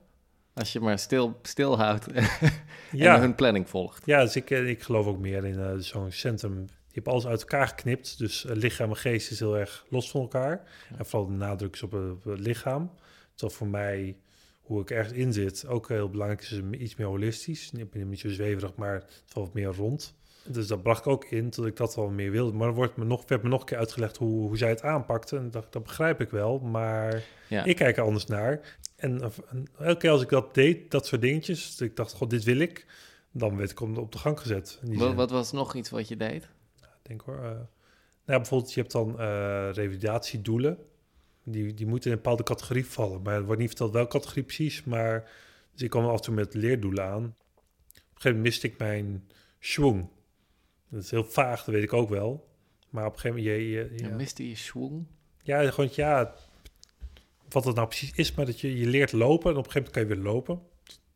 als 0.54 0.74
je 0.74 0.80
maar 0.80 1.00
stil, 1.00 1.40
stilhoudt 1.42 2.08
en 2.12 2.28
Ja, 2.92 3.20
hun 3.20 3.36
planning 3.36 3.70
volgt. 3.70 4.06
ja 4.06 4.22
dus 4.24 4.36
ik, 4.36 4.50
eh, 4.50 4.70
ik 4.70 4.82
geloof 4.84 5.06
ook 5.06 5.20
meer 5.20 5.46
in 5.46 5.60
eh, 5.60 5.74
zo'n 5.78 6.12
centrum. 6.12 6.60
Je 6.88 6.98
hebt 6.98 7.08
alles 7.08 7.26
uit 7.28 7.40
elkaar 7.40 7.68
geknipt. 7.68 8.18
Dus 8.18 8.46
lichaam 8.48 8.90
en 8.90 8.98
geest 8.98 9.32
is 9.32 9.40
heel 9.40 9.58
erg 9.58 9.86
los 9.90 10.12
van 10.12 10.22
elkaar. 10.22 10.64
En 10.98 11.06
vooral 11.06 11.28
de 11.30 11.34
nadruk 11.36 11.74
is 11.74 11.84
op, 11.84 11.92
het- 11.92 12.12
op 12.12 12.24
het 12.24 12.40
lichaam. 12.40 12.92
Terwijl 13.36 13.58
voor 13.60 13.68
mij, 13.68 14.18
hoe 14.62 14.82
ik 14.82 14.90
ergens 14.92 15.18
in 15.18 15.34
zit, 15.34 15.68
ook 15.68 15.88
heel 15.88 16.10
belangrijk 16.10 16.42
is, 16.42 16.62
iets 16.80 16.96
meer 16.96 17.08
holistisch. 17.08 17.72
Ik 17.72 17.90
ben 17.92 18.10
niet 18.10 18.20
zo 18.20 18.30
zweverig, 18.30 18.76
maar 18.76 18.94
het 18.94 19.34
wat 19.34 19.54
meer 19.54 19.68
rond. 19.74 20.14
Dus 20.46 20.68
dat 20.68 20.84
bracht 20.84 21.00
ik 21.00 21.08
ook 21.08 21.26
in, 21.26 21.50
tot 21.50 21.66
ik 21.66 21.76
dat 21.76 21.96
wel 21.96 22.10
meer 22.10 22.32
wilde. 22.32 22.58
Maar 22.58 22.68
er 22.68 22.74
wordt 22.74 22.96
me 22.98 23.06
nog, 23.06 23.24
werd 23.28 23.44
me 23.44 23.50
nog 23.50 23.60
een 23.60 23.66
keer 23.66 23.78
uitgelegd 23.78 24.18
hoe, 24.18 24.48
hoe 24.48 24.58
zij 24.58 24.70
het 24.70 24.82
aanpakte. 24.84 25.38
En 25.38 25.52
dacht, 25.52 25.72
dat 25.74 25.84
begrijp 25.84 26.22
ik 26.22 26.30
wel, 26.30 26.60
maar 26.60 27.24
Ja. 27.48 27.64
ik 27.64 27.76
kijk 27.76 27.98
er 27.98 28.04
anders 28.04 28.26
naar. 28.26 28.78
En, 28.96 29.22
en 29.50 29.68
elke 29.80 29.98
keer 30.00 30.10
als 30.10 30.22
ik 30.22 30.30
dat 30.30 30.54
deed, 30.54 30.92
dat 30.92 31.06
soort 31.06 31.22
dingetjes, 31.22 31.76
dat 31.78 31.88
ik 31.88 31.96
dacht, 31.96 32.14
god, 32.14 32.30
dit 32.30 32.44
wil 32.44 32.60
ik. 32.60 32.86
Dan 33.32 33.58
werd 33.58 33.72
ik 33.72 33.80
op 33.80 33.98
op 33.98 34.12
de 34.12 34.18
gang 34.18 34.40
gezet. 34.40 34.80
Wat, 34.84 35.14
wat 35.14 35.32
was 35.32 35.52
nog 35.52 35.76
iets 35.76 35.90
wat 35.90 36.08
je 36.08 36.18
deed? 36.18 36.44
Ik 36.80 36.88
denk 37.02 37.22
hoor. 37.22 37.36
eh, 37.36 37.42
nou, 37.42 37.58
ja, 38.26 38.36
bijvoorbeeld, 38.38 38.74
je 38.74 38.80
hebt 38.80 38.92
dan 38.92 39.20
eh 39.20 39.70
revalidatiedoelen. 39.74 40.78
Die, 41.44 41.74
die 41.74 41.86
moeten 41.88 42.10
in 42.12 42.16
een 42.18 42.22
bepaalde 42.24 42.44
categorie 42.44 42.86
vallen. 42.86 43.22
Maar 43.22 43.34
er 43.36 43.44
wordt 43.46 43.60
niet 43.60 43.70
verteld 43.70 43.92
welke 43.94 44.12
categorie 44.12 44.44
precies. 44.44 44.84
Maar 44.84 45.32
dus 45.74 45.82
ik 45.82 45.90
kwam 45.90 46.06
af 46.06 46.16
en 46.16 46.22
toe 46.22 46.34
met 46.34 46.54
leerdoelen 46.54 47.04
aan. 47.06 47.24
Op 47.24 47.28
een 47.96 48.02
gegeven 48.14 48.30
moment 48.30 48.44
miste 48.44 48.68
ik 48.68 48.78
mijn 48.78 49.28
schwung. 49.60 50.08
Dat 50.92 51.04
is 51.04 51.12
heel 51.12 51.24
vaag, 51.24 51.64
dat 51.64 51.74
weet 51.74 51.84
ik 51.84 51.94
ook 51.94 52.10
wel. 52.10 52.50
Maar 52.90 53.06
op 53.06 53.14
een 53.14 53.20
gegeven 53.20 53.44
moment, 53.44 53.62
je, 53.62 53.70
je, 53.70 53.90
Je 53.96 54.04
ja, 54.10 54.16
miste 54.16 54.50
je 54.50 54.56
schwung. 54.56 55.06
ja, 55.44 55.72
gewoon 55.72 55.90
ja, 55.94 56.34
wat 57.50 57.64
het 57.66 57.76
nou 57.76 57.88
precies 57.88 58.12
is, 58.16 58.34
maar 58.34 58.46
dat 58.46 58.60
je, 58.60 58.78
je 58.78 58.86
leert 58.88 59.12
lopen 59.12 59.52
en 59.52 59.58
op 59.58 59.66
een 59.66 59.72
gegeven 59.72 59.92
moment 59.94 59.94
kan 59.94 60.02
je 60.18 60.24
weer 60.24 60.34
lopen. 60.34 60.62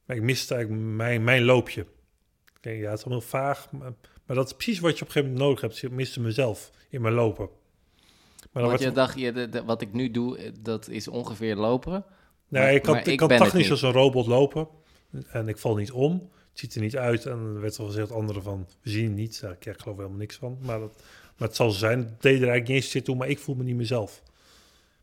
Maar 0.05 0.15
ik 0.17 0.22
miste 0.24 0.53
eigenlijk 0.55 0.84
mijn, 0.86 1.24
mijn 1.24 1.44
loopje. 1.44 1.86
Ja, 2.62 2.72
het 2.89 2.98
is 3.00 3.03
allemaal 3.05 3.22
vaag, 3.22 3.72
maar, 3.72 3.94
maar 4.25 4.36
dat 4.36 4.46
is 4.46 4.53
precies 4.53 4.79
wat 4.79 4.98
je 4.98 5.01
op 5.01 5.08
een 5.08 5.13
gegeven 5.13 5.27
moment 5.34 5.48
nodig 5.48 5.62
hebt. 5.62 5.84
Ik 5.84 5.91
miste 5.98 6.20
mezelf 6.22 6.72
in 6.89 7.01
mijn 7.01 7.13
lopen. 7.13 7.50
Maar 8.51 8.62
dan 8.63 8.72
Want 8.72 8.84
je 8.84 8.91
dacht, 8.91 9.20
je, 9.20 9.32
de- 9.32 9.50
de- 9.50 9.63
wat 9.63 9.82
ik 9.82 9.94
nu 9.94 10.12
doe, 10.12 10.38
eh, 10.38 10.51
dat 10.60 10.88
is 10.88 11.08
ongeveer 11.08 11.55
lopen. 11.55 12.05
nee, 12.48 12.62
maar- 12.63 12.74
ik 12.74 12.82
kan, 12.82 12.98
ik 12.98 13.17
kan 13.17 13.27
technisch 13.27 13.53
niet. 13.53 13.72
als 13.72 13.82
een 13.82 13.91
robot 13.91 14.27
lopen 14.27 14.67
en 15.27 15.48
ik 15.48 15.58
val 15.58 15.75
niet 15.75 15.91
om. 15.91 16.29
Het 16.56 16.64
ziet 16.64 16.76
er 16.76 16.82
niet 16.82 16.98
uit 16.98 17.26
en 17.26 17.32
er 17.56 17.62
werd 17.62 17.80
al 17.80 17.86
gezegd 17.86 18.12
anderen 18.12 18.44
van, 18.44 18.68
we 18.82 18.90
zien 18.90 19.04
het 19.06 19.16
niet. 19.16 19.38
Ja, 19.42 19.50
ik 19.72 19.80
geloof 19.82 19.98
helemaal 19.98 20.18
niks 20.18 20.36
van, 20.36 20.58
maar, 20.62 20.80
dat, 20.80 20.96
maar 21.38 21.48
het 21.48 21.56
zal 21.58 21.72
zijn. 21.72 22.00
Het 22.00 22.08
deed 22.22 22.24
er 22.24 22.32
eigenlijk 22.32 22.68
niet 22.68 22.76
eens 22.78 22.86
zitten 22.92 23.04
toe, 23.04 23.16
maar 23.16 23.28
ik 23.30 23.40
voel 23.40 23.56
me 23.56 23.64
niet 23.64 23.76
mezelf. 23.76 24.24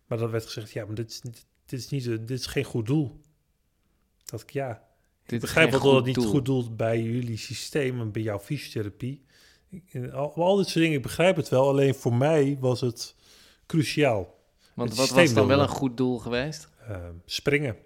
Maar 0.07 0.19
dan 0.19 0.31
werd 0.31 0.45
gezegd, 0.45 0.71
ja, 0.73 0.85
maar 0.85 0.95
dit 0.95 1.11
is, 1.11 1.23
niet, 1.23 1.47
dit 1.67 1.79
is, 1.81 1.89
niet, 1.89 2.05
dit 2.05 2.31
is 2.31 2.47
geen 2.47 2.65
goed 2.65 2.87
doel. 2.87 3.21
Dat 4.25 4.41
ik, 4.43 4.51
ja, 4.51 4.83
Dit 5.23 5.33
ik 5.33 5.41
begrijp 5.41 5.71
wel 5.71 5.81
dat 5.81 5.95
het 5.95 6.05
niet 6.05 6.15
doel. 6.15 6.31
goed 6.31 6.45
doelt 6.45 6.77
bij 6.77 7.03
jullie 7.03 7.37
systeem 7.37 8.01
en 8.01 8.13
bij 8.13 8.23
jouw 8.23 8.39
fysiotherapie. 8.39 9.25
Ik- 9.69 10.13
Al, 10.13 10.35
al 10.35 10.57
dit 10.57 10.67
soort 10.67 10.79
dingen, 10.85 10.97
ik 10.97 11.03
begrijp 11.03 11.37
het 11.37 11.49
wel. 11.49 11.69
Alleen 11.69 11.95
voor 11.95 12.15
mij 12.15 12.57
was 12.61 12.81
het 12.81 13.15
cruciaal. 13.67 14.41
Want 14.75 14.89
het 14.89 14.99
wat 14.99 15.09
was 15.11 15.33
dan 15.35 15.47
wel 15.47 15.61
een 15.61 15.69
goed 15.69 15.97
doel 15.97 16.19
geweest? 16.19 16.69
Eh, 16.89 16.97
springen. 17.25 17.77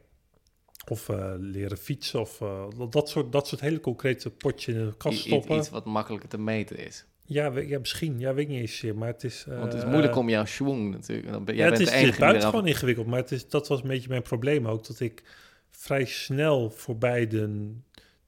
Of 0.88 1.09
eh, 1.09 1.33
leren 1.38 1.77
fietsen. 1.79 2.20
Of 2.20 2.40
eh, 2.40 2.64
dat, 2.90 3.09
soort, 3.09 3.33
dat 3.33 3.46
soort 3.46 3.61
hele 3.61 3.81
concrete 3.81 4.31
potje 4.31 4.72
in 4.72 4.87
de 4.87 4.96
kast 4.96 5.14
I- 5.14 5.18
iets, 5.18 5.27
stoppen. 5.29 5.57
iets 5.57 5.70
wat 5.70 5.85
makkelijker 5.85 6.29
te 6.29 6.38
meten 6.38 6.77
is. 6.87 7.05
Ja, 7.25 7.53
we- 7.53 7.68
ja, 7.68 7.79
misschien. 7.79 8.18
Ja, 8.18 8.35
weet 8.35 8.44
ik 8.44 8.51
niet 8.51 8.61
eens. 8.61 8.77
zeer, 8.79 8.96
Maar 8.96 9.09
het 9.09 9.25
is... 9.25 9.44
Want 9.49 9.62
het 9.62 9.75
is 9.75 9.83
eh, 9.83 9.88
moeilijk 9.88 10.16
om 10.16 10.29
jouw 10.29 10.44
schwung 10.44 10.90
natuurlijk. 10.90 11.29
Dan 11.31 11.44
ben, 11.44 11.55
jij 11.55 11.64
ja, 11.64 11.70
bent 11.70 11.83
het 11.83 11.92
is, 11.92 12.01
het 12.01 12.07
eraf... 12.09 12.18
buitengewoon 12.18 12.66
ingewikkeld. 12.66 13.07
Maar 13.07 13.18
het 13.18 13.33
is, 13.33 13.49
dat 13.49 13.68
was 13.68 13.83
een 13.83 13.88
beetje 13.88 14.09
mijn 14.09 14.22
probleem 14.22 14.66
ook. 14.68 14.87
Dat 14.87 15.01
ik 15.01 15.22
vrij 15.70 16.05
snel 16.05 16.70
voorbij 16.70 17.27
de, 17.27 17.72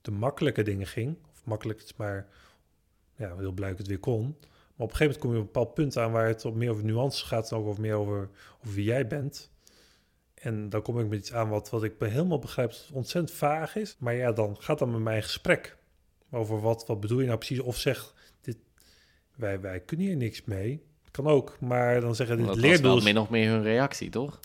de 0.01 0.11
makkelijke 0.11 0.63
dingen 0.63 0.87
ging. 0.87 1.17
Of 1.33 1.41
makkelijk, 1.45 1.83
maar 1.95 2.27
ja, 3.15 3.35
heel 3.37 3.51
blij 3.51 3.71
ik 3.71 3.77
het 3.77 3.87
weer 3.87 3.99
kon. 3.99 4.21
Maar 4.23 4.87
op 4.87 4.91
een 4.93 4.97
gegeven 4.97 5.05
moment 5.05 5.19
kom 5.21 5.31
je 5.31 5.37
op 5.37 5.41
een 5.45 5.51
bepaald 5.51 5.73
punt 5.73 5.97
aan 5.97 6.11
waar 6.11 6.27
het 6.27 6.45
op 6.45 6.55
meer 6.55 6.69
over 6.69 6.83
nuances 6.85 7.21
gaat. 7.21 7.51
En 7.51 7.57
ook 7.57 7.65
over 7.67 7.81
meer 7.81 7.93
over, 7.95 8.29
over 8.61 8.75
wie 8.75 8.85
jij 8.85 9.07
bent. 9.07 9.49
En 10.39 10.69
dan 10.69 10.81
kom 10.81 10.99
ik 10.99 11.07
met 11.07 11.19
iets 11.19 11.33
aan 11.33 11.49
wat, 11.49 11.69
wat 11.69 11.83
ik 11.83 11.93
helemaal 11.99 12.39
begrijp 12.39 12.69
dat 12.69 12.89
ontzettend 12.93 13.37
vaag 13.37 13.75
is. 13.75 13.95
Maar 13.99 14.13
ja, 14.13 14.31
dan 14.31 14.55
gaat 14.59 14.79
dan 14.79 14.91
met 14.91 15.01
mij 15.01 15.21
gesprek. 15.21 15.77
Over 16.31 16.61
wat, 16.61 16.85
wat 16.87 16.99
bedoel 16.99 17.19
je 17.19 17.25
nou 17.25 17.37
precies? 17.37 17.59
Of 17.59 17.77
zeg, 17.77 18.13
dit, 18.41 18.57
wij, 19.35 19.59
wij 19.59 19.79
kunnen 19.79 20.05
hier 20.05 20.15
niks 20.15 20.43
mee. 20.43 20.83
Kan 21.11 21.27
ook, 21.27 21.59
maar 21.59 22.01
dan 22.01 22.15
zeggen 22.15 22.37
dit 22.37 22.45
Dat 22.45 22.55
leerdoel 22.55 22.97
is 22.97 23.03
min 23.03 23.17
of 23.17 23.29
meer 23.29 23.49
hun 23.49 23.63
reactie, 23.63 24.09
toch? 24.09 24.39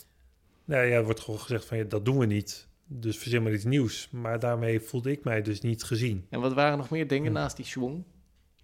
nou 0.65 0.85
ja, 0.85 0.95
er 0.95 1.03
wordt 1.03 1.19
gewoon 1.19 1.39
gezegd 1.39 1.65
van 1.65 1.77
ja, 1.77 1.83
dat 1.83 2.05
doen 2.05 2.17
we 2.17 2.25
niet. 2.25 2.67
Dus 2.87 3.17
verzin 3.17 3.43
maar 3.43 3.53
iets 3.53 3.63
nieuws. 3.63 4.09
Maar 4.11 4.39
daarmee 4.39 4.79
voelde 4.79 5.11
ik 5.11 5.23
mij 5.23 5.41
dus 5.41 5.61
niet 5.61 5.83
gezien. 5.83 6.25
En 6.29 6.39
wat 6.39 6.53
waren 6.53 6.77
nog 6.77 6.89
meer 6.89 7.07
dingen 7.07 7.31
naast 7.31 7.55
die 7.55 7.65
schwung 7.65 8.03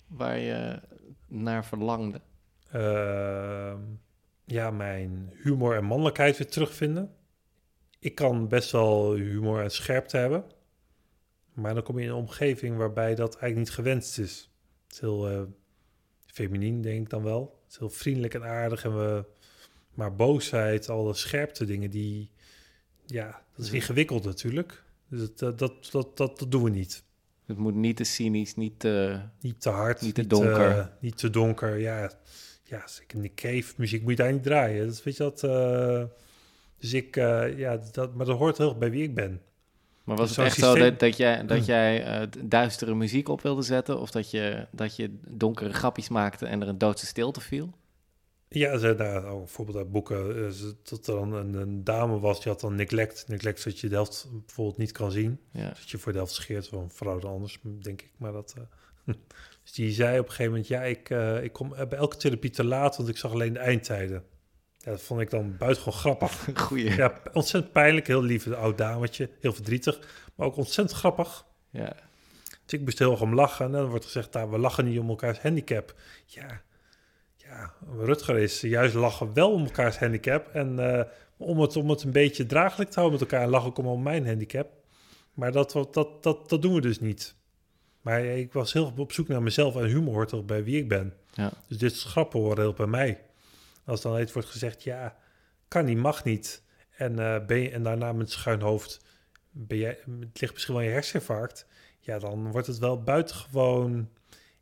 waar 0.08 0.38
je 0.38 0.80
naar 1.28 1.66
verlangde? 1.66 2.22
Ehm, 2.72 3.80
ja, 4.46 4.72
mijn 4.72 5.34
humor 5.44 5.76
en 5.76 5.84
mannelijkheid 5.84 6.38
weer 6.38 6.48
terugvinden. 6.48 7.16
Ik 8.02 8.16
kan 8.16 8.48
best 8.48 8.72
wel 8.72 9.14
humor 9.16 9.62
en 9.64 9.72
scherpte 9.72 10.18
hebben. 10.18 10.44
Maar 11.54 11.74
dan 11.74 11.84
kom 11.84 11.98
je 12.00 12.04
in 12.06 12.10
een 12.12 12.16
omgeving 12.16 12.78
waarbij 12.78 13.16
dat 13.16 13.30
eigenlijk 13.38 13.58
niet 13.58 13.70
gewenst 13.76 14.20
is. 14.20 14.50
Het 14.84 14.94
is 14.94 15.00
heel 15.00 15.30
eh 15.30 15.42
feminien, 16.26 16.82
denk 16.82 17.02
ik 17.02 17.10
dan 17.10 17.24
wel. 17.24 17.60
Het 17.64 17.72
is 17.72 17.78
heel 17.80 17.90
vriendelijk 17.90 18.34
en 18.34 18.44
aardig. 18.44 18.84
En 18.84 18.98
we, 18.98 19.26
maar 19.94 20.16
boosheid, 20.16 20.90
alle 20.90 21.14
scherpte 21.14 21.66
dingen, 21.66 21.90
die... 21.90 22.32
Ja, 23.06 23.44
dat 23.56 23.60
is 23.60 23.68
Mhm. 23.68 23.76
ingewikkeld 23.76 24.24
natuurlijk. 24.24 24.84
Dus 25.08 25.20
dat, 25.20 25.40
dat, 25.40 25.58
dat, 25.60 25.90
dat, 25.92 26.18
dat, 26.40 26.52
doen 26.52 26.64
we 26.64 26.70
niet. 26.70 27.04
Het 27.46 27.58
moet 27.58 27.76
niet 27.76 27.98
te 27.98 28.04
cynisch, 28.04 28.56
niet 28.56 28.80
te... 28.80 29.20
Niet 29.40 29.62
te 29.62 29.70
hard. 29.70 30.02
Niet 30.02 30.16
te 30.16 30.28
donker. 30.28 30.78
eh, 30.78 30.86
niet 31.00 31.18
te 31.18 31.30
donker, 31.30 31.78
ja. 31.78 32.12
Ja, 32.64 32.88
zeker 32.88 33.16
in 33.18 33.22
de 33.24 33.34
cave 33.34 33.74
muziek 33.78 34.02
moet 34.02 34.12
je 34.12 34.18
daar 34.18 34.32
niet 34.34 34.44
draaien. 34.44 34.88
Dat 34.88 35.04
weet 35.04 35.18
je 35.18 35.24
dat... 35.24 35.44
eh, 35.44 36.04
dus 36.82 36.94
ik, 36.94 37.16
eh, 37.16 37.58
ja, 37.58 37.82
dat, 37.92 38.14
maar 38.14 38.26
dat 38.26 38.38
hoort 38.38 38.58
heel 38.58 38.70
erg 38.70 38.78
bij 38.78 38.92
wie 38.92 39.04
ik 39.04 39.16
ben. 39.16 39.42
Maar 40.04 40.18
was 40.18 40.28
Dus 40.28 40.38
het 40.38 40.46
echt 40.46 40.58
zo 40.58 40.76
dat, 40.76 41.00
dat 41.00 41.18
jij, 41.18 41.46
dat 41.46 41.66
jij 41.66 42.04
eh, 42.04 42.28
duistere 42.46 42.96
muziek 42.96 43.30
op 43.30 43.42
wilde 43.42 43.62
zetten? 43.62 44.00
Of 44.00 44.12
dat 44.12 44.32
je, 44.32 44.68
dat 44.72 44.96
je 44.96 45.18
donkere 45.28 45.74
grapjes 45.74 46.10
maakte 46.10 46.46
en 46.46 46.62
er 46.62 46.68
een 46.68 46.78
doodse 46.78 47.06
stilte 47.06 47.42
viel? 47.42 47.70
Ja, 48.48 48.78
ze, 48.78 48.96
nou, 48.98 49.32
oh, 49.32 49.38
bijvoorbeeld 49.38 49.78
uit 49.78 49.92
boeken, 49.92 50.46
eh, 50.46 50.52
dat 50.84 51.08
er 51.08 51.14
dan 51.14 51.34
een, 51.34 51.54
een 51.54 51.84
dame 51.84 52.20
was, 52.20 52.42
die 52.42 52.52
had 52.52 52.62
dan 52.62 52.76
neglect. 52.76 53.28
Neglect 53.28 53.64
dat 53.64 53.80
je 53.80 53.88
de 53.88 53.96
helft 53.96 54.28
bijvoorbeeld 54.32 54.78
niet 54.78 54.92
kan 54.92 55.12
zien. 55.12 55.40
Ja. 55.52 55.68
Dat 55.68 55.90
je 55.90 55.98
voor 55.98 56.12
de 56.12 56.18
helft 56.18 56.34
scheert, 56.34 56.72
een 56.72 56.90
vrouw 56.92 57.20
dan 57.20 57.32
anders, 57.32 57.60
denk 57.64 58.02
ik. 58.02 58.12
Maar 58.18 58.32
dat, 58.32 58.56
dus 59.64 59.72
die 59.74 59.92
zei 59.92 60.20
op 60.20 60.26
een 60.26 60.32
gegeven 60.32 60.52
moment, 60.52 60.68
ja, 60.68 60.82
ik, 60.82 61.10
ik 61.44 61.54
kom 61.54 61.70
bij 61.70 61.98
elke 61.98 62.18
therapie 62.18 62.50
te 62.50 62.64
laat, 62.64 62.98
want 62.98 63.10
ik 63.10 63.18
zag 63.18 63.32
alleen 63.32 63.54
de 63.54 63.60
eindtijden. 63.60 64.24
Ja, 64.84 64.92
dat 64.92 65.02
vond 65.02 65.22
ik 65.22 65.30
dan 65.30 65.58
buitengewoon 65.58 66.00
grappig. 66.00 66.48
Goeie. 66.68 66.96
Ja, 66.96 67.22
ontzettend 67.34 67.74
pijnlijk, 67.74 68.08
heel 68.08 68.24
lief, 68.24 68.46
een 68.46 68.56
oud 68.56 68.78
dametje, 68.78 69.30
heel 69.40 69.54
verdrietig, 69.54 70.00
maar 70.36 70.48
ook 70.48 70.58
ontzettend 70.58 71.00
grappig. 71.00 71.46
Ja. 71.70 71.96
Dus 72.66 72.80
ik 72.80 72.82
moest 72.82 73.00
heel 73.00 73.12
erg 73.12 73.22
om 73.22 73.36
lachen. 73.36 73.66
En 73.66 73.72
dan 73.72 73.90
wordt 73.90 74.06
gezegd, 74.06 74.34
nou, 74.34 74.52
we 74.52 74.58
lachen 74.58 74.86
niet 74.86 75.00
om 75.00 75.10
elkaars 75.10 75.40
handicap. 75.40 75.96
Ja, 76.26 76.62
ja, 77.36 77.74
Rutger 77.98 78.38
is 78.38 78.62
juist 78.62 78.94
lachen 78.94 79.34
wel 79.34 79.52
om 79.52 79.64
elkaars 79.64 79.98
handicap. 79.98 80.48
En 80.48 80.98
eh, 80.98 81.06
om, 81.38 81.60
het, 81.60 81.76
om 81.76 81.90
het 81.90 82.04
een 82.04 82.12
beetje 82.12 82.46
draaglijk 82.46 82.90
te 82.90 83.00
houden 83.00 83.20
met 83.20 83.30
elkaar. 83.30 83.46
En 83.46 83.52
lachen 83.52 83.70
ook 83.70 83.78
om 83.78 83.88
om 83.88 84.04
mijn 84.04 84.28
handicap. 84.28 84.70
Maar 85.34 85.52
dat, 85.52 85.72
dat, 85.72 85.94
dat, 85.94 86.50
dat, 86.50 86.62
doen 86.62 86.74
we 86.74 86.82
dus 86.82 87.00
niet. 87.00 87.36
Maar 88.02 88.24
ik 88.24 88.54
was 88.54 88.74
heel 88.74 88.94
op 88.98 89.12
zoek 89.12 89.28
naar 89.28 89.44
mezelf. 89.44 89.76
En 89.76 89.86
humor 89.86 90.14
hoort 90.14 90.34
ook 90.34 90.46
bij 90.46 90.64
wie 90.64 90.78
ik 90.78 90.88
ben. 90.88 91.14
Ja. 91.34 91.52
Dus 91.68 91.78
dit 91.78 92.00
grappen 92.00 92.40
horen 92.40 92.60
heel 92.60 92.74
bij 92.74 92.88
mij. 92.88 93.20
Als 93.92 94.02
dan 94.02 94.20
iets 94.22 94.34
wordt 94.34 94.48
gezegd, 94.48 94.84
ja, 94.84 95.16
kan 95.68 95.86
niet, 95.86 95.98
mag 95.98 96.24
niet. 96.24 96.64
En, 96.98 97.20
eh, 97.20 97.46
ben 97.46 97.58
je, 97.60 97.70
en 97.70 97.84
daarna 97.84 98.14
met 98.14 98.32
schuin 98.32 98.62
hoofd, 98.62 99.00
ben 99.52 99.78
jij, 99.78 99.98
het 100.20 100.42
ligt 100.42 100.54
misschien 100.54 100.74
wel 100.74 100.84
in 100.84 100.90
je 100.90 100.94
herseninfarct. 100.96 101.66
Ja, 102.00 102.20
dan 102.20 102.52
wordt 102.52 102.68
het 102.68 102.78
wel 102.78 103.04
buitengewoon 103.04 104.10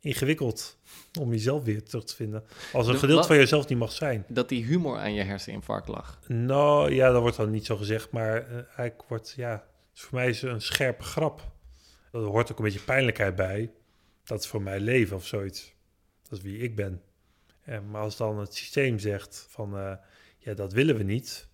ingewikkeld 0.00 0.78
om 1.20 1.30
jezelf 1.30 1.64
weer 1.64 1.82
terug 1.82 2.04
te 2.04 2.14
vinden. 2.14 2.44
Als 2.72 2.86
een 2.86 2.92
De- 2.92 2.98
gedeelte 2.98 3.18
wat- 3.18 3.26
van 3.26 3.36
jezelf 3.36 3.68
niet 3.68 3.78
mag 3.78 3.92
zijn. 3.92 4.24
Dat 4.28 4.48
die 4.48 4.64
humor 4.64 4.98
aan 4.98 5.14
je 5.14 5.22
herseninfarct 5.22 5.88
lag. 5.88 6.18
Nou, 6.28 6.94
ja, 6.94 7.10
dat 7.10 7.20
wordt 7.20 7.36
dan 7.36 7.50
niet 7.50 7.66
zo 7.66 7.76
gezegd, 7.76 8.10
maar 8.10 8.36
eh, 8.36 8.54
eigenlijk 8.54 9.02
wordt, 9.08 9.32
ja, 9.36 9.64
dus 9.92 10.00
voor 10.02 10.18
mij 10.18 10.28
is 10.28 10.42
een 10.42 10.60
scherpe 10.62 11.02
grap. 11.02 11.52
Er 12.12 12.20
hoort 12.20 12.52
ook 12.52 12.58
een 12.58 12.64
beetje 12.64 12.80
pijnlijkheid 12.84 13.34
bij. 13.36 13.70
Dat 14.24 14.40
is 14.40 14.46
voor 14.46 14.62
mij 14.62 14.80
leven 14.80 15.16
of 15.16 15.26
zoiets. 15.26 15.72
Dat 16.28 16.38
is 16.38 16.44
wie 16.44 16.58
ik 16.58 16.76
ben. 16.76 17.02
En, 17.64 17.90
maar 17.90 18.02
als 18.02 18.16
dan 18.16 18.38
het 18.38 18.54
systeem 18.54 18.98
zegt 18.98 19.46
van, 19.48 19.76
eh, 19.76 19.92
ja, 20.38 20.54
dat 20.54 20.72
willen 20.72 20.96
we 20.96 21.02
niet. 21.02 21.48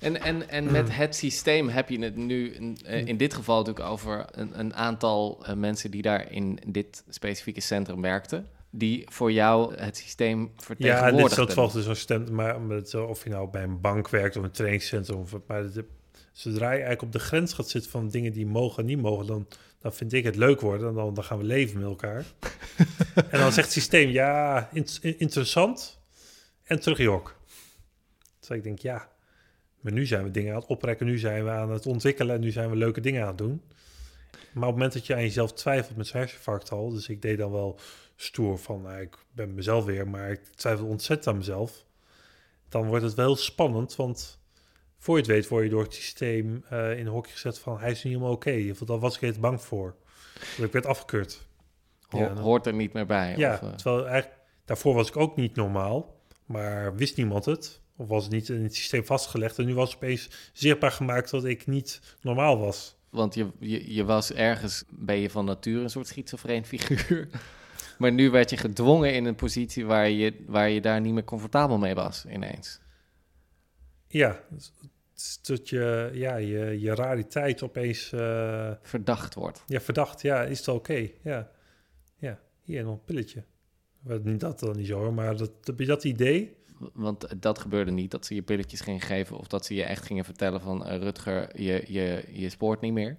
En, 0.00 0.20
en, 0.20 0.48
en 0.48 0.72
met 0.72 0.96
het 0.96 1.16
systeem 1.16 1.68
heb 1.68 1.88
je 1.88 1.98
het 1.98 2.16
nu 2.16 2.50
in, 2.50 2.78
eh, 2.84 3.06
in 3.06 3.16
dit 3.16 3.34
geval 3.34 3.58
natuurlijk 3.58 3.86
over 3.86 4.24
een, 4.30 4.58
een 4.58 4.74
aantal 4.74 5.44
eh, 5.44 5.54
mensen 5.54 5.90
die 5.90 6.02
daar 6.02 6.32
in 6.32 6.58
dit 6.66 7.04
specifieke 7.08 7.60
centrum 7.60 8.00
werkten. 8.00 8.46
Die 8.70 9.06
voor 9.10 9.32
jou 9.32 9.74
het 9.74 9.96
systeem 9.96 10.40
Ja, 10.40 10.46
dit 10.46 10.64
vertegenwoordigden. 10.64 11.46
dat 11.46 11.54
valt 11.54 11.72
dus 11.72 11.84
zo'n 11.84 11.94
stem, 11.94 12.34
maar 12.34 12.56
of 13.08 13.24
je 13.24 13.30
nou 13.30 13.50
bij 13.50 13.62
een 13.62 13.80
bank 13.80 14.08
werkt 14.08 14.36
of 14.36 14.44
een 14.44 14.50
trainingscentrum. 14.50 15.18
Of, 15.18 15.36
maar 15.46 15.72
de, 15.72 15.84
zodra 16.32 16.66
je 16.66 16.70
eigenlijk 16.70 17.02
op 17.02 17.12
de 17.12 17.18
grens 17.18 17.52
gaat 17.52 17.68
zitten 17.68 17.90
van 17.90 18.08
dingen 18.08 18.32
die 18.32 18.46
mogen 18.46 18.78
en 18.78 18.88
niet 18.88 19.00
mogen, 19.00 19.26
dan, 19.26 19.46
dan 19.84 19.94
vind 19.94 20.12
ik 20.12 20.24
het 20.24 20.36
leuk 20.36 20.60
worden. 20.60 20.88
En 20.88 20.94
dan, 20.94 21.14
dan 21.14 21.24
gaan 21.24 21.38
we 21.38 21.44
leven 21.44 21.78
met 21.78 21.88
elkaar. 21.88 22.24
en 23.30 23.38
dan 23.38 23.52
zegt 23.52 23.66
het 23.66 23.72
systeem, 23.72 24.10
ja, 24.10 24.68
in- 24.72 24.86
in- 25.00 25.18
interessant 25.18 25.98
en 26.62 26.80
terug 26.80 26.98
je 26.98 27.06
hok. 27.06 27.36
Dus 28.40 28.48
ik 28.50 28.62
denk, 28.62 28.78
ja, 28.78 29.08
maar 29.80 29.92
nu 29.92 30.06
zijn 30.06 30.24
we 30.24 30.30
dingen 30.30 30.54
aan 30.54 30.60
het 30.60 30.68
oprekken, 30.68 31.06
nu 31.06 31.18
zijn 31.18 31.44
we 31.44 31.50
aan 31.50 31.70
het 31.70 31.86
ontwikkelen 31.86 32.34
en 32.34 32.40
nu 32.40 32.50
zijn 32.50 32.70
we 32.70 32.76
leuke 32.76 33.00
dingen 33.00 33.22
aan 33.22 33.28
het 33.28 33.38
doen. 33.38 33.62
Maar 34.32 34.68
op 34.68 34.74
het 34.74 34.74
moment 34.74 34.92
dat 34.92 35.06
je 35.06 35.14
aan 35.14 35.20
jezelf 35.22 35.52
twijfelt 35.52 35.96
met 35.96 36.06
zo'n 36.06 36.20
herseninfarct 36.20 36.70
al, 36.70 36.90
dus 36.90 37.08
ik 37.08 37.22
deed 37.22 37.38
dan 37.38 37.50
wel 37.52 37.78
stoer 38.16 38.58
van, 38.58 38.82
nou, 38.82 39.00
ik 39.00 39.16
ben 39.32 39.54
mezelf 39.54 39.84
weer, 39.84 40.08
maar 40.08 40.30
ik 40.30 40.40
twijfel 40.54 40.86
ontzettend 40.86 41.28
aan 41.28 41.36
mezelf. 41.36 41.84
Dan 42.68 42.86
wordt 42.86 43.04
het 43.04 43.14
wel 43.14 43.36
spannend, 43.36 43.96
want 43.96 44.38
voor 45.04 45.14
je 45.16 45.22
het 45.22 45.30
weet 45.30 45.48
word 45.48 45.64
je 45.64 45.70
door 45.70 45.82
het 45.82 45.94
systeem 45.94 46.64
eh, 46.68 46.98
in 46.98 47.06
een 47.06 47.12
hokje 47.12 47.32
gezet 47.32 47.58
van, 47.58 47.78
hij 47.78 47.90
is 47.90 48.02
niet 48.02 48.12
helemaal 48.12 48.32
oké. 48.34 48.66
Of 48.70 48.78
daar 48.78 48.98
was 48.98 49.16
ik 49.16 49.22
even 49.22 49.40
bang 49.40 49.62
voor. 49.62 49.96
Dat 50.56 50.66
ik 50.66 50.72
werd 50.72 50.86
afgekeurd. 50.86 51.46
Ho- 52.08 52.18
Ja, 52.18 52.34
hoort 52.36 52.66
er 52.66 52.74
niet 52.74 52.92
meer 52.92 53.06
bij. 53.06 53.34
Ja, 53.36 53.52
of, 53.54 53.60
eh, 53.62 53.74
terwijl 53.74 54.06
eigenlijk, 54.08 54.40
daarvoor 54.64 54.94
was 54.94 55.08
ik 55.08 55.16
ook 55.16 55.36
niet 55.36 55.54
normaal, 55.54 56.20
maar 56.44 56.94
wist 56.96 57.16
niemand 57.16 57.44
het. 57.44 57.80
Of 57.96 58.08
was 58.08 58.22
het 58.24 58.32
niet 58.32 58.48
in 58.48 58.62
het 58.62 58.74
systeem 58.74 59.04
vastgelegd. 59.04 59.58
En 59.58 59.66
nu 59.66 59.74
was 59.74 59.94
opeens 59.94 60.50
zichtbaar 60.52 60.90
gemaakt 60.92 61.30
dat 61.30 61.44
ik 61.44 61.66
niet 61.66 62.16
normaal 62.20 62.58
was. 62.58 62.96
Want 63.10 63.34
je, 63.34 63.50
je, 63.58 63.94
je 63.94 64.04
was 64.04 64.32
ergens, 64.32 64.84
ben 64.90 65.16
je 65.16 65.30
van 65.30 65.44
nature 65.44 65.80
een 65.82 65.90
soort 65.90 66.06
schizofreen 66.06 66.64
figuur. 66.64 67.28
Maar 67.98 68.12
nu 68.12 68.30
werd 68.30 68.50
je 68.50 68.56
gedwongen 68.56 69.14
in 69.14 69.24
een 69.24 69.34
positie 69.34 69.86
waar 69.86 70.08
je, 70.10 70.44
waar 70.46 70.68
je 70.68 70.80
daar 70.80 71.00
niet 71.00 71.12
meer 71.12 71.24
comfortabel 71.24 71.78
mee 71.78 71.94
was 71.94 72.24
ineens. 72.26 72.80
Ja, 74.08 74.40
dat 75.42 75.68
je, 75.68 76.10
ja, 76.12 76.36
je, 76.36 76.80
je 76.80 76.94
rariteit 76.94 77.62
opeens 77.62 78.12
eh, 78.12 78.72
Verdacht 78.82 79.34
wordt. 79.34 79.62
ja, 79.66 79.80
verdacht. 79.80 80.22
Ja, 80.22 80.42
is 80.42 80.58
het 80.58 80.68
oké? 80.68 81.10
Ja. 81.22 81.50
ja, 82.16 82.40
hier 82.62 82.84
nog 82.84 82.92
een 82.94 83.04
pilletje. 83.04 83.44
Dat 84.38 84.60
dan 84.60 84.76
niet 84.76 84.86
zo 84.86 84.98
hoor, 84.98 85.14
maar 85.14 85.36
dat, 85.36 85.50
heb 85.62 85.78
je 85.78 85.86
dat 85.86 86.04
idee? 86.04 86.56
Want 86.92 87.42
dat 87.42 87.58
gebeurde 87.58 87.90
niet, 87.90 88.10
dat 88.10 88.26
ze 88.26 88.34
je 88.34 88.42
pilletjes 88.42 88.80
gingen 88.80 89.00
geven... 89.00 89.36
of 89.38 89.46
dat 89.46 89.64
ze 89.66 89.74
je 89.74 89.84
echt 89.84 90.04
gingen 90.04 90.24
vertellen 90.24 90.60
van... 90.60 90.86
eh, 90.86 90.98
Rutger, 90.98 91.60
je, 91.60 91.84
je, 91.86 92.24
je 92.32 92.48
spoort 92.48 92.80
niet 92.80 92.92
meer. 92.92 93.18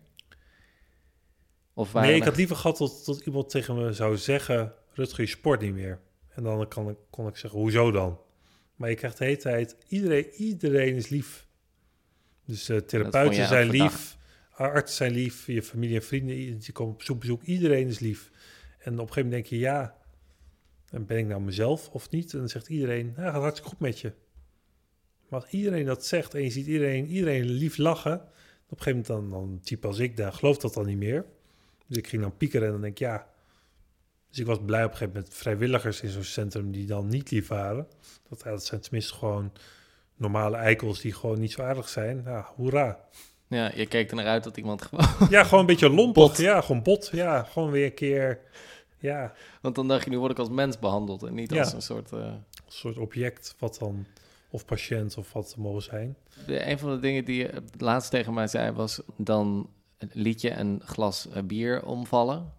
Of 1.73 1.93
Nee, 1.93 2.15
ik 2.15 2.23
had 2.23 2.37
liever 2.37 2.55
gehad 2.55 2.77
dat, 2.77 3.03
dat 3.05 3.19
iemand 3.25 3.49
tegen 3.49 3.75
me 3.75 3.93
zou 3.93 4.17
zeggen... 4.17 4.73
Rutger, 4.93 5.21
je 5.23 5.29
sport 5.29 5.61
niet 5.61 5.73
meer. 5.73 5.99
En 6.29 6.43
dan 6.43 6.67
kan 6.67 6.89
ik, 6.89 6.97
kon 7.09 7.27
ik 7.27 7.35
zeggen, 7.35 7.59
hoezo 7.59 7.91
dan? 7.91 8.19
Maar 8.75 8.89
je 8.89 8.95
krijgt 8.95 9.17
de 9.17 9.25
hele 9.25 9.37
tijd... 9.37 9.77
Iedereen, 9.87 10.29
iedereen 10.29 10.95
is 10.95 11.09
lief. 11.09 11.44
Dus 12.45 12.65
vond 12.65 12.87
therapeuten 12.87 13.47
zijn 13.47 13.69
lief. 13.69 14.17
Artsen 14.51 14.95
zijn 14.97 15.11
lief. 15.11 15.47
Je 15.47 15.63
familie 15.63 15.95
en 15.95 16.03
vrienden, 16.03 16.35
die 16.35 16.71
komen 16.71 16.93
op 16.93 16.99
bezoek, 16.99 17.19
bezoek. 17.19 17.43
Iedereen 17.43 17.87
is 17.87 17.99
lief. 17.99 18.31
En 18.79 18.93
op 18.93 18.99
een 18.99 19.07
gegeven 19.07 19.23
moment 19.23 19.31
denk 19.31 19.45
je, 19.45 19.57
ja... 19.57 19.95
en 20.89 21.05
ben 21.05 21.17
ik 21.17 21.25
nou 21.25 21.41
mezelf 21.41 21.89
of 21.89 22.09
niet? 22.09 22.33
En 22.33 22.39
dan 22.39 22.49
zegt 22.49 22.69
iedereen, 22.69 23.13
nou, 23.15 23.31
gaat 23.31 23.41
hartstikke 23.41 23.69
goed 23.69 23.79
met 23.79 23.99
je. 23.99 24.13
Maar 25.29 25.41
als 25.41 25.49
iedereen 25.49 25.85
dat 25.85 26.05
zegt 26.05 26.33
en 26.33 26.43
je 26.43 26.49
ziet 26.49 26.65
iedereen, 26.65 27.05
iedereen 27.05 27.45
lief 27.45 27.77
lachen... 27.77 28.21
op 28.69 28.77
een 28.77 28.83
gegeven 28.83 28.91
moment 28.91 29.07
dan, 29.07 29.29
dan 29.29 29.59
type 29.59 29.87
als 29.87 29.99
ik, 29.99 30.17
dan 30.17 30.33
gelooft 30.33 30.61
dat 30.61 30.73
dan 30.73 30.85
niet 30.85 30.97
meer... 30.97 31.25
Dus 31.87 31.97
ik 31.97 32.07
ging 32.07 32.21
dan 32.21 32.37
piekeren 32.37 32.65
en 32.65 32.71
dan 32.71 32.81
denk 32.81 32.93
ik, 32.93 32.99
ja. 32.99 33.27
Dus 34.29 34.39
ik 34.39 34.45
was 34.45 34.59
blij 34.65 34.83
op 34.83 34.91
een 34.91 34.97
gegeven 34.97 35.13
moment 35.13 35.33
met 35.33 35.41
vrijwilligers 35.41 36.01
in 36.01 36.09
zo'n 36.09 36.23
centrum 36.23 36.71
die 36.71 36.85
dan 36.85 37.07
niet 37.07 37.31
lief 37.31 37.47
waren. 37.47 37.87
Dat, 38.29 38.41
ja, 38.43 38.49
dat 38.49 38.65
zijn 38.65 38.81
tenminste 38.81 39.13
gewoon 39.13 39.51
normale 40.15 40.57
eikels 40.57 40.99
die 41.01 41.13
gewoon 41.13 41.39
niet 41.39 41.51
zo 41.51 41.61
aardig 41.61 41.89
zijn. 41.89 42.21
Ja, 42.25 42.47
hoera. 42.55 42.99
Ja, 43.47 43.71
je 43.75 43.85
keek 43.85 44.09
er 44.09 44.15
naar 44.15 44.25
uit 44.25 44.43
dat 44.43 44.57
iemand 44.57 44.81
gewoon... 44.81 45.05
Ja, 45.29 45.43
gewoon 45.43 45.59
een 45.59 45.65
beetje 45.65 45.89
lompig. 45.89 46.37
Ja, 46.37 46.61
gewoon 46.61 46.81
bot. 46.81 47.09
Ja, 47.11 47.43
gewoon 47.43 47.71
weer 47.71 47.85
een 47.85 47.93
keer. 47.93 48.39
Ja, 48.99 49.33
Want 49.61 49.75
dan 49.75 49.87
dacht 49.87 50.03
je, 50.03 50.09
nu 50.09 50.19
word 50.19 50.31
ik 50.31 50.39
als 50.39 50.49
mens 50.49 50.79
behandeld... 50.79 51.23
en 51.23 51.33
niet 51.33 51.51
Ja. 51.53 51.59
als 51.59 51.73
een 51.73 51.81
soort... 51.81 52.11
eh, 52.11 52.19
een 52.19 52.43
soort 52.67 52.97
object 52.97 53.55
wat 53.59 53.77
dan, 53.79 54.05
of 54.49 54.65
patiënt 54.65 55.17
of 55.17 55.33
wat 55.33 55.55
mogen 55.57 55.81
zijn. 55.81 56.15
De, 56.45 56.69
een 56.69 56.79
van 56.79 56.89
de 56.91 56.99
dingen 56.99 57.25
die 57.25 57.37
je 57.37 57.63
laatst 57.77 58.11
tegen 58.11 58.33
mij 58.33 58.47
zei 58.47 58.71
was... 58.71 59.01
dan 59.17 59.69
liet 59.97 60.41
je 60.41 60.51
een 60.51 60.81
glas 60.85 61.27
eh, 61.29 61.43
bier 61.43 61.85
omvallen. 61.85 62.53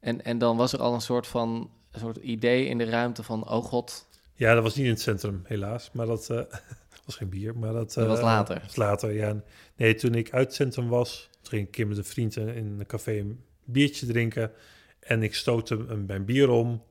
En, 0.00 0.24
en 0.24 0.38
dan 0.38 0.56
was 0.56 0.72
er 0.72 0.80
al 0.80 0.94
een 0.94 1.00
soort 1.00 1.26
van 1.26 1.70
een 1.90 2.00
soort 2.00 2.16
idee 2.16 2.66
in 2.66 2.78
de 2.78 2.84
ruimte 2.84 3.22
van... 3.22 3.50
oh 3.50 3.64
god, 3.64 4.06
Ja, 4.34 4.54
dat 4.54 4.62
was 4.62 4.74
niet 4.74 4.84
in 4.84 4.90
het 4.90 5.00
centrum, 5.00 5.40
helaas. 5.44 5.90
Maar 5.92 6.06
dat 6.06 6.30
eh, 6.30 6.42
was 7.04 7.16
geen 7.16 7.28
bier. 7.28 7.58
Maar 7.58 7.72
dat, 7.72 7.92
Dat 7.92 8.06
was 8.06 8.18
eh, 8.18 8.24
later. 8.24 8.60
was 8.62 8.76
later, 8.76 9.12
ja. 9.12 9.42
Nee, 9.76 9.94
toen 9.94 10.14
ik 10.14 10.32
uit 10.32 10.46
het 10.46 10.54
centrum 10.54 10.88
was, 10.88 11.30
ging 11.42 11.68
ik 11.68 11.78
een 11.78 11.88
met 11.88 11.96
een 11.98 12.04
vriend 12.04 12.36
in 12.36 12.48
een 12.48 12.86
café 12.86 13.18
een 13.18 13.44
biertje 13.64 14.06
drinken. 14.06 14.52
En 15.00 15.22
ik 15.22 15.34
stootte 15.34 15.74
een, 15.74 16.06
mijn 16.06 16.24
bier 16.24 16.48
om. 16.48 16.82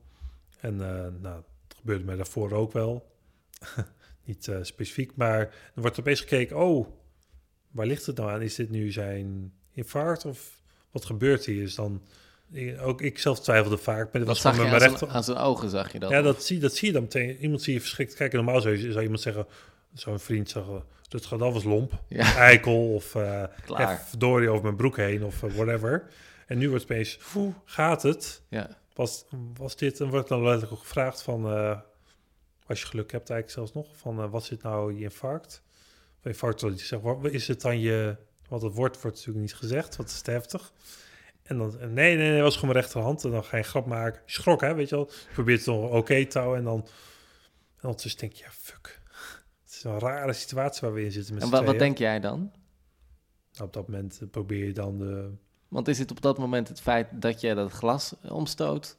En 0.60 0.80
eh, 0.80 1.00
nou, 1.20 1.42
dat 1.68 1.76
gebeurde 1.76 2.04
mij 2.04 2.16
daarvoor 2.16 2.52
ook 2.52 2.72
wel. 2.72 3.12
niet 4.24 4.52
specifiek, 4.62 5.16
maar 5.16 5.38
dan 5.40 5.82
wordt 5.82 5.96
er 5.96 6.02
opeens 6.02 6.20
gekeken, 6.20 6.56
oh, 6.56 6.86
waar 7.70 7.86
ligt 7.86 8.06
het 8.06 8.16
nou 8.16 8.30
aan? 8.30 8.42
Is 8.42 8.54
dit 8.54 8.70
nu 8.70 8.92
zijn 8.92 9.52
infarct 9.72 10.24
of 10.24 10.62
wat 10.90 11.04
gebeurt 11.04 11.44
hier? 11.44 11.62
Dus 11.62 11.74
dan, 11.74 12.02
ook 12.80 13.00
ik 13.00 13.18
zelf 13.18 13.40
twijfelde 13.40 13.76
vaak. 13.76 14.12
Maar 14.12 14.12
wat 14.12 14.12
dat 14.12 14.26
was 14.26 14.40
zag 14.40 14.54
je 14.54 14.62
aan 14.62 14.66
mijn 14.68 14.80
zijn, 14.80 14.90
rechter... 14.90 15.08
aan 15.08 15.24
zijn 15.24 15.36
ogen, 15.36 15.70
zag 15.70 15.92
je 15.92 15.98
dat? 15.98 16.10
Ja, 16.10 16.22
dat 16.22 16.44
zie, 16.44 16.58
dat 16.58 16.74
zie 16.74 16.86
je 16.86 16.92
dan 16.92 17.02
meteen. 17.02 17.36
Iemand 17.36 17.62
zie 17.62 17.74
je 17.74 17.80
verschrikt 17.80 18.14
kijken. 18.14 18.44
Normaal 18.44 18.60
zou, 18.60 18.76
je, 18.78 18.92
zou 18.92 19.02
iemand 19.02 19.20
zeggen, 19.20 19.46
zo'n 19.94 20.18
vriend 20.18 20.50
zeggen, 20.50 20.84
dat 21.08 21.26
gaat 21.26 21.38
was 21.38 21.64
lomp. 21.64 21.92
Ja, 22.08 22.36
Eikel 22.36 22.94
of 22.94 23.10
klaar. 23.64 23.90
echt 23.90 24.08
verdorie 24.08 24.48
over 24.48 24.62
mijn 24.62 24.76
broek 24.76 24.96
heen 24.96 25.24
of 25.24 25.42
eh, 25.42 25.50
whatever. 25.50 26.08
En 26.46 26.58
nu 26.58 26.68
wordt 26.68 26.82
het 26.82 26.92
opeens, 26.92 27.18
hoe 27.32 27.52
gaat 27.64 28.02
het? 28.02 28.42
Ja. 28.48 28.78
Was, 28.94 29.24
was 29.54 29.76
dit, 29.76 30.00
en 30.00 30.08
wordt 30.08 30.28
dan 30.28 30.42
letterlijk 30.42 30.72
ook 30.72 30.78
gevraagd 30.78 31.22
van, 31.22 31.46
eh, 31.46 31.78
als 32.66 32.80
je 32.80 32.86
geluk 32.86 33.12
hebt 33.12 33.30
eigenlijk 33.30 33.50
zelfs 33.50 33.86
nog, 33.86 33.96
van 33.96 34.22
eh, 34.22 34.30
wat 34.30 34.44
zit 34.44 34.62
nou 34.62 34.94
je 34.94 35.02
infarct? 35.02 35.62
Of 36.18 36.26
infarct, 36.26 36.60
dat 36.60 36.80
je 36.80 36.86
zegt, 36.86 37.02
wat 37.02 37.24
is 37.24 37.48
het 37.48 37.60
dan 37.60 37.80
je, 37.80 38.16
want 38.48 38.62
het 38.62 38.74
woord 38.74 39.02
wordt 39.02 39.16
natuurlijk 39.16 39.44
niet 39.44 39.54
gezegd, 39.54 39.96
wat 39.96 40.08
is 40.08 40.20
te 40.20 40.30
heftig. 40.30 40.72
En 41.44 41.58
dan, 41.58 41.76
nee, 41.78 42.16
nee, 42.16 42.30
nee, 42.30 42.42
was 42.42 42.54
gewoon 42.54 42.70
mijn 42.70 42.84
rechterhand. 42.84 43.24
En 43.24 43.30
dan 43.30 43.44
ga 43.44 43.56
je 43.56 43.62
een 43.62 43.68
grap 43.68 43.86
maken. 43.86 44.22
Schrok, 44.26 44.60
hè, 44.60 44.74
weet 44.74 44.88
je 44.88 44.94
wel. 44.94 45.10
Je 45.10 45.32
probeert 45.32 45.58
het 45.58 45.66
nog 45.66 45.90
oké 45.90 46.26
te 46.26 46.38
houden. 46.38 46.58
En 46.58 46.64
dan, 46.64 46.80
en 47.76 47.82
ondertussen 47.82 48.20
denk 48.20 48.32
je, 48.32 48.44
ja, 48.44 48.50
fuck. 48.50 49.02
Het 49.64 49.74
is 49.74 49.84
een 49.84 49.98
rare 49.98 50.32
situatie 50.32 50.80
waar 50.80 50.92
we 50.92 51.04
in 51.04 51.12
zitten 51.12 51.34
met 51.34 51.42
En 51.42 51.50
wat 51.50 51.62
tweeën. 51.62 51.78
denk 51.78 51.98
jij 51.98 52.20
dan? 52.20 52.38
Nou, 53.52 53.66
op 53.66 53.72
dat 53.72 53.88
moment 53.88 54.18
eh, 54.22 54.28
probeer 54.28 54.66
je 54.66 54.72
dan 54.72 54.98
de... 54.98 55.30
Want 55.68 55.88
is 55.88 55.98
het 55.98 56.10
op 56.10 56.20
dat 56.20 56.38
moment 56.38 56.68
het 56.68 56.80
feit 56.80 57.06
dat 57.12 57.40
je 57.40 57.54
dat 57.54 57.72
glas 57.72 58.14
omstoot... 58.22 58.98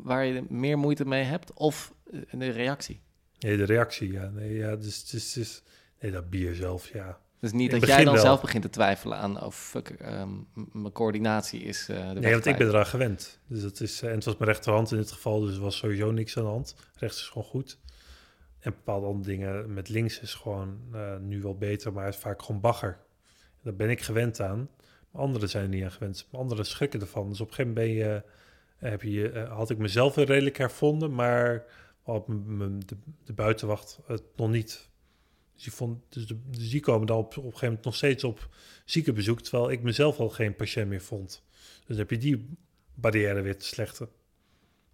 waar 0.00 0.24
je 0.24 0.44
meer 0.48 0.78
moeite 0.78 1.04
mee 1.04 1.24
hebt? 1.24 1.52
Of 1.52 1.94
eh, 2.12 2.20
de 2.30 2.50
reactie? 2.50 3.00
Nee, 3.38 3.56
de 3.56 3.64
reactie, 3.64 4.12
ja. 4.12 4.28
Nee, 4.28 4.54
ja, 4.54 4.76
dus, 4.76 5.08
dus, 5.08 5.32
dus 5.32 5.62
nee, 6.00 6.10
dat 6.10 6.30
bier 6.30 6.54
zelf, 6.54 6.92
ja. 6.92 7.20
Dus 7.40 7.52
niet 7.52 7.70
dat 7.70 7.86
jij 7.86 8.04
dan 8.04 8.14
wel. 8.14 8.22
zelf 8.22 8.40
begint 8.40 8.62
te 8.62 8.70
twijfelen 8.70 9.18
aan... 9.18 9.42
oh 9.42 9.50
fuck, 9.50 9.88
ehm, 9.88 10.28
mijn 10.72 10.92
coördinatie 10.92 11.62
is 11.62 11.88
eh 11.88 12.08
de 12.12 12.20
Nee, 12.20 12.32
want 12.32 12.46
ik 12.46 12.56
ben 12.56 12.68
eraan 12.68 12.86
gewend. 12.86 13.40
Dus 13.46 13.62
dat 13.62 13.80
is, 13.80 14.02
eh, 14.02 14.08
en 14.08 14.14
het 14.14 14.24
was 14.24 14.36
mijn 14.36 14.50
rechterhand 14.50 14.90
in 14.90 14.96
dit 14.96 15.12
geval, 15.12 15.40
dus 15.40 15.54
er 15.54 15.60
was 15.60 15.76
sowieso 15.76 16.10
niks 16.10 16.36
aan 16.36 16.44
de 16.44 16.48
hand. 16.48 16.76
Rechts 16.94 17.20
is 17.20 17.28
gewoon 17.28 17.46
goed. 17.46 17.78
En 18.58 18.70
bepaalde 18.70 19.06
andere 19.06 19.28
dingen 19.30 19.74
met 19.74 19.88
links 19.88 20.20
is 20.20 20.34
gewoon 20.34 20.78
eh, 20.92 21.16
nu 21.16 21.40
wel 21.40 21.56
beter, 21.56 21.92
maar 21.92 22.04
het 22.04 22.14
is 22.14 22.20
vaak 22.20 22.42
gewoon 22.42 22.60
bagger. 22.60 22.98
Daar 23.62 23.74
ben 23.74 23.90
ik 23.90 24.00
gewend 24.00 24.40
aan. 24.40 24.68
Maar 25.10 25.22
anderen 25.22 25.48
zijn 25.48 25.62
er 25.62 25.68
niet 25.68 25.84
aan 25.84 25.90
gewend. 25.90 26.26
Maar 26.30 26.40
anderen 26.40 26.66
schrikken 26.66 27.00
ervan. 27.00 27.28
Dus 27.28 27.40
op 27.40 27.48
een 27.48 27.54
gegeven 27.54 27.74
moment 27.74 27.96
ben 27.96 28.06
je, 28.06 28.22
heb 28.76 29.02
je, 29.02 29.46
had 29.48 29.70
ik 29.70 29.78
mezelf 29.78 30.14
weer 30.14 30.26
redelijk 30.26 30.58
hervonden, 30.58 31.14
maar 31.14 31.64
op 32.02 32.26
de, 32.86 32.96
de 33.24 33.32
buitenwacht 33.32 33.98
het 34.06 34.22
nog 34.36 34.50
niet. 34.50 34.89
Dus 35.60 35.68
die, 35.68 35.78
vond, 35.78 36.02
dus, 36.08 36.26
de, 36.26 36.36
die 36.50 36.80
komen 36.80 37.06
dan 37.06 37.18
op, 37.18 37.26
op 37.26 37.36
een 37.36 37.42
gegeven 37.42 37.66
moment 37.66 37.84
nog 37.84 37.94
steeds 37.94 38.24
op 38.24 38.48
ziekenbezoek, 38.84 39.40
terwijl 39.40 39.70
ik 39.70 39.82
mezelf 39.82 40.18
al 40.18 40.28
geen 40.28 40.54
patiënt 40.54 40.88
meer 40.88 41.00
vond. 41.00 41.42
Dus 41.86 41.96
heb 41.96 42.10
je 42.10 42.18
die 42.18 42.48
barrière 42.94 43.40
weer 43.40 43.58
te 43.58 43.66
slechten. 43.66 44.08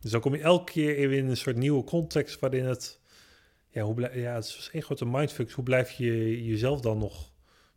Dus 0.00 0.10
dan 0.10 0.20
kom 0.20 0.34
je 0.34 0.40
elke 0.40 0.72
keer 0.72 1.12
in 1.12 1.28
een 1.28 1.36
soort 1.36 1.56
nieuwe 1.56 1.84
context 1.84 2.40
waarin 2.40 2.64
het... 2.64 3.00
Ja, 3.68 3.82
hoe 3.82 3.94
blij, 3.94 4.20
ja 4.20 4.34
het 4.34 4.44
is 4.44 4.68
één 4.72 4.82
grote 4.82 5.06
mindfuck. 5.06 5.50
Hoe 5.50 5.64
blijf 5.64 5.90
je 5.90 6.44
jezelf 6.44 6.80
dan 6.80 6.98
nog 6.98 7.30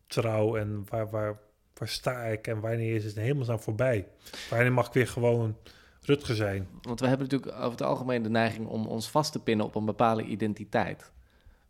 trouw 0.07 0.57
en 0.57 0.85
waar, 0.89 1.09
waar, 1.09 1.39
waar 1.73 1.87
sta 1.87 2.23
ik 2.23 2.47
en 2.47 2.59
wanneer 2.59 2.95
is 2.95 3.05
het 3.05 3.15
helemaal 3.15 3.49
aan 3.49 3.61
voorbij? 3.61 4.07
Wanneer 4.49 4.73
mag 4.73 4.87
ik 4.87 4.93
weer 4.93 5.07
gewoon 5.07 5.57
Rutger 6.01 6.35
zijn? 6.35 6.67
Want 6.81 6.99
we 6.99 7.07
hebben 7.07 7.27
natuurlijk 7.29 7.57
over 7.57 7.71
het 7.71 7.81
algemeen 7.81 8.23
de 8.23 8.29
neiging 8.29 8.67
om 8.67 8.87
ons 8.87 9.09
vast 9.09 9.31
te 9.31 9.39
pinnen 9.39 9.65
op 9.65 9.75
een 9.75 9.85
bepaalde 9.85 10.23
identiteit. 10.23 11.11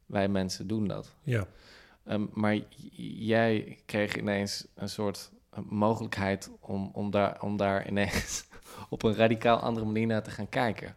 Wij 0.10 0.28
mensen 0.28 0.68
doen 0.68 0.88
dat. 0.88 1.16
Ja. 1.24 1.46
Ehm, 2.06 2.26
maar 2.34 2.58
jij 3.20 3.78
kreeg 3.86 4.16
ineens 4.16 4.68
een 4.76 4.90
soort 4.90 5.32
mogelijkheid 5.70 6.52
om, 6.60 6.90
om, 6.94 7.12
daar, 7.12 7.38
om 7.42 7.58
daar 7.58 7.88
ineens 7.88 8.44
op 8.90 9.04
een 9.04 9.16
radicaal 9.16 9.58
andere 9.60 9.86
manier 9.86 10.08
naar 10.08 10.24
te 10.24 10.32
gaan 10.32 10.50
kijken. 10.50 10.96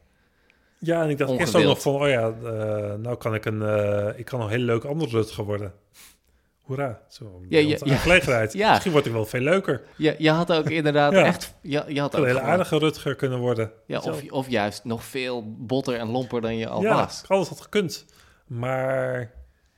Ja, 0.78 1.02
en 1.02 1.10
ik 1.10 1.18
dacht 1.18 1.30
eerst 1.30 1.42
ook 1.42 1.62
Ongewild. 1.62 1.74
nog 1.74 1.82
van, 1.82 1.94
oh 1.94 2.08
ja, 2.08 2.28
eh, 2.28 2.94
nou 2.98 3.16
kan 3.16 3.34
ik 3.34 3.44
een, 3.44 3.62
eh, 3.62 4.18
ik 4.18 4.24
kan 4.24 4.40
een 4.40 4.48
hele 4.48 4.64
leuke 4.64 4.88
andere 4.88 5.10
Rutger 5.10 5.44
worden. 5.44 5.72
Hoera, 6.62 7.00
zo 7.08 7.40
Ja, 7.48 7.58
ja, 7.58 7.68
ja, 7.68 7.76
ja. 7.84 7.96
gelegenheid. 7.96 8.52
Ja. 8.62 8.70
Misschien 8.70 8.92
word 8.92 9.06
ik 9.06 9.12
wel 9.12 9.26
veel 9.26 9.40
leuker. 9.40 9.82
Je, 9.96 10.14
je 10.18 10.30
had 10.30 10.52
ook 10.52 10.70
inderdaad 10.80 11.12
Ja. 11.12 11.24
echt... 11.24 11.54
Je, 11.62 11.84
je 11.88 12.00
had 12.00 12.14
ook 12.14 12.20
een 12.20 12.26
hele 12.26 12.38
gewoon- 12.38 12.52
aardige 12.52 12.78
Rutger 12.78 13.14
kunnen 13.14 13.38
worden. 13.38 13.72
Ja, 13.86 13.98
of, 14.00 14.30
of 14.30 14.48
juist 14.50 14.84
nog 14.84 15.04
veel 15.04 15.54
botter 15.58 15.94
en 15.98 16.08
lomper 16.08 16.40
dan 16.40 16.56
je 16.56 16.68
al 16.68 16.82
ja, 16.82 16.94
was. 16.94 17.22
alles 17.26 17.48
had 17.48 17.60
gekund. 17.60 18.04
Maar 18.58 19.32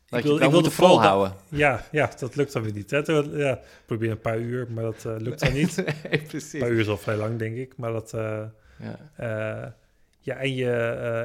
Dat 0.09 0.19
ik, 0.19 0.25
wil, 0.25 0.35
het 0.35 0.43
ik 0.45 0.51
vooral... 0.51 0.63
dat- 0.63 0.73
volhouden. 0.73 1.33
Ja, 1.49 1.85
ja, 1.93 2.11
dat 2.19 2.37
lukt 2.37 2.53
dan 2.53 2.63
weer 2.63 2.73
niet. 2.73 2.91
Hè. 2.91 2.99
Ja, 2.99 3.53
ik 3.59 3.83
probeer 3.87 4.11
een 4.11 4.21
paar 4.21 4.39
uur, 4.39 4.71
maar 4.71 4.85
dat 4.85 5.05
eh, 5.05 5.15
lukt 5.19 5.41
dan 5.41 5.53
niet. 5.61 5.77
Een 5.77 5.85
nee, 6.11 6.23
precies. 6.23 6.61
paar 6.61 6.71
uur 6.71 6.81
is 6.81 6.89
al 6.89 6.97
vrij 6.97 7.17
lang, 7.17 7.39
denk 7.39 7.57
ik. 7.57 7.77
Maar 7.77 7.93
dat... 7.93 8.13
eh, 8.15 8.43
Ja. 8.79 8.99
eh, 9.17 9.71
ja, 10.19 10.37
en, 10.37 10.55
je, 10.55 10.71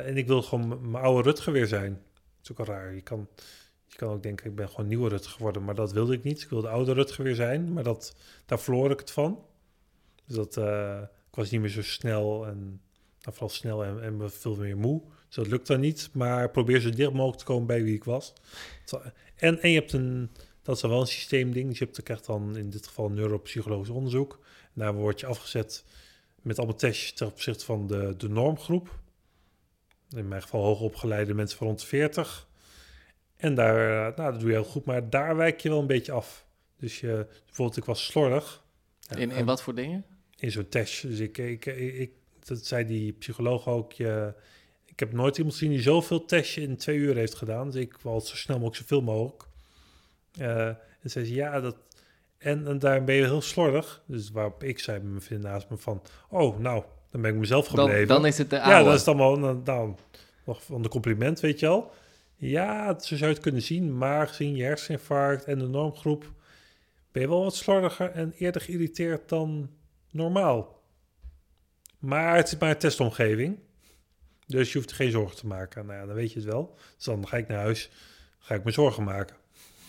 en 0.06 0.18
ik 0.18 0.28
wil 0.28 0.42
gewoon 0.42 0.92
mijn 0.92 1.04
oude 1.04 1.30
Rutger 1.30 1.54
weer 1.54 1.68
zijn. 1.68 1.92
Dat 1.92 2.44
is 2.44 2.52
ook 2.52 2.58
wel 2.58 2.76
raar. 2.76 2.94
Je 2.94 3.02
kan, 3.02 3.28
je 3.88 3.96
kan 3.96 4.10
ook 4.10 4.24
denken, 4.24 4.46
ik 4.50 4.56
ben 4.56 4.70
gewoon 4.70 4.88
nieuwe 4.88 5.10
Rutger 5.10 5.32
geworden. 5.32 5.64
Maar 5.64 5.76
dat 5.76 5.92
wilde 5.92 6.14
ik 6.14 6.24
niet. 6.24 6.42
Ik 6.42 6.50
wilde 6.50 6.68
de 6.68 6.74
oude 6.74 6.94
Rutger 6.94 7.24
weer 7.24 7.36
zijn. 7.36 7.74
Maar 7.74 7.84
dat, 7.84 8.16
daar 8.46 8.60
verloor 8.60 8.92
ik 8.92 9.00
het 9.00 9.12
van. 9.12 9.44
Dus 10.26 10.36
dat, 10.36 10.58
ik 11.30 11.36
was 11.36 11.50
niet 11.52 11.62
meer 11.62 11.70
zo 11.70 11.82
snel. 11.82 12.46
En 12.48 12.58
nou, 13.22 13.32
vooral 13.36 13.50
snel 13.50 13.84
en, 13.84 14.02
en 14.04 14.32
veel 14.32 14.56
meer 14.56 14.78
moe. 14.78 15.02
Dus 15.30 15.36
dat 15.36 15.48
lukt 15.48 15.68
dan 15.68 15.80
niet. 15.80 16.10
Maar 16.14 16.50
probeer 16.50 16.80
zo 16.80 16.90
dicht 16.90 17.12
mogelijk 17.12 17.38
te 17.40 17.46
komen 17.46 17.68
bij 17.68 17.84
wie 17.84 17.96
ik 17.96 18.04
was. 18.04 18.34
Zo- 18.86 19.02
En, 19.36 19.62
en 19.62 19.70
je 19.72 19.80
hebt 19.80 19.94
een... 19.94 20.30
Dat 20.62 20.76
is 20.76 20.82
dan 20.82 20.92
wel 20.92 21.02
een 21.02 21.08
systeemding. 21.08 21.70
Dus 21.70 21.78
je 21.78 21.84
hebt, 21.84 21.96
je 21.96 22.02
krijgt 22.04 22.26
dan 22.26 22.58
in 22.58 22.70
dit 22.70 22.88
geval 22.88 23.10
neuropsychologisch 23.10 23.90
onderzoek. 23.90 24.40
En 24.64 24.72
daar 24.82 24.94
word 24.94 25.20
je 25.20 25.26
afgezet 25.26 25.86
met 26.42 26.58
allemaal 26.58 26.76
testjes 26.78 27.14
ten 27.14 27.28
opzichte 27.28 27.66
van 27.66 27.88
de, 27.88 28.14
de 28.18 28.30
normgroep. 28.30 29.00
In 30.16 30.28
mijn 30.28 30.42
geval 30.42 30.64
hoogopgeleide 30.64 31.34
mensen 31.34 31.58
van 31.58 31.68
rond 31.68 31.80
de 31.80 31.86
40. 31.86 32.48
En 33.36 33.56
daar, 33.56 34.08
eh, 34.10 34.18
nou, 34.18 34.32
dat 34.32 34.40
doe 34.40 34.50
je 34.50 34.56
heel 34.56 34.64
goed, 34.66 34.86
maar 34.86 35.10
daar 35.10 35.36
wijk 35.36 35.60
je 35.62 35.70
wel 35.70 35.80
een 35.80 35.88
beetje 35.88 36.12
af. 36.12 36.46
Dus 36.78 37.00
je, 37.00 37.28
bijvoorbeeld, 37.46 37.78
ik 37.78 37.86
was 37.86 38.06
slordig. 38.06 38.64
In, 39.16 39.32
in 39.32 39.46
wat 39.46 39.62
voor 39.62 39.76
dingen? 39.76 40.06
in 40.38 40.52
zo'n 40.52 40.70
test. 40.70 41.02
Dus 41.02 41.20
ik, 41.20 41.38
ik, 41.38 41.66
ik, 41.66 41.94
ik- 41.96 42.14
dat 42.44 42.66
zei 42.66 42.86
die 42.86 43.12
psycholoog 43.14 43.68
ook. 43.68 43.92
Je, 43.94 44.34
ik 45.00 45.08
heb 45.08 45.18
nooit 45.18 45.38
iemand 45.38 45.56
gezien 45.56 45.72
die 45.72 45.82
zoveel 45.82 46.26
testje 46.26 46.62
in 46.62 46.78
twee 46.78 46.98
uur 46.98 47.16
heeft 47.16 47.36
gedaan. 47.36 47.72
Dus 47.72 47.82
ik 47.82 47.98
wou 48.02 48.20
zo 48.20 48.36
snel 48.36 48.60
mogelijk, 48.60 48.90
zoveel 48.90 49.02
mogelijk. 49.02 49.44
Eh, 50.38 50.68
en 50.68 51.10
zei 51.10 51.26
ze, 51.26 51.34
ja, 51.34 51.60
dat... 51.60 51.76
En, 52.38 52.68
en 52.68 52.80
daar 52.80 53.04
ben 53.04 53.16
je 53.16 53.24
heel 53.24 53.42
slordig. 53.42 54.04
Dus 54.06 54.32
waarop 54.32 54.64
ik 54.64 54.80
zei 54.80 55.00
met 55.00 55.10
mijn 55.10 55.22
vriend 55.22 55.42
naast 55.42 55.70
me 55.70 55.78
van... 55.78 56.02
Oh, 56.30 56.60
nou, 56.60 56.84
dan 57.12 57.22
ben 57.22 57.34
ik 57.34 57.40
mezelf 57.40 57.68
gebleven. 57.68 58.08
Dan, 58.08 58.18
dan 58.18 58.26
is 58.26 58.38
het 58.38 58.50
de 58.50 58.62
oude. 58.62 58.78
Ja, 58.78 58.84
dat 58.84 58.94
is 58.94 59.04
dan 59.04 59.18
wel 59.18 59.40
nou, 59.40 59.62
nou, 59.64 59.96
nog 60.46 60.64
van 60.64 60.82
de 60.82 60.90
compliment, 60.90 61.40
weet 61.40 61.60
je 61.60 61.68
al. 61.68 61.92
Ja, 62.36 63.00
zo 63.00 63.16
zou 63.16 63.30
je 63.30 63.36
het 63.36 63.40
kunnen 63.40 63.62
zien. 63.62 63.98
Maar 63.98 64.28
gezien 64.28 64.56
je 64.56 64.64
herseninfarct 64.64 65.44
en 65.44 65.60
de 65.60 65.68
normgroep... 65.68 66.32
ben 67.12 67.22
je 67.22 67.28
wel 67.28 67.44
wat 67.44 67.56
slordiger 67.56 68.12
en 68.12 68.34
eerder 68.38 68.62
geïrriteerd 68.62 69.30
dan 69.30 69.70
normaal. 70.12 70.82
Maar 72.00 72.36
het 72.36 72.48
is 72.48 72.58
maar 72.58 72.70
een 72.70 72.78
testomgeving. 72.78 73.60
Dus 74.50 74.72
je 74.72 74.78
hoeft 74.78 74.90
er 74.90 74.96
geen 74.96 75.12
zorgen 75.12 75.36
te 75.38 75.48
maken. 75.48 75.86
Nou 75.86 76.00
ja, 76.00 76.06
dan 76.06 76.16
weet 76.16 76.32
je 76.32 76.40
het 76.40 76.48
wel. 76.48 76.76
Dus 76.96 77.06
dan 77.06 77.28
ga 77.28 77.38
ik 77.38 77.48
naar 77.48 77.60
huis, 77.60 77.90
ga 78.40 78.56
ik 78.56 78.64
me 78.64 78.72
zorgen 78.72 79.04
maken. 79.04 79.36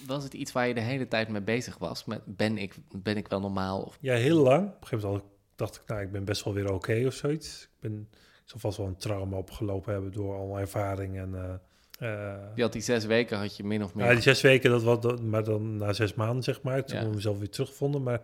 Was 0.07 0.25
het 0.25 0.35
iets 0.35 0.53
waar 0.53 0.68
je 0.68 0.75
de 0.75 0.81
hele 0.81 1.09
tijd 1.09 1.29
mee 1.29 1.40
bezig 1.42 1.79
was? 1.79 2.05
Met 2.05 2.20
ben 2.25 2.59
ik, 2.59 2.75
ben 2.96 3.16
ik 3.16 3.29
wel 3.29 3.40
normaal? 3.40 3.83
Of, 3.83 3.96
Ja, 4.01 4.14
heel 4.14 4.42
lang. 4.42 4.66
Op 4.68 4.81
een 4.81 4.87
gegeven 4.87 5.09
moment 5.09 5.25
dacht 5.57 5.77
ik, 5.77 5.83
nou, 5.87 6.01
ik 6.01 6.12
ben 6.12 6.25
best 6.25 6.44
wel 6.44 6.55
weer 6.55 6.73
oké 6.73 7.03
of 7.07 7.14
zoiets. 7.14 7.62
Ik, 7.62 7.68
ben, 7.81 8.09
ik 8.12 8.18
zal 8.44 8.61
vast 8.61 8.77
wel 8.77 8.87
een 8.87 8.96
trauma 8.96 9.37
opgelopen 9.37 9.92
hebben 9.92 10.12
door 10.12 10.35
al 10.37 10.46
mijn 10.46 10.61
ervaring. 10.61 11.18
En, 11.18 11.35
eh, 11.35 12.33
eh, 12.33 12.42
je 12.55 12.62
had 12.62 12.73
die 12.73 12.83
zes 12.83 13.05
weken, 13.05 13.38
had 13.38 13.57
je 13.57 13.64
min 13.64 13.85
of 13.85 13.94
meer... 13.94 14.07
Ja, 14.07 14.12
die 14.12 14.23
zes 14.23 14.40
weken, 14.40 14.70
dat 14.70 14.83
was, 14.83 15.20
maar 15.20 15.44
dan 15.44 15.77
na 15.77 15.92
zes 15.92 16.14
maanden, 16.14 16.42
zeg 16.42 16.62
maar. 16.62 16.85
Toen 16.85 16.99
Ja. 17.01 17.07
ik 17.07 17.14
mezelf 17.14 17.38
weer 17.38 17.51
teruggevonden. 17.51 18.03
Maar, 18.03 18.20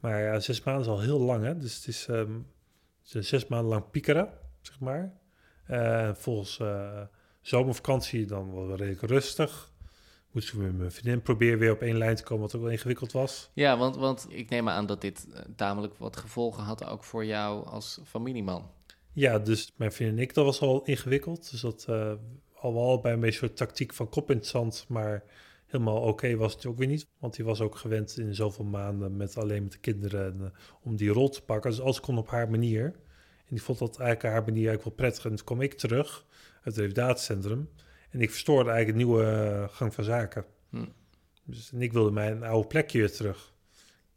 maar 0.00 0.22
ja, 0.22 0.40
zes 0.40 0.62
maanden 0.62 0.82
is 0.84 0.88
al 0.88 1.00
heel 1.00 1.20
lang, 1.20 1.44
hè. 1.44 1.56
Dus 1.58 1.76
het 1.76 1.86
is, 1.86 2.06
het 2.06 3.14
is 3.14 3.28
zes 3.28 3.46
maanden 3.46 3.68
lang 3.68 3.90
piekeren, 3.90 4.28
zeg 4.60 4.80
maar. 4.80 5.12
Eh, 5.66 6.10
volgens 6.14 6.58
eh, 6.58 7.00
zomervakantie 7.40 8.26
dan 8.26 8.54
wel 8.54 8.76
redelijk 8.76 9.02
rustig. 9.02 9.72
Moest 10.32 10.48
ik 10.48 10.54
met 10.54 10.78
mijn 10.78 10.92
vriendin 10.92 11.22
proberen 11.22 11.58
weer 11.58 11.72
op 11.72 11.80
één 11.80 11.98
lijn 11.98 12.16
te 12.16 12.22
komen, 12.22 12.42
wat 12.42 12.54
ook 12.54 12.62
wel 12.62 12.70
ingewikkeld 12.70 13.12
was. 13.12 13.50
Ja, 13.52 13.78
want, 13.78 13.96
want 13.96 14.26
ik 14.28 14.48
neem 14.48 14.68
aan 14.68 14.86
dat 14.86 15.00
dit 15.00 15.26
eh, 15.32 15.40
tamelijk 15.56 15.94
wat 15.98 16.16
gevolgen 16.16 16.62
had 16.62 16.84
ook 16.84 17.04
voor 17.04 17.24
jou 17.24 17.66
als 17.66 18.00
familieman. 18.04 18.70
Ja, 19.12 19.38
dus 19.38 19.72
mijn 19.76 19.92
vriendin 19.92 20.16
en 20.16 20.22
ik, 20.22 20.34
dat 20.34 20.44
was 20.44 20.60
al 20.60 20.84
ingewikkeld. 20.84 21.50
Dus 21.50 21.60
dat 21.60 21.84
eh, 21.88 22.12
al 22.54 22.74
wel 22.74 23.00
bij 23.00 23.12
een 23.12 23.20
beetje 23.20 23.38
soort 23.38 23.56
tactiek 23.56 23.92
van 23.92 24.08
kop 24.08 24.30
in 24.30 24.36
het 24.36 24.46
zand, 24.46 24.84
maar 24.88 25.24
helemaal 25.66 26.00
oké 26.00 26.36
was 26.36 26.54
het 26.54 26.66
ook 26.66 26.78
weer 26.78 26.86
niet. 26.86 27.06
Want 27.18 27.36
die 27.36 27.44
was 27.44 27.60
ook 27.60 27.76
gewend 27.76 28.18
in 28.18 28.34
zoveel 28.34 28.64
maanden 28.64 29.16
met 29.16 29.36
alleen 29.36 29.62
met 29.62 29.72
de 29.72 29.78
kinderen 29.78 30.32
en, 30.32 30.52
om 30.82 30.96
die 30.96 31.10
rol 31.10 31.28
te 31.28 31.42
pakken. 31.42 31.70
Dus 31.70 31.80
alles 31.80 32.00
kon 32.00 32.18
op 32.18 32.28
haar 32.28 32.50
manier. 32.50 32.94
En 33.44 33.48
die 33.48 33.62
vond 33.62 33.78
dat 33.78 33.98
eigenlijk 33.98 34.34
haar 34.34 34.44
manier 34.44 34.68
eigenlijk 34.68 34.84
wel 34.84 34.94
prettig. 34.94 35.24
En 35.24 35.36
toen 35.36 35.46
kwam 35.46 35.60
ik 35.60 35.74
terug 35.74 36.24
uit 36.54 36.64
het 36.64 36.76
revalidatiecentrum 36.76 37.70
en 38.10 38.20
ik 38.20 38.30
verstoorde 38.30 38.70
eigenlijk 38.70 38.98
een 38.98 39.06
nieuwe 39.06 39.24
eh, 39.24 39.76
gang 39.76 39.94
van 39.94 40.04
zaken. 40.04 40.44
Hm. 40.70 40.84
Dus, 41.44 41.72
en 41.72 41.82
ik 41.82 41.92
wilde 41.92 42.10
mijn 42.10 42.42
oude 42.42 42.66
plekje 42.66 42.98
weer 42.98 43.12
terug. 43.12 43.52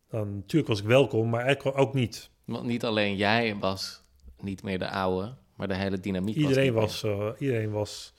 Dan, 0.10 0.36
natuurlijk 0.36 0.68
was 0.68 0.80
ik 0.80 0.86
welkom, 0.86 1.30
maar 1.30 1.44
eigenlijk 1.44 1.78
ook 1.78 1.94
niet. 1.94 2.30
Want 2.46 2.66
niet 2.66 2.84
alleen 2.84 3.16
jij 3.16 3.56
was 3.56 4.04
niet 4.40 4.64
meer 4.64 4.80
de 4.80 4.90
oude, 4.90 5.36
maar 5.56 5.68
de 5.68 5.76
hele 5.76 6.00
dynamiek 6.00 6.36
Iedereen 6.36 6.74
was... 6.74 7.04
niet 7.04 7.12
meer. 7.12 7.18
was, 7.18 7.34
eh, 7.34 7.42
iedereen 7.42 7.72
was 7.72 8.14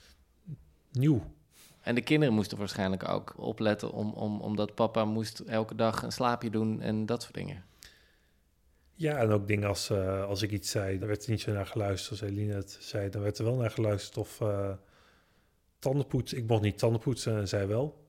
nieuw. 0.91 1.35
En 1.81 1.95
de 1.95 2.01
kinderen 2.01 2.33
moesten 2.33 2.57
waarschijnlijk 2.57 3.07
ook 3.07 3.33
opletten 3.37 3.91
om, 3.91 4.11
om, 4.11 4.41
omdat 4.41 4.75
papa 4.75 5.05
moest 5.05 5.39
elke 5.39 5.75
dag 5.75 6.03
een 6.03 6.11
slaapje 6.11 6.49
doen 6.49 6.81
en 6.81 7.05
dat 7.05 7.21
soort 7.21 7.33
dingen. 7.33 7.65
Ja, 8.97 9.17
en 9.17 9.29
ook 9.29 9.47
dingen 9.47 9.67
als, 9.67 9.89
eh, 9.89 10.23
als 10.23 10.41
ik 10.41 10.51
iets 10.51 10.69
zei, 10.69 10.97
daar 10.97 11.07
werd 11.07 11.23
er 11.23 11.31
niet 11.31 11.41
zo 11.41 11.51
naar 11.51 11.65
geluisterd. 11.65 12.21
Als 12.21 12.29
Eline 12.29 12.53
het 12.53 12.77
zei, 12.79 13.09
dan 13.09 13.21
werd 13.21 13.37
er 13.37 13.45
wel 13.45 13.55
naar 13.55 13.71
geluisterd. 13.71 14.17
Of 14.17 14.41
eh 14.41 14.71
tandenpoetsen. 15.79 16.37
Ik 16.37 16.47
mocht 16.47 16.61
niet 16.61 16.77
tandenpoetsen 16.77 17.37
en 17.37 17.47
zij 17.47 17.67
wel. 17.67 18.07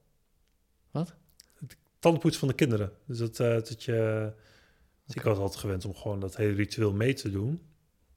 Wat? 0.90 1.14
Het 1.59 1.77
tandenpoetsen 1.98 2.40
van 2.40 2.48
de 2.48 2.55
kinderen. 2.55 2.92
Dus 3.05 3.18
dat, 3.18 3.40
eh, 3.40 3.48
dat 3.48 3.85
je... 3.85 4.33
dus 5.05 5.14
ik 5.14 5.22
was 5.22 5.38
altijd 5.38 5.61
gewend 5.61 5.85
om 5.85 5.94
gewoon 5.94 6.20
dat 6.20 6.37
hele 6.37 6.55
ritueel 6.55 6.92
mee 6.92 7.14
te 7.14 7.31
doen. 7.31 7.53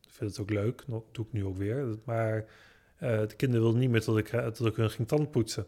Ik 0.01 0.09
vind 0.09 0.29
het 0.29 0.39
ook 0.39 0.49
leuk. 0.49 0.83
Dat 0.87 1.03
doe 1.11 1.25
ik 1.25 1.31
nu 1.31 1.45
ook 1.45 1.57
weer. 1.57 1.97
Maar 2.03 2.45
de 2.99 3.33
kinderen 3.35 3.61
wilden 3.61 3.79
niet 3.79 3.89
meer 3.89 4.05
dat 4.05 4.17
ik, 4.17 4.31
dat 4.31 4.65
ik 4.65 4.75
hun 4.75 4.89
ging 4.89 5.07
tandenpoetsen. 5.07 5.67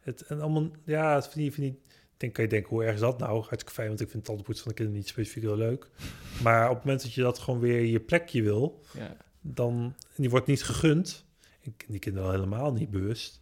Het, 0.00 0.22
en 0.22 0.40
allemaal, 0.40 0.70
ja, 0.84 1.14
het 1.14 1.28
vind 1.28 1.44
je, 1.44 1.52
vind 1.52 1.74
je, 1.74 1.89
denk, 2.20 2.32
kan 2.32 2.44
je 2.44 2.50
denken, 2.50 2.70
hoe 2.70 2.84
erg 2.84 2.94
is 2.94 3.00
dat 3.00 3.18
nou? 3.18 3.32
Hartstikke 3.32 3.72
fijn, 3.72 3.88
want 3.88 4.00
ik 4.00 4.10
vind 4.10 4.24
tandenpoetsen 4.24 4.64
van 4.64 4.72
de 4.72 4.78
kinderen 4.78 5.00
niet 5.00 5.10
specifiek 5.10 5.42
heel 5.42 5.56
leuk. 5.56 5.86
Maar 6.42 6.68
op 6.68 6.74
het 6.74 6.84
moment 6.84 7.02
dat 7.02 7.12
je 7.14 7.22
dat 7.22 7.38
gewoon 7.38 7.60
weer 7.60 7.84
je 7.84 8.00
plekje 8.00 8.42
wil, 8.42 8.80
Ja. 8.94 9.16
dan, 9.40 9.94
die 10.16 10.30
wordt 10.30 10.46
niet 10.46 10.62
gegund, 10.64 11.24
en 11.64 11.74
die 11.86 11.98
kinderen 11.98 12.28
al 12.28 12.34
helemaal 12.34 12.72
niet 12.72 12.90
bewust. 12.90 13.40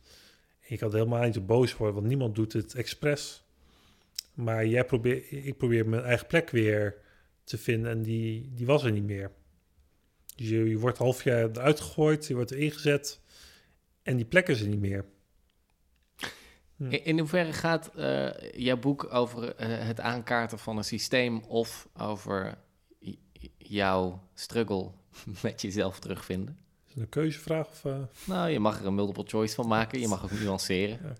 En 0.60 0.66
je 0.68 0.76
kan 0.78 0.92
helemaal 0.92 1.24
niet 1.24 1.34
zo 1.34 1.40
boos 1.40 1.76
worden, 1.76 1.96
want 1.96 2.06
niemand 2.06 2.34
doet 2.34 2.52
het 2.52 2.74
expres. 2.74 3.42
Maar 4.34 4.66
jij 4.66 4.84
probeer, 4.84 5.32
ik 5.32 5.56
probeer 5.56 5.88
mijn 5.88 6.02
eigen 6.02 6.26
plek 6.26 6.50
weer 6.50 6.96
te 7.44 7.58
vinden 7.58 7.90
en 7.90 8.02
die, 8.02 8.50
die 8.54 8.66
was 8.66 8.84
er 8.84 8.92
niet 8.92 9.04
meer. 9.06 9.30
Dus 10.36 10.48
je, 10.48 10.68
je 10.68 10.78
wordt 10.78 10.98
half 10.98 11.24
jaar 11.24 11.50
eruit 11.50 11.80
gegooid, 11.80 12.26
je 12.26 12.34
wordt 12.34 12.50
er 12.50 12.58
ingezet 12.58 13.20
en 14.02 14.16
die 14.16 14.26
plek 14.26 14.48
is 14.48 14.60
er 14.60 14.68
niet 14.68 14.80
meer. 14.80 15.04
Hm. 16.78 16.84
In, 16.84 17.04
in 17.04 17.18
hoeverre 17.18 17.52
gaat 17.52 17.90
eh, 17.94 18.52
jouw 18.52 18.76
boek 18.76 19.12
over 19.14 19.54
eh, 19.54 19.66
het 19.86 20.00
aankaarten 20.00 20.58
van 20.58 20.76
een 20.76 20.84
systeem 20.84 21.38
of 21.38 21.88
over 21.96 22.58
jouw 23.58 24.22
struggle 24.34 24.90
met 25.42 25.62
jezelf 25.62 25.98
terugvinden? 26.00 26.58
Is 26.86 26.94
het 26.94 27.02
een 27.02 27.08
keuzevraag? 27.08 27.66
Of, 27.66 27.84
eh? 27.84 27.96
Nou, 28.26 28.48
je 28.50 28.58
mag 28.60 28.80
er 28.80 28.86
een 28.86 28.94
multiple 28.94 29.24
choice 29.26 29.54
van 29.54 29.68
maken. 29.68 30.00
Je 30.00 30.08
mag 30.08 30.24
ook 30.24 30.30
nuanceren. 30.40 31.16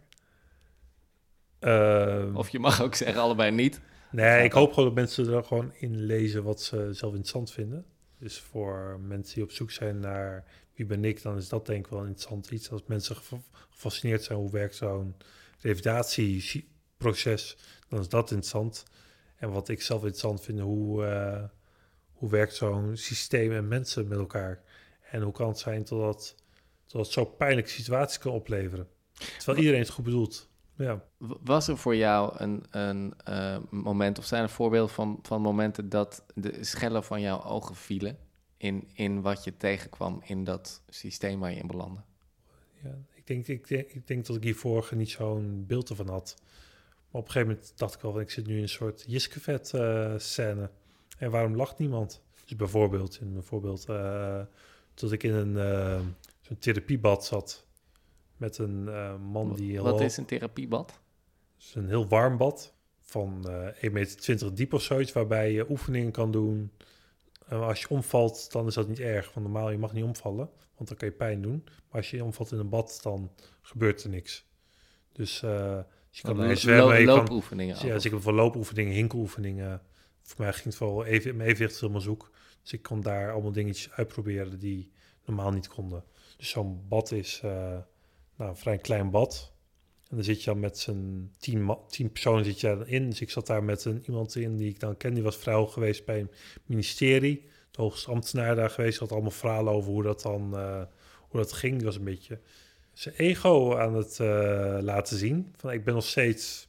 Ehm, 1.59 2.37
Of 2.37 2.49
je 2.49 2.59
mag 2.59 2.83
ook 2.83 2.95
zeggen 2.95 3.23
allebei 3.23 3.51
niet. 3.51 3.81
nee, 4.11 4.45
ik 4.45 4.53
hoop 4.53 4.69
gewoon 4.73 4.85
dat 4.85 4.95
mensen 4.95 5.33
er 5.33 5.45
gewoon 5.45 5.73
in 5.75 6.05
lezen 6.05 6.43
wat 6.43 6.63
ze 6.63 6.77
zelf 6.93 7.11
interessant 7.13 7.51
vinden. 7.53 7.85
Dus 8.19 8.41
voor 8.41 9.01
mensen 9.07 9.35
die 9.35 9.45
op 9.45 9.51
zoek 9.51 9.71
zijn 9.71 9.99
naar 10.01 10.45
wie 10.75 10.87
ben 10.87 11.05
ik, 11.05 11.23
dan 11.23 11.37
is 11.37 11.49
dat 11.49 11.67
denk 11.67 11.85
ik 11.85 11.91
wel 11.91 12.01
een 12.01 12.07
interessant 12.07 12.51
iets. 12.51 12.71
Als 12.71 12.83
mensen 12.87 13.17
gefa- 13.17 13.41
gefascineerd 13.71 14.23
zijn 14.25 14.39
hoe 14.39 14.51
werkt 14.51 14.75
zo'n 14.75 15.15
revalidatieproces, 15.61 17.57
dan 17.89 18.01
is 18.01 18.09
dat 18.09 18.31
interessant. 18.31 18.85
En 19.37 19.51
wat 19.51 19.69
ik 19.69 19.83
zelf 19.83 20.01
interessant 20.01 20.43
vind, 20.43 20.61
hoe, 20.61 21.05
eh, 21.05 21.45
hoe 22.13 22.31
werkt 22.31 22.55
zo'n 22.55 22.97
systeem 22.97 23.53
en 23.53 23.69
mensen 23.69 24.09
met 24.09 24.19
elkaar? 24.19 24.63
En 25.11 25.23
hoe 25.23 25.33
kan 25.33 25.49
het 25.49 25.59
zijn 25.59 25.85
totdat, 25.85 26.35
totdat 26.87 27.13
zo 27.13 27.25
pijnlijke 27.25 27.71
situaties 27.71 28.19
kan 28.19 28.33
opleveren? 28.33 28.89
Terwijl 29.37 29.59
iedereen 29.59 29.81
het 29.81 29.91
goed 29.91 30.05
bedoelt. 30.05 30.49
Ja. 30.77 31.05
Was 31.19 31.69
er 31.69 31.79
voor 31.79 31.97
jou 31.97 32.35
een, 32.37 32.65
een 32.71 33.15
eh, 33.25 33.59
moment, 33.71 34.19
of 34.19 34.25
zijn 34.25 34.43
er 34.43 34.51
voorbeelden 34.51 34.95
van, 34.95 35.19
van 35.23 35.41
momenten 35.41 35.89
dat 35.89 36.25
de 36.35 36.65
schellen 36.65 37.05
van 37.05 37.21
jouw 37.21 37.43
ogen 37.43 37.75
vielen 37.75 38.19
in, 38.57 38.89
in 38.95 39.21
wat 39.21 39.45
je 39.45 39.57
tegenkwam 39.57 40.21
in 40.25 40.45
dat 40.45 40.83
systeem 40.89 41.41
waar 41.41 41.51
je 41.51 41.61
in 41.61 41.67
belandde? 41.67 42.01
Ja, 42.83 42.95
denk, 43.29 43.47
ik, 43.47 43.69
denk, 43.69 43.93
ik 43.93 44.07
denk 44.07 44.27
dat 44.27 44.37
ik 44.37 44.43
hiervoor 44.43 44.89
niet 44.95 45.11
zo'n 45.11 45.65
beeld 45.67 45.89
ervan 45.89 46.09
had. 46.09 46.37
Maar 47.11 47.21
op 47.21 47.27
een 47.27 47.33
gegeven 47.33 47.49
moment 47.49 47.73
dacht 47.77 47.95
ik 47.95 48.01
wel, 48.01 48.13
van, 48.13 48.21
ik 48.21 48.31
zit 48.31 48.47
nu 48.47 48.57
in 48.57 48.63
een 48.63 48.69
soort 48.69 49.05
Jiskevet 49.07 49.75
eh 49.75 50.15
scène. 50.17 50.71
En 51.19 51.31
waarom 51.31 51.57
lacht 51.57 51.79
niemand? 51.79 52.23
Dus 52.45 52.57
bijvoorbeeld, 52.57 53.21
in 53.21 53.33
bijvoorbeeld 53.33 53.85
eh 53.89 54.41
dat 54.95 55.13
ik 55.13 55.23
in 55.23 55.35
een 55.35 55.57
eh, 55.57 56.01
zo'n 56.41 56.59
therapiebad 56.59 57.25
zat 57.25 57.67
met 58.37 58.59
een 58.59 58.85
man 59.31 59.55
die 59.55 59.73
heel, 59.73 59.83
Wat 59.83 60.01
is 60.01 60.17
een 60.17 60.25
therapiebad? 60.25 61.01
dus 61.57 61.75
een 61.75 61.89
heel 61.89 62.09
warm 62.09 62.37
bad 62.37 62.75
van 63.01 63.49
eh 63.49 63.85
1,20 63.85 63.93
meter 63.93 64.55
diep 64.55 64.73
of 64.73 64.83
zoiets, 64.83 65.13
waarbij 65.13 65.53
je 65.53 65.71
oefeningen 65.71 66.13
kan 66.13 66.31
doen. 66.31 66.71
En 67.49 67.61
als 67.61 67.81
je 67.81 67.89
omvalt, 67.89 68.53
dan 68.53 68.67
is 68.67 68.75
dat 68.75 68.89
niet 68.89 69.01
erg. 69.01 69.33
Want 69.35 69.47
normaal, 69.47 69.71
je 69.71 69.79
mag 69.79 69.93
niet 69.93 70.05
omvallen, 70.05 70.51
want 70.77 70.89
dan 70.89 70.99
kan 70.99 71.09
je 71.09 71.15
pijn 71.15 71.43
doen. 71.43 71.63
Maar 71.65 71.97
als 72.01 72.11
je 72.11 72.25
omvalt 72.25 72.53
in 72.53 72.59
een 72.59 72.69
bad, 72.69 72.99
dan 73.03 73.31
gebeurt 73.61 74.03
er 74.03 74.11
niks. 74.11 74.47
Dus, 75.13 75.43
eh, 75.43 75.77
dus 76.11 76.19
je 76.19 76.23
kan 76.23 76.37
Lo- 76.37 76.43
erin 76.43 76.57
zwemmen. 76.57 76.97
kan, 76.97 77.05
loopoefeningen. 77.05 77.75
dus 77.75 77.83
ja, 77.83 77.95
dus 77.95 78.05
ik 78.05 78.11
heb 78.13 78.23
wel 78.23 78.35
loopoefeningen, 78.35 78.93
hinkeloefeningen. 78.93 79.83
Voor 80.23 80.41
mij 80.45 80.53
ging 80.53 80.65
het 80.65 80.75
vooral 80.77 81.05
even, 81.05 81.37
mijn 81.37 81.49
evenwicht 81.49 81.81
helemaal 81.81 82.01
zoek. 82.01 82.31
Dus 82.63 82.73
ik 82.73 82.83
kon 82.83 83.01
daar 83.01 83.33
allemaal 83.33 83.53
dingetjes 83.53 83.91
uitproberen 83.93 84.59
die 84.59 84.93
normaal 85.25 85.51
niet 85.51 85.69
konden. 85.69 86.05
Dus 86.37 86.49
zo'n 86.49 86.85
bad 86.89 87.13
is 87.13 87.41
eh, 87.45 87.51
nou, 88.37 88.51
een 88.51 88.57
vrij 88.57 88.79
klein 88.79 89.11
bad. 89.11 89.53
En 90.09 90.17
dan 90.17 90.25
zit 90.25 90.43
je 90.43 90.51
dan 90.51 90.61
met 90.61 90.79
z'n 90.79 91.31
tien, 91.39 91.77
tien 91.89 92.13
personen 92.13 92.45
zit 92.45 92.61
je 92.61 92.83
in. 92.87 93.11
Dus 93.11 93.21
ik 93.21 93.31
zat 93.31 93.47
daar 93.47 93.65
met 93.65 93.85
een, 93.85 94.03
iemand 94.07 94.35
in 94.35 94.57
die 94.57 94.69
ik 94.69 94.81
dan 94.81 94.97
ken. 94.97 95.15
Die 95.15 95.23
was 95.23 95.45
hoog 95.45 95.73
geweest 95.73 96.05
bij 96.05 96.21
een 96.21 96.31
ministerie. 96.67 97.49
De 97.71 97.83
hoogste 97.83 98.11
ambtenaar 98.11 98.55
daar 98.55 98.71
geweest. 98.71 98.99
Had 98.99 99.13
allemaal 99.13 99.31
verhalen 99.31 99.73
over 99.73 99.91
hoe 99.91 100.03
dat 100.03 100.23
dan 100.23 100.57
eh, 100.57 100.83
hoe 101.19 101.41
dat 101.41 101.53
ging. 101.53 101.77
Die 101.77 101.87
was 101.87 101.97
een 101.97 102.05
beetje 102.05 102.41
zijn 102.93 103.15
ego 103.15 103.77
aan 103.77 103.95
het 103.95 104.21
eh, 104.21 104.79
laten 104.81 105.17
zien. 105.19 105.55
Van 105.57 105.73
ik 105.73 105.85
ben 105.85 105.95
nog 105.95 106.05
steeds... 106.05 106.69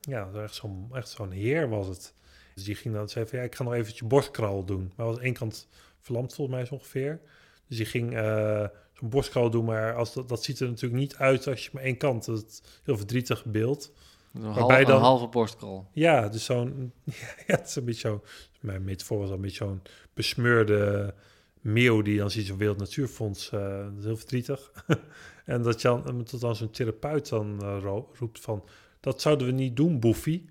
Ja, 0.00 0.30
echt 0.32 0.54
zo'n 0.54 0.88
echt 0.92 1.08
zo'n 1.08 1.30
heer 1.30 1.68
was 1.68 1.86
het. 1.86 2.14
Dus 2.54 2.64
die 2.64 2.74
ging 2.74 2.94
dan 2.94 3.08
zeggen 3.08 3.30
van 3.30 3.38
ja, 3.38 3.44
ik 3.44 3.54
ga 3.54 3.64
nog 3.64 3.72
eventjes 3.72 4.08
borstkraal 4.08 4.64
doen. 4.64 4.92
Maar 4.96 5.06
was 5.06 5.18
één 5.18 5.34
kant 5.34 5.68
verlamd 6.00 6.34
volgens 6.34 6.56
mij 6.56 6.78
ongeveer. 6.78 7.20
Dus 7.66 7.76
die 7.76 7.86
ging 7.86 8.16
eh, 8.16 8.66
zo'n 8.98 9.08
borstkraal 9.08 9.50
doen, 9.50 9.64
maar 9.64 9.94
als 9.94 10.12
dat, 10.14 10.28
dat 10.28 10.44
ziet 10.44 10.60
er 10.60 10.68
natuurlijk 10.68 11.00
niet 11.00 11.16
uit 11.16 11.46
als 11.46 11.64
je 11.64 11.70
maar 11.72 11.82
één 11.82 11.96
kant. 11.96 12.24
Dat 12.24 12.36
is 12.48 12.58
een 12.64 12.70
heel 12.84 12.96
verdrietig 12.96 13.44
beeld. 13.44 13.92
Een, 14.34 14.42
waarbij 14.42 14.76
half, 14.76 14.86
dan- 14.86 14.96
een 14.96 15.02
halve 15.02 15.26
borstkrol. 15.26 15.86
Ja, 15.92 16.28
dus 16.28 16.44
zo'n... 16.44 16.92
Ja, 17.46 17.56
het 17.56 17.68
is 17.68 17.76
een 17.76 17.84
beetje 17.84 18.08
zo... 18.08 18.22
Mijn 18.60 18.84
metafoor 18.84 19.18
was 19.18 19.30
een 19.30 19.40
beetje 19.40 19.64
zo'n 19.64 19.82
besmeurde 20.14 21.14
meeuw 21.60 22.02
die 22.02 22.18
dan 22.18 22.30
ziet 22.30 22.46
zo'n 22.46 22.56
Wereld 22.58 22.78
Natuurfonds. 22.78 23.50
dat 23.50 23.92
is 23.98 24.04
heel 24.04 24.16
verdrietig. 24.16 24.72
en 25.44 25.62
dat 25.62 25.80
je 25.82 25.88
dan, 25.88 26.24
dat 26.30 26.40
dan 26.40 26.56
zo'n 26.56 26.70
therapeut 26.70 27.28
dan 27.28 27.62
eh, 27.62 27.78
ro- 27.82 28.10
roept 28.18 28.40
van... 28.40 28.64
Dat 29.00 29.20
zouden 29.20 29.46
we 29.46 29.52
niet 29.52 29.76
doen, 29.76 30.00
Boefie. 30.00 30.50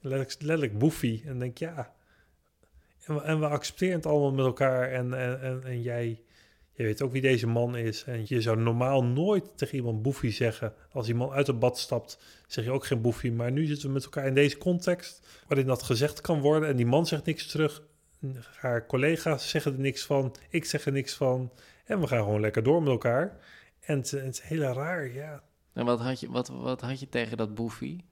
Letterlijk, 0.00 0.42
letterlijk 0.42 0.78
Boefie. 0.78 1.22
En 1.26 1.38
denk 1.38 1.58
ja... 1.58 1.94
En 3.04 3.14
we, 3.14 3.20
en 3.20 3.40
we 3.40 3.46
accepteren 3.48 3.96
het 3.96 4.06
allemaal 4.06 4.32
met 4.32 4.44
elkaar. 4.46 4.90
En, 4.92 5.14
en, 5.14 5.40
en, 5.40 5.64
en 5.64 5.82
jij... 5.82 6.22
Je 6.76 6.82
weet 6.82 7.02
ook 7.02 7.12
wie 7.12 7.20
deze 7.20 7.46
man 7.46 7.76
is. 7.76 8.04
En 8.04 8.24
je 8.24 8.40
zou 8.40 8.56
normaal 8.56 9.04
nooit 9.04 9.58
tegen 9.58 9.76
iemand 9.76 10.02
boefie 10.02 10.30
zeggen. 10.30 10.74
Als 10.92 11.08
iemand 11.08 11.32
uit 11.32 11.46
het 11.46 11.58
bad 11.58 11.78
stapt, 11.78 12.18
zeg 12.46 12.64
je 12.64 12.70
ook 12.70 12.86
geen 12.86 13.00
boefie. 13.00 13.32
Maar 13.32 13.52
nu 13.52 13.66
zitten 13.66 13.88
we 13.88 13.94
met 13.94 14.04
elkaar 14.04 14.26
in 14.26 14.34
deze 14.34 14.58
context. 14.58 15.26
Waarin 15.48 15.66
dat 15.66 15.82
gezegd 15.82 16.20
kan 16.20 16.40
worden. 16.40 16.68
En 16.68 16.76
die 16.76 16.86
man 16.86 17.06
zegt 17.06 17.24
niks 17.24 17.46
terug. 17.46 17.82
Haar 18.56 18.86
collega's 18.86 19.48
zeggen 19.48 19.72
er 19.72 19.80
niks 19.80 20.04
van. 20.04 20.34
Ik 20.50 20.64
zeg 20.64 20.86
er 20.86 20.92
niks 20.92 21.14
van. 21.14 21.52
En 21.84 22.00
we 22.00 22.06
gaan 22.06 22.22
gewoon 22.22 22.40
lekker 22.40 22.62
door 22.62 22.82
met 22.82 22.90
elkaar. 22.90 23.38
En 23.80 23.98
het, 23.98 24.10
het 24.10 24.34
is 24.34 24.40
heel 24.40 24.60
raar, 24.60 25.12
ja. 25.12 25.42
En 25.72 25.84
wat 25.84 26.00
had 26.00 26.20
je, 26.20 26.30
wat, 26.30 26.48
wat 26.48 26.80
had 26.80 27.00
je 27.00 27.08
tegen 27.08 27.36
dat 27.36 27.54
boefie? 27.54 28.04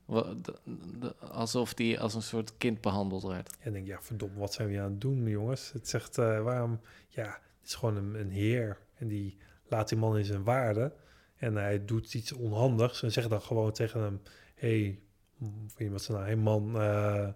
Alsof 1.19 1.75
die 1.75 2.01
als 2.01 2.15
een 2.15 2.23
soort 2.23 2.57
kind 2.57 2.81
behandeld 2.81 3.23
werd. 3.23 3.57
En 3.61 3.67
ik 3.67 3.73
denk, 3.73 3.87
ja, 3.87 4.03
verdomme, 4.03 4.39
wat 4.39 4.53
zijn 4.53 4.69
we 4.69 4.81
aan 4.81 4.91
het 4.91 5.01
doen, 5.01 5.29
jongens? 5.29 5.73
Het 5.73 5.89
zegt, 5.89 6.19
eh, 6.19 6.43
waarom... 6.43 6.81
Ja, 7.09 7.39
is 7.65 7.75
gewoon 7.75 7.97
een, 7.97 8.15
een 8.15 8.31
heer. 8.31 8.79
En 8.95 9.09
die 9.09 9.37
laat 9.69 9.89
die 9.89 9.99
man 9.99 10.19
in 10.19 10.25
zijn 10.25 10.45
waarde. 10.45 10.93
En 11.37 11.57
hij 11.57 11.85
doet 11.85 12.15
iets 12.15 12.33
onhandigs. 12.33 13.03
En 13.03 13.13
zegt 13.13 13.31
dan 13.31 13.43
gewoon 13.43 13.73
tegen 13.73 14.01
hem... 14.01 14.21
hey, 14.55 14.99
weet 15.39 15.73
je 15.77 15.91
wat 15.91 16.03
ze 16.03 16.13
nou... 16.13 16.25
hey 16.25 16.37
man, 16.37 16.77
eh, 16.77 17.29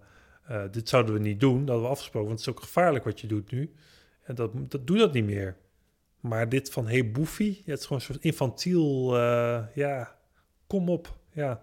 eh, 0.46 0.62
dit 0.70 0.88
zouden 0.88 1.14
we 1.14 1.20
niet 1.20 1.40
doen. 1.40 1.64
Dat 1.64 1.80
we 1.80 1.86
afgesproken. 1.86 2.28
Want 2.28 2.40
het 2.40 2.48
is 2.48 2.54
ook 2.54 2.62
gevaarlijk 2.62 3.04
wat 3.04 3.20
je 3.20 3.26
doet 3.26 3.50
nu. 3.50 3.74
En 4.22 4.34
dat, 4.34 4.70
dat 4.70 4.86
doe 4.86 4.98
dat 4.98 5.12
niet 5.12 5.24
meer. 5.24 5.56
Maar 6.20 6.48
dit 6.48 6.70
van, 6.70 6.86
hey 6.86 7.10
boefie... 7.10 7.62
Het 7.64 7.78
is 7.78 7.86
gewoon 7.86 7.98
een 7.98 8.04
soort 8.04 8.24
infantiel... 8.24 9.16
eh, 9.16 9.64
ja, 9.74 10.16
kom 10.66 10.88
op. 10.88 11.18
Ja, 11.32 11.62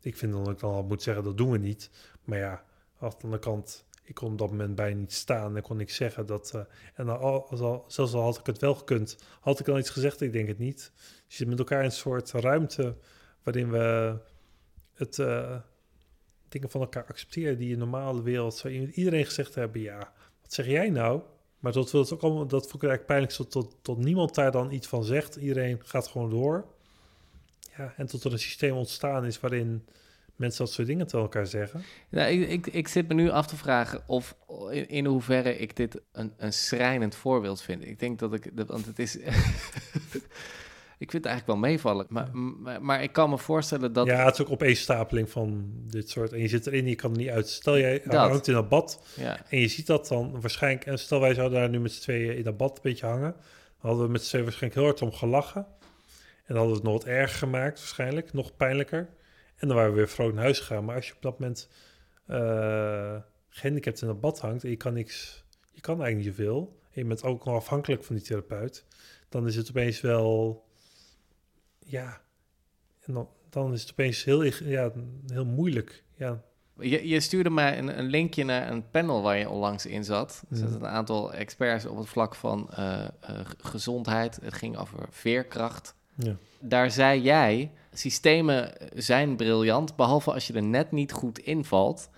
ik 0.00 0.16
vind 0.16 0.32
dan 0.32 0.44
dat 0.44 0.52
ik 0.52 0.60
dan 0.60 0.72
al 0.72 0.84
moet 0.84 1.02
zeggen... 1.02 1.24
dat 1.24 1.36
doen 1.36 1.50
we 1.50 1.58
niet. 1.58 1.90
Maar 2.24 2.38
ja, 2.38 2.64
aan 2.98 3.10
de 3.10 3.16
andere 3.22 3.42
kant... 3.42 3.86
Ik 4.08 4.14
kon 4.14 4.32
op 4.32 4.38
dat 4.38 4.50
moment 4.50 4.74
bijna 4.74 4.96
niet 4.96 5.12
staan 5.12 5.56
en 5.56 5.62
kon 5.62 5.76
niks 5.76 5.94
zeggen. 5.94 6.26
Dat, 6.26 6.54
eh, 6.54 6.60
en 6.94 7.18
al, 7.18 7.84
zelfs 7.88 8.12
al 8.12 8.22
had 8.22 8.38
ik 8.38 8.46
het 8.46 8.58
wel 8.58 8.74
gekund, 8.74 9.18
had 9.40 9.60
ik 9.60 9.66
dan 9.66 9.78
iets 9.78 9.90
gezegd? 9.90 10.20
Ik 10.20 10.32
denk 10.32 10.48
het 10.48 10.58
niet. 10.58 10.92
Je 11.26 11.34
zit 11.34 11.48
met 11.48 11.58
elkaar 11.58 11.78
in 11.78 11.84
een 11.84 11.92
soort 11.92 12.30
ruimte 12.30 12.96
waarin 13.42 13.70
we 13.70 14.16
het, 14.94 15.18
eh, 15.18 15.56
dingen 16.48 16.70
van 16.70 16.80
elkaar 16.80 17.06
accepteren 17.06 17.58
die 17.58 17.72
in 17.72 17.78
de 17.78 17.84
normale 17.84 18.22
wereld 18.22 18.54
zou 18.54 18.74
iedereen 18.74 19.24
gezegd 19.24 19.54
hebben. 19.54 19.80
Ja, 19.80 20.12
wat 20.42 20.52
zeg 20.52 20.66
jij 20.66 20.90
nou? 20.90 21.22
Maar 21.58 21.72
dat 21.72 21.90
het 21.90 22.12
ook 22.12 22.22
allemaal, 22.22 22.46
dat 22.46 22.62
vond 22.62 22.82
ik 22.82 22.88
eigenlijk 22.88 23.06
pijnlijk, 23.06 23.32
tot, 23.32 23.50
tot, 23.50 23.76
tot 23.82 23.98
niemand 23.98 24.34
daar 24.34 24.52
dan 24.52 24.72
iets 24.72 24.86
van 24.86 25.04
zegt. 25.04 25.36
Iedereen 25.36 25.80
gaat 25.84 26.06
gewoon 26.06 26.30
door. 26.30 26.66
Ja, 27.76 27.94
en 27.96 28.06
tot 28.06 28.24
er 28.24 28.32
een 28.32 28.38
systeem 28.38 28.76
ontstaan 28.76 29.24
is 29.24 29.40
waarin 29.40 29.86
mensen 30.38 30.64
dat 30.64 30.74
soort 30.74 30.86
dingen 30.86 31.06
tegen 31.06 31.20
elkaar 31.20 31.46
zeggen. 31.46 31.82
Nou, 32.08 32.30
ik, 32.30 32.48
ik, 32.48 32.66
ik 32.66 32.88
zit 32.88 33.08
me 33.08 33.14
nu 33.14 33.30
af 33.30 33.46
te 33.46 33.56
vragen 33.56 34.02
of 34.06 34.36
in, 34.70 34.88
in 34.88 35.06
hoeverre 35.06 35.58
ik 35.58 35.76
dit 35.76 36.00
een, 36.12 36.32
een 36.36 36.52
schrijnend 36.52 37.14
voorbeeld 37.14 37.62
vind. 37.62 37.84
Ik 37.86 37.98
denk 37.98 38.18
dat 38.18 38.32
ik, 38.34 38.56
dat- 38.56 38.68
want 38.68 38.86
het 38.86 38.98
is. 38.98 39.16
ik 40.98 41.10
vind 41.10 41.24
het 41.24 41.32
eigenlijk 41.32 41.46
wel 41.60 41.70
meevallen. 41.70 42.06
Maar, 42.08 42.28
maar, 42.36 42.82
maar 42.82 43.02
ik 43.02 43.12
kan 43.12 43.30
me 43.30 43.38
voorstellen 43.38 43.92
dat. 43.92 44.06
Ja, 44.06 44.24
het 44.24 44.34
is 44.34 44.40
ook 44.40 44.50
opeenstapeling 44.50 45.30
van 45.30 45.70
dit 45.86 46.10
soort. 46.10 46.32
En 46.32 46.38
je 46.40 46.48
zit 46.48 46.66
erin, 46.66 46.86
je 46.86 46.94
kan 46.94 47.10
er 47.10 47.16
niet 47.18 47.28
uit. 47.28 47.48
Stel 47.48 47.78
jij 47.78 48.00
Dat. 48.04 48.14
hangt 48.30 48.48
in 48.48 48.54
dat 48.54 48.68
bad 48.68 49.02
Ja, 49.16 49.40
en 49.48 49.58
je 49.60 49.68
ziet 49.68 49.86
dat 49.86 50.08
dan 50.08 50.40
waarschijnlijk... 50.40 50.86
En 50.86 50.98
stel 50.98 51.20
wij 51.20 51.34
zouden 51.34 51.58
daar 51.60 51.68
nu 51.68 51.80
met 51.80 51.92
z'n 51.92 52.00
tweeën 52.00 52.36
in 52.36 52.42
dat 52.42 52.56
bad 52.56 52.70
een 52.76 52.82
beetje 52.82 53.06
hangen. 53.06 53.32
Dan 53.32 53.90
hadden 53.90 54.06
we 54.06 54.12
met 54.12 54.22
z'n 54.22 54.28
tweeën 54.28 54.44
waarschijnlijk 54.44 54.80
heel 54.80 54.90
hard 54.90 55.02
om 55.02 55.12
gelachen. 55.18 55.66
En 56.44 56.54
dan 56.54 56.56
hadden 56.56 56.72
we 56.74 56.80
het 56.80 56.90
nog 56.92 56.92
wat 56.92 57.04
erger 57.12 57.38
gemaakt 57.38 57.78
waarschijnlijk. 57.78 58.32
Nog 58.32 58.56
pijnlijker. 58.56 59.08
En 59.58 59.68
dan 59.68 59.76
waren 59.76 59.90
we 59.90 59.96
weer 59.96 60.08
vrolijk 60.08 60.34
naar 60.34 60.44
huis 60.44 60.58
gegaan. 60.60 60.84
Maar 60.84 60.96
als 60.96 61.06
je 61.08 61.14
op 61.14 61.22
dat 61.22 61.38
moment 61.38 61.68
eh 62.26 63.16
gehandicapt 63.48 64.00
in 64.00 64.06
dat 64.06 64.20
bad 64.20 64.40
hangt... 64.40 64.64
en 64.64 64.70
je 64.70 64.76
kan 64.76 64.92
niks... 64.92 65.44
Je 65.70 65.80
kan 65.80 66.02
eigenlijk 66.02 66.28
niet 66.28 66.36
zoveel. 66.36 66.78
En 66.92 67.02
je 67.02 67.04
bent 67.08 67.22
ook 67.22 67.44
nog 67.44 67.54
afhankelijk 67.54 68.04
van 68.04 68.16
die 68.16 68.24
therapeut. 68.24 68.84
Dan 69.28 69.46
is 69.46 69.56
het 69.56 69.68
opeens 69.68 70.00
wel... 70.00 70.64
Ja... 71.78 72.20
En 73.04 73.14
dan, 73.14 73.28
dan 73.50 73.72
is 73.72 73.80
het 73.80 73.90
opeens 73.90 74.24
heel, 74.24 74.42
ja, 74.44 74.92
heel 75.26 75.44
moeilijk. 75.44 76.04
Ja, 76.14 76.42
Je, 76.80 77.08
je 77.08 77.20
stuurde 77.20 77.50
mij 77.50 77.78
een, 77.78 77.98
een 77.98 78.06
linkje 78.06 78.44
naar 78.44 78.70
een 78.70 78.90
panel 78.90 79.22
waar 79.22 79.36
je 79.38 79.48
onlangs 79.48 79.86
in 79.86 80.04
zat. 80.04 80.30
Er 80.40 80.46
Mhm. 80.48 80.60
zitten 80.60 80.80
een 80.80 80.86
aantal 80.90 81.32
experts 81.32 81.86
op 81.86 81.96
het 81.96 82.08
vlak 82.08 82.34
van 82.34 82.70
eh, 82.70 83.04
eh, 83.04 83.10
gezondheid. 83.58 84.38
Het 84.42 84.54
ging 84.54 84.76
over 84.76 85.06
veerkracht. 85.10 85.94
ja. 86.14 86.36
Daar 86.60 86.90
zei 86.90 87.20
jij, 87.22 87.72
systemen 87.98 88.72
zijn 88.94 89.36
briljant, 89.36 89.96
behalve 89.96 90.32
als 90.32 90.46
je 90.46 90.52
er 90.52 90.62
net 90.62 90.90
niet 90.92 91.12
goed 91.12 91.38
invalt. 91.38 92.10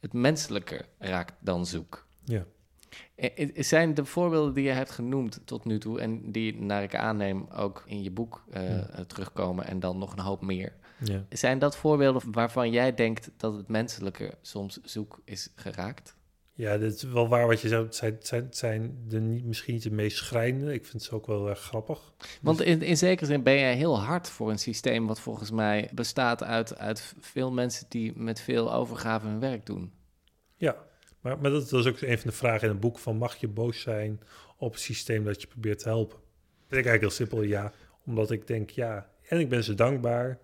Het 0.00 0.12
menselijke 0.12 0.84
raakt 0.98 1.34
dan 1.40 1.66
zoek. 1.66 2.06
Ja. 2.24 2.44
I- 3.16 3.32
i- 3.56 3.62
Zijn 3.62 3.94
de 3.94 4.04
voorbeelden 4.04 4.54
die 4.54 4.64
je 4.64 4.70
hebt 4.70 4.90
genoemd 4.90 5.40
tot 5.44 5.64
nu 5.64 5.78
toe... 5.78 6.00
en 6.00 6.32
die, 6.32 6.62
naar 6.62 6.82
ik 6.82 6.94
aanneem, 6.94 7.46
ook 7.56 7.82
in 7.86 8.02
je 8.02 8.10
boek 8.10 8.44
eh, 8.50 8.68
Ja. 8.68 8.86
eh, 8.88 9.00
terugkomen... 9.04 9.66
en 9.66 9.80
dan 9.80 9.98
nog 9.98 10.12
een 10.12 10.18
hoop 10.18 10.40
meer... 10.42 10.72
Ja. 10.98 11.24
Zijn 11.28 11.58
dat 11.58 11.76
voorbeelden 11.76 12.32
waarvan 12.32 12.70
jij 12.70 12.94
denkt 12.94 13.30
dat 13.36 13.54
het 13.54 13.68
menselijke 13.68 14.34
soms 14.42 14.78
zoek 14.82 15.20
is 15.24 15.48
geraakt? 15.54 16.13
Ja, 16.56 16.78
dit 16.78 16.94
is 16.94 17.02
wel 17.02 17.28
waar 17.28 17.46
wat 17.46 17.60
je 17.60 17.68
zegt. 17.68 17.82
Het 17.82 17.94
zijn, 17.96 18.16
zijn, 18.20 18.46
zijn 18.50 19.04
de 19.08 19.20
niet, 19.20 19.44
misschien 19.44 19.74
niet 19.74 19.82
de 19.82 19.90
meest 19.90 20.16
schrijnende. 20.16 20.72
Ik 20.72 20.86
vind 20.86 21.02
ze 21.02 21.14
ook 21.14 21.26
wel 21.26 21.48
erg 21.48 21.60
grappig. 21.60 22.12
Want 22.42 22.60
in, 22.60 22.82
in 22.82 22.96
zekere 22.96 23.26
zin 23.26 23.42
ben 23.42 23.58
jij 23.58 23.76
heel 23.76 24.00
hard 24.00 24.28
voor 24.30 24.50
een 24.50 24.58
systeem 24.58 25.06
wat 25.06 25.20
volgens 25.20 25.50
mij 25.50 25.90
bestaat 25.94 26.42
uit, 26.42 26.78
uit 26.78 27.14
veel 27.20 27.52
mensen 27.52 27.86
die 27.88 28.12
met 28.16 28.40
veel 28.40 28.72
overgave 28.74 29.26
hun 29.26 29.40
werk 29.40 29.66
doen. 29.66 29.92
Ja, 30.56 30.76
maar, 31.20 31.38
maar 31.38 31.50
dat, 31.50 31.68
dat 31.68 31.80
is 31.80 31.86
ook 31.86 32.00
een 32.00 32.18
van 32.18 32.30
de 32.30 32.36
vragen 32.36 32.62
in 32.62 32.68
het 32.68 32.80
boek 32.80 32.98
van... 32.98 33.16
mag 33.16 33.36
je 33.36 33.48
boos 33.48 33.80
zijn 33.80 34.20
op 34.56 34.72
het 34.72 34.82
systeem 34.82 35.24
dat 35.24 35.40
je 35.40 35.46
probeert 35.46 35.78
te 35.78 35.88
helpen? 35.88 36.18
Dat 36.68 36.78
ik 36.78 36.86
eigenlijk 36.86 37.00
heel 37.00 37.26
simpel 37.26 37.42
ja. 37.42 37.72
Omdat 38.06 38.30
ik 38.30 38.46
denk, 38.46 38.70
ja, 38.70 39.10
en 39.28 39.38
ik 39.38 39.48
ben 39.48 39.64
ze 39.64 39.74
dankbaar. 39.74 40.38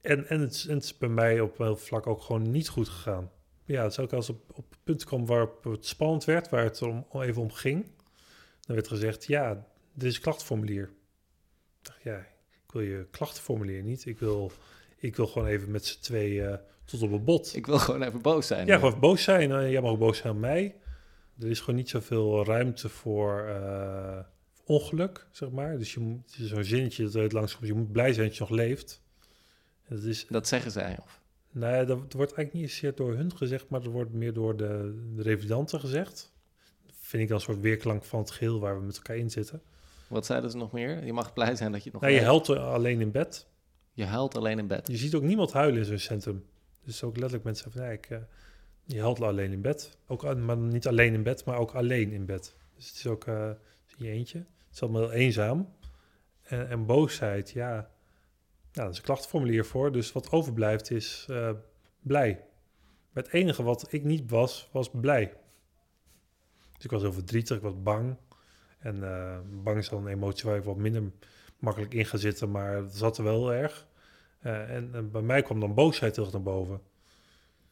En, 0.00 0.28
en, 0.28 0.40
het, 0.40 0.54
is- 0.54 0.66
en 0.66 0.74
het 0.74 0.84
is 0.84 0.98
bij 0.98 1.08
mij 1.08 1.40
op 1.40 1.56
wel 1.58 1.76
vlak 1.76 2.06
ook 2.06 2.22
gewoon 2.22 2.50
niet 2.50 2.68
goed 2.68 2.88
gegaan. 2.88 3.30
Ja, 3.68 3.82
het 3.82 3.92
is 3.92 3.98
ook 3.98 4.12
als 4.12 4.28
op, 4.28 4.50
op 4.54 4.70
het 4.70 4.78
punt 4.84 5.04
kwam 5.04 5.26
waarop 5.26 5.64
het 5.64 5.86
spannend 5.86 6.24
werd... 6.24 6.48
waar 6.48 6.64
het 6.64 6.82
om, 6.82 7.06
even 7.12 7.42
om 7.42 7.52
ging. 7.52 7.86
Dan 8.60 8.76
werd 8.76 8.88
gezegd, 8.88 9.26
ja, 9.26 9.66
dit 9.92 10.08
is 10.08 10.16
een 10.16 10.22
klachtenformulier. 10.22 10.84
Ik 11.78 11.86
dacht, 11.86 12.02
ja, 12.02 12.18
ik 12.50 12.72
wil 12.72 12.82
je 12.82 13.06
klachtenformulier 13.10 13.82
niet. 13.82 14.06
Ik 14.06 14.18
wil, 14.18 14.52
ik 14.96 15.16
wil 15.16 15.26
gewoon 15.26 15.48
even 15.48 15.70
met 15.70 15.86
z'n 15.86 16.00
tweeën 16.00 16.58
tot 16.84 17.02
op 17.02 17.12
een 17.12 17.24
bot. 17.24 17.54
Ik 17.54 17.66
wil 17.66 17.78
gewoon 17.78 18.02
even 18.02 18.22
boos 18.22 18.46
zijn. 18.46 18.66
Ja, 18.66 18.78
gewoon 18.78 19.00
boos 19.00 19.22
zijn. 19.22 19.52
Eh, 19.52 19.70
Jij 19.70 19.80
mag 19.80 19.90
ook 19.90 19.98
boos 19.98 20.18
zijn 20.18 20.32
op 20.32 20.38
mij. 20.38 20.76
Er 21.38 21.50
is 21.50 21.60
gewoon 21.60 21.76
niet 21.76 21.88
zoveel 21.88 22.44
ruimte 22.44 22.88
voor 22.88 23.46
eh, 23.46 24.18
ongeluk, 24.64 25.26
zeg 25.32 25.50
maar. 25.50 25.78
Dus 25.78 25.94
je 25.94 26.00
moet, 26.00 26.36
het 26.36 26.48
zo'n 26.48 26.64
zinnetje 26.64 27.02
dat 27.02 27.12
het 27.12 27.32
langs. 27.32 27.58
Je 27.60 27.74
moet 27.74 27.92
blij 27.92 28.12
zijn 28.12 28.26
dat 28.26 28.36
je 28.36 28.40
nog 28.42 28.50
leeft. 28.52 29.02
Dat 29.88 30.02
is, 30.02 30.26
Dat 30.26 30.48
zeggen 30.48 30.70
zij. 30.70 30.98
Of, 31.02 31.17
nou 31.50 31.74
ja, 31.74 31.84
dat 31.84 31.98
wordt 31.98 32.32
eigenlijk 32.32 32.52
niet 32.52 32.70
zozeer 32.70 32.94
door 32.94 33.14
hun 33.14 33.36
gezegd, 33.36 33.68
maar 33.68 33.82
dat 33.82 33.92
wordt 33.92 34.12
meer 34.12 34.32
door 34.32 34.56
de, 34.56 35.02
de 35.14 35.22
revidanten 35.22 35.80
gezegd. 35.80 36.32
Dat 36.86 36.94
vind 37.00 37.22
ik 37.22 37.28
dan 37.28 37.36
een 37.36 37.42
soort 37.42 37.60
weerklank 37.60 38.04
van 38.04 38.20
het 38.20 38.30
geheel 38.30 38.60
waar 38.60 38.78
we 38.78 38.86
met 38.86 38.96
elkaar 38.96 39.16
in 39.16 39.30
zitten. 39.30 39.62
wat 40.08 40.26
zeiden 40.26 40.50
ze 40.50 40.56
nog 40.56 40.72
meer? 40.72 41.04
Je 41.04 41.12
mag 41.12 41.32
blij 41.32 41.56
zijn 41.56 41.72
dat 41.72 41.84
je 41.84 41.90
het 41.90 42.00
nog 42.00 42.02
Nou, 42.02 42.14
je 42.14 42.24
huilt 42.24 42.48
alleen 42.48 43.00
in 43.00 43.10
bed. 43.10 43.46
Je 43.92 44.04
huilt 44.04 44.36
alleen 44.36 44.58
in 44.58 44.66
bed. 44.66 44.88
Je 44.88 44.96
ziet 44.96 45.14
ook 45.14 45.22
niemand 45.22 45.52
huilen 45.52 45.78
in 45.78 45.84
zo'n 45.84 45.98
centrum. 45.98 46.44
Dus 46.84 47.02
ook 47.02 47.16
letterlijk 47.16 47.44
mensen 47.44 47.72
van, 47.72 47.82
ja, 47.82 47.88
ik, 47.88 48.06
eh, 48.06 48.18
je 48.84 49.00
huilt 49.00 49.20
alleen 49.20 49.52
in 49.52 49.60
bed. 49.60 49.98
Ook, 50.06 50.36
maar 50.36 50.56
niet 50.56 50.86
alleen 50.86 51.14
in 51.14 51.22
bed, 51.22 51.44
maar 51.44 51.58
ook 51.58 51.72
alleen 51.72 52.12
in 52.12 52.24
bed. 52.24 52.56
Dus 52.76 52.86
het 52.88 52.96
is 52.96 53.06
ook 53.06 53.26
eh, 53.26 53.50
is 53.86 53.94
in 53.98 54.04
je 54.04 54.10
eentje. 54.10 54.38
Het 54.38 54.74
is 54.74 54.82
allemaal 54.82 55.00
heel 55.00 55.12
eenzaam. 55.12 55.72
En, 56.42 56.68
en 56.68 56.86
boosheid, 56.86 57.50
ja, 57.50 57.90
nou, 58.78 58.90
is 58.90 58.96
een 58.96 59.04
klachtenformulier 59.04 59.64
voor. 59.64 59.92
Dus 59.92 60.12
wat 60.12 60.30
overblijft 60.30 60.90
is 60.90 61.26
eh, 61.30 61.50
blij. 62.00 62.44
Maar 63.12 63.22
het 63.22 63.32
enige 63.32 63.62
wat 63.62 63.92
ik 63.92 64.04
niet 64.04 64.30
was, 64.30 64.68
was 64.72 64.90
blij. 64.90 65.34
Dus 66.74 66.84
ik 66.84 66.90
was 66.90 67.02
heel 67.02 67.12
verdrietig, 67.12 67.56
ik 67.56 67.62
was 67.62 67.82
bang. 67.82 68.16
En 68.78 69.02
eh, 69.02 69.38
bang 69.62 69.78
is 69.78 69.88
dan 69.88 70.06
een 70.06 70.12
emotie 70.12 70.48
waar 70.48 70.58
ik 70.58 70.64
wat 70.64 70.76
minder 70.76 71.02
makkelijk 71.58 71.94
in 71.94 72.04
ga 72.04 72.16
zitten, 72.16 72.50
maar 72.50 72.76
het 72.76 72.96
zat 72.96 73.18
er 73.18 73.24
wel 73.24 73.48
heel 73.48 73.52
erg. 73.52 73.86
Eh, 74.38 74.74
en, 74.74 75.10
bij 75.10 75.22
mij 75.22 75.42
kwam 75.42 75.60
dan 75.60 75.74
boosheid 75.74 76.14
terug 76.14 76.32
naar 76.32 76.42
boven. 76.42 76.80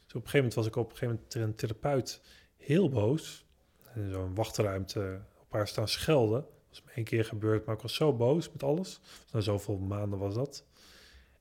Dus 0.05 0.15
op 0.15 0.23
een 0.23 0.29
gegeven 0.29 0.37
moment 0.37 0.55
was 0.55 0.67
ik 0.67 0.77
op 0.77 0.91
een 0.91 0.97
gegeven 0.97 1.15
moment 1.15 1.35
een 1.35 1.55
therapeut 1.55 2.21
heel 2.57 2.89
boos. 2.89 3.47
In 3.95 4.11
zo'n 4.11 4.35
wachtruimte 4.35 5.21
op 5.41 5.53
haar 5.53 5.69
staan 5.69 5.89
schelden. 5.89 6.41
Dat 6.41 6.69
was 6.69 6.83
me 6.83 6.91
één 6.95 7.05
keer 7.05 7.25
gebeurd, 7.25 7.67
maar 7.67 7.75
ik 7.75 7.81
was 7.81 7.95
zo 7.95 8.13
boos 8.13 8.53
met 8.53 8.63
alles. 8.63 9.01
Na 9.33 9.41
zoveel 9.41 9.79
maanden 9.79 10.19
was 10.19 10.35
dat. 10.35 10.65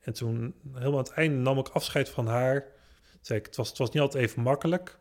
En 0.06 0.14
toen, 0.14 0.56
helemaal 0.74 0.91
aan 0.91 1.03
het 1.03 1.14
einde, 1.14 1.38
nam 1.38 1.58
ik 1.58 1.68
afscheid 1.68 2.10
van 2.10 2.28
haar. 2.28 2.66
Zei 3.22 3.39
ik, 3.39 3.45
het 3.45 3.56
was, 3.56 3.70
het 3.70 3.78
was 3.78 3.91
niet 3.91 4.01
altijd 4.01 4.24
even 4.24 4.41
makkelijk. 4.41 4.97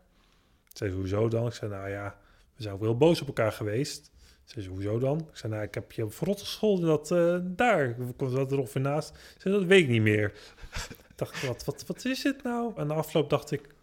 Zei, 0.73 0.91
hoezo 0.91 1.27
dan? 1.27 1.47
Ik 1.47 1.53
zei, 1.53 1.71
nou 1.71 1.89
ja, 1.89 2.17
we 2.55 2.61
zijn 2.61 2.73
ook 2.73 2.81
wel 2.81 2.97
boos 2.97 3.21
op 3.21 3.27
elkaar 3.27 3.51
geweest. 3.51 4.11
Ze 4.43 4.61
zei, 4.61 4.73
hoezo 4.73 4.99
dan? 4.99 5.19
Ik 5.19 5.37
zei, 5.37 5.53
nou, 5.53 5.65
ik 5.65 5.73
heb 5.73 5.91
je 5.91 6.09
verrot 6.09 6.39
gescholden 6.39 6.87
dat 6.87 7.11
eh, 7.11 7.37
daar. 7.41 7.89
Ik 7.89 8.29
zat 8.29 8.51
er 8.51 8.59
ongeveer 8.59 8.81
naast. 8.81 9.07
Ze 9.07 9.39
zei, 9.39 9.53
dat 9.53 9.63
weet 9.63 9.83
ik 9.83 9.89
niet 9.89 10.01
meer. 10.01 10.25
ik 11.09 11.13
dacht, 11.15 11.45
wat, 11.45 11.65
wat, 11.65 11.85
wat 11.85 12.05
is 12.05 12.21
dit 12.21 12.43
nou? 12.43 12.73
En 12.75 12.87
na 12.87 12.93
afloop 12.93 13.29
dacht 13.29 13.51
ik, 13.51 13.75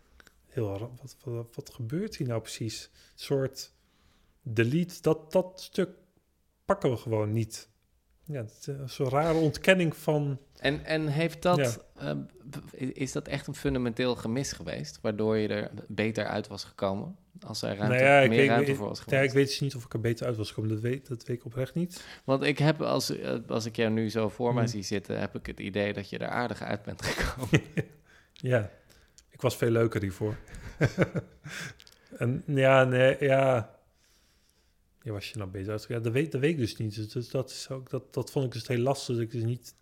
heel, 0.46 0.78
ra- 0.78 0.90
wat, 1.00 1.16
wat, 1.24 1.54
wat 1.54 1.74
gebeurt 1.74 2.16
hier 2.16 2.28
nou 2.28 2.40
precies? 2.40 2.90
Een 2.92 2.98
soort 3.14 3.72
delete, 4.42 4.94
dat, 5.00 5.32
dat 5.32 5.60
stuk 5.60 5.90
pakken 6.64 6.90
we 6.90 6.96
gewoon 6.96 7.32
niet. 7.32 7.68
Ja, 8.24 8.40
het 8.40 8.56
is 8.60 8.66
een 8.66 8.88
soort 8.88 9.12
rare 9.12 9.38
ontkenning 9.38 9.96
van... 9.96 10.38
En, 10.58 10.84
en 10.84 11.06
heeft 11.06 11.42
dat, 11.42 11.80
Ja. 11.98 12.10
eh, 12.10 12.16
b- 12.50 12.74
is 12.76 13.12
dat 13.12 13.28
echt 13.28 13.46
een 13.46 13.54
fundamenteel 13.54 14.14
gemis 14.16 14.52
geweest, 14.52 14.98
waardoor 15.00 15.36
je 15.36 15.48
er 15.48 15.70
beter 15.88 16.26
uit 16.26 16.48
was 16.48 16.64
gekomen? 16.64 17.16
Als 17.46 17.62
er 17.62 17.68
ruimte, 17.76 17.86
nou 17.96 18.06
ja, 18.06 18.18
ik 18.20 18.28
meer 18.28 18.38
weet, 18.38 18.48
ruimte 18.48 18.74
voor 18.74 18.88
was 18.88 18.98
ja, 18.98 19.04
geweest? 19.04 19.24
ik 19.24 19.32
weet 19.32 19.46
dus 19.46 19.60
niet 19.60 19.74
of 19.74 19.84
ik 19.84 19.92
er 19.92 20.00
beter 20.00 20.26
uit 20.26 20.36
was 20.36 20.48
gekomen. 20.48 20.70
Dat 20.70 20.80
weet, 20.80 21.08
dat 21.08 21.24
weet 21.24 21.36
ik 21.36 21.44
oprecht 21.44 21.74
niet. 21.74 22.04
Want 22.24 22.42
ik 22.42 22.58
heb, 22.58 22.82
als, 22.82 23.10
eh, 23.18 23.34
als 23.48 23.64
ik 23.66 23.76
jou 23.76 23.90
nu 23.90 24.10
zo 24.10 24.28
voor 24.28 24.54
mij 24.54 24.62
Hmm. 24.62 24.72
zie 24.72 24.82
zitten, 24.82 25.20
heb 25.20 25.34
ik 25.34 25.46
het 25.46 25.60
idee 25.60 25.92
dat 25.92 26.10
je 26.10 26.18
er 26.18 26.28
aardig 26.28 26.62
uit 26.62 26.82
bent 26.82 27.02
gekomen. 27.06 27.60
Ja, 28.32 28.70
ik 29.30 29.40
was 29.40 29.56
veel 29.56 29.70
leuker 29.70 30.00
hiervoor. 30.02 30.36
en 32.18 32.42
ja, 32.46 32.84
nee, 32.84 33.16
ja. 33.20 33.70
Ja, 35.02 35.12
was 35.12 35.30
je 35.30 35.38
nou 35.38 35.68
uit? 35.68 35.84
Ja, 35.88 35.98
dat 35.98 36.12
weet, 36.12 36.32
dat 36.32 36.40
weet 36.40 36.50
ik 36.50 36.58
dus 36.58 36.76
niet. 36.76 36.94
Dus, 36.94 37.08
dus 37.08 37.30
dat, 37.30 37.50
is 37.50 37.70
ook, 37.70 37.90
dat, 37.90 38.14
dat 38.14 38.30
vond 38.30 38.44
ik 38.44 38.52
dus 38.52 38.66
heel 38.68 38.78
lastig. 38.78 39.14
Dat 39.14 39.24
ik 39.24 39.30
dus 39.30 39.42
niet 39.42 39.74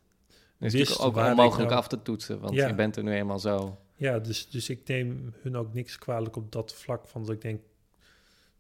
Het 0.59 0.75
is 0.75 0.99
ook 0.99 1.17
onmogelijk 1.17 1.69
nou- 1.69 1.81
af 1.81 1.89
te 1.89 2.03
toetsen, 2.03 2.41
want 2.41 2.55
Ja. 2.55 2.67
je 2.67 2.75
bent 2.75 2.97
er 2.97 3.03
nu 3.03 3.13
eenmaal 3.13 3.39
zo. 3.39 3.79
Ja, 3.95 4.19
dus, 4.19 4.49
dus 4.51 4.69
ik 4.69 4.89
neem 4.89 5.35
hun 5.43 5.57
ook 5.57 5.75
niks 5.75 5.99
kwalijk 5.99 6.37
op 6.37 6.53
dat 6.53 6.75
vlak. 6.75 7.09
Van 7.09 7.25
dat 7.25 7.35
ik 7.35 7.41
denk, 7.41 7.61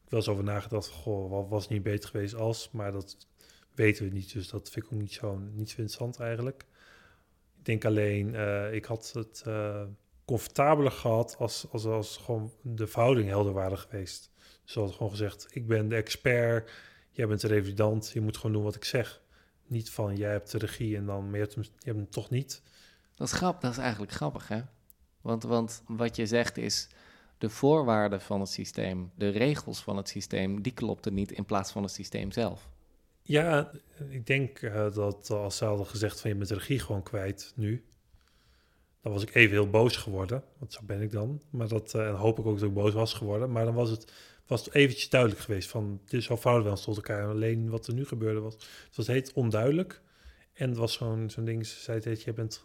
ik 0.07 0.13
eens 0.13 0.29
over 0.29 0.45
nagedacht. 0.45 0.89
Goh, 0.89 1.31
wat 1.31 1.49
was 1.49 1.69
niet 1.69 1.83
beter 1.83 2.09
geweest 2.09 2.35
als? 2.35 2.71
Maar 2.73 2.93
dat 2.93 3.17
weten 3.75 4.05
we 4.05 4.15
niet. 4.15 4.33
Dus 4.33 4.49
dat 4.49 4.71
vind 4.71 4.87
ik 4.87 4.93
ook 4.93 5.01
niet 5.01 5.13
zo, 5.13 5.39
niet 5.39 5.71
zo 5.71 5.77
interessant 5.77 6.19
eigenlijk. 6.19 6.65
Ik 7.59 7.65
denk 7.65 7.85
alleen, 7.85 8.35
eh, 8.35 8.75
ik 8.75 8.85
had 8.85 9.11
het 9.15 9.43
eh, 9.47 9.83
comfortabeler 10.25 10.93
gehad 10.93 11.37
als, 11.39 11.67
als, 11.71 11.85
als 11.85 12.17
gewoon 12.17 12.53
de 12.63 12.87
verhoudingen 12.87 13.31
helder 13.31 13.53
waren 13.53 13.79
geweest. 13.79 14.31
Ze 14.71 14.79
hadden 14.79 14.97
gewoon 14.97 15.11
gezegd, 15.11 15.47
ik 15.51 15.66
ben 15.66 15.89
de 15.89 15.97
expert, 15.97 16.71
jij 17.11 17.27
bent 17.27 17.41
de 17.41 17.47
revidant, 17.47 18.11
je 18.14 18.21
moet 18.21 18.37
gewoon 18.37 18.53
doen 18.53 18.62
wat 18.62 18.75
ik 18.75 18.85
zeg. 18.85 19.21
Niet 19.66 19.91
van, 19.91 20.16
jij 20.16 20.31
hebt 20.31 20.51
de 20.51 20.59
regie 20.59 20.97
en 20.97 21.07
dan, 21.07 21.25
maar 21.25 21.35
je 21.35 21.45
hebt 21.45 21.55
hem, 21.55 21.64
je 21.64 21.71
hebt 21.85 21.97
hem 21.97 22.11
toch 22.11 22.31
niet. 22.31 22.62
Dat 23.14 23.27
is, 23.27 23.35
grap, 23.35 23.61
dat 23.61 23.71
is 23.71 23.79
eigenlijk 23.79 24.12
grappig, 24.12 24.49
hè? 24.49 24.61
Want, 25.21 25.43
want 25.43 25.83
wat 25.87 26.16
je 26.16 26.27
zegt 26.27 26.57
is, 26.57 26.89
de 27.39 27.51
voorwaarden 27.51 28.21
van 28.21 28.41
het 28.41 28.49
systeem, 28.49 29.11
de 29.14 29.29
regels 29.29 29.83
van 29.83 29.97
het 29.97 30.09
systeem, 30.09 30.62
die 30.62 30.73
klopten 30.73 31.14
niet 31.14 31.33
in 31.33 31.45
plaats 31.45 31.73
van 31.73 31.83
het 31.83 31.93
systeem 31.93 32.33
zelf. 32.33 32.68
Ja, 33.23 33.71
ik 34.09 34.27
denk 34.27 34.59
eh, 34.59 34.95
dat 34.95 35.31
als 35.31 35.57
ze 35.57 35.64
hadden 35.64 35.87
gezegd 35.87 36.21
van 36.21 36.31
je 36.31 36.37
bent 36.37 36.49
de 36.49 36.55
regie 36.55 36.79
gewoon 36.79 37.03
kwijt 37.03 37.53
nu, 37.57 37.85
dan 39.03 39.12
was 39.12 39.23
ik 39.23 39.35
even 39.35 39.53
heel 39.53 39.71
boos 39.71 39.97
geworden. 39.97 40.45
Want 40.59 40.73
zo 40.73 40.81
ben 40.83 41.01
ik 41.01 41.11
dan. 41.11 41.41
Maar 41.51 41.68
dat 41.68 41.95
eh, 41.95 42.21
hoop 42.21 42.39
ik 42.39 42.47
ook 42.47 42.59
dat 42.59 42.68
ik 42.68 42.75
boos 42.75 42.93
was 42.93 43.14
geworden. 43.14 43.53
Maar 43.53 43.64
dan 43.64 43.75
was 43.75 43.91
het, 43.91 44.12
was 44.51 44.72
eventjes 44.72 45.09
duidelijk 45.09 45.40
geweest 45.40 45.68
van 45.68 46.01
dit 46.05 46.20
is 46.20 46.26
zo 46.26 46.36
fout 46.36 46.64
wel 46.64 46.76
tot 46.76 46.96
elkaar. 46.96 47.28
Alleen 47.28 47.70
wat 47.70 47.86
er 47.86 47.94
nu 47.94 48.07
gebeurde 48.07 48.40
was, 48.40 48.55
het 48.55 48.96
was 48.96 49.07
heet 49.07 49.32
onduidelijk. 49.32 50.03
En 50.53 50.68
het 50.68 50.78
was 50.78 50.92
zo'n 50.92 51.30
zo'n 51.30 51.44
ding, 51.44 51.66
ze 51.66 51.80
zei 51.80 52.01
heet, 52.03 52.22
je 52.22 52.32
bent, 52.32 52.64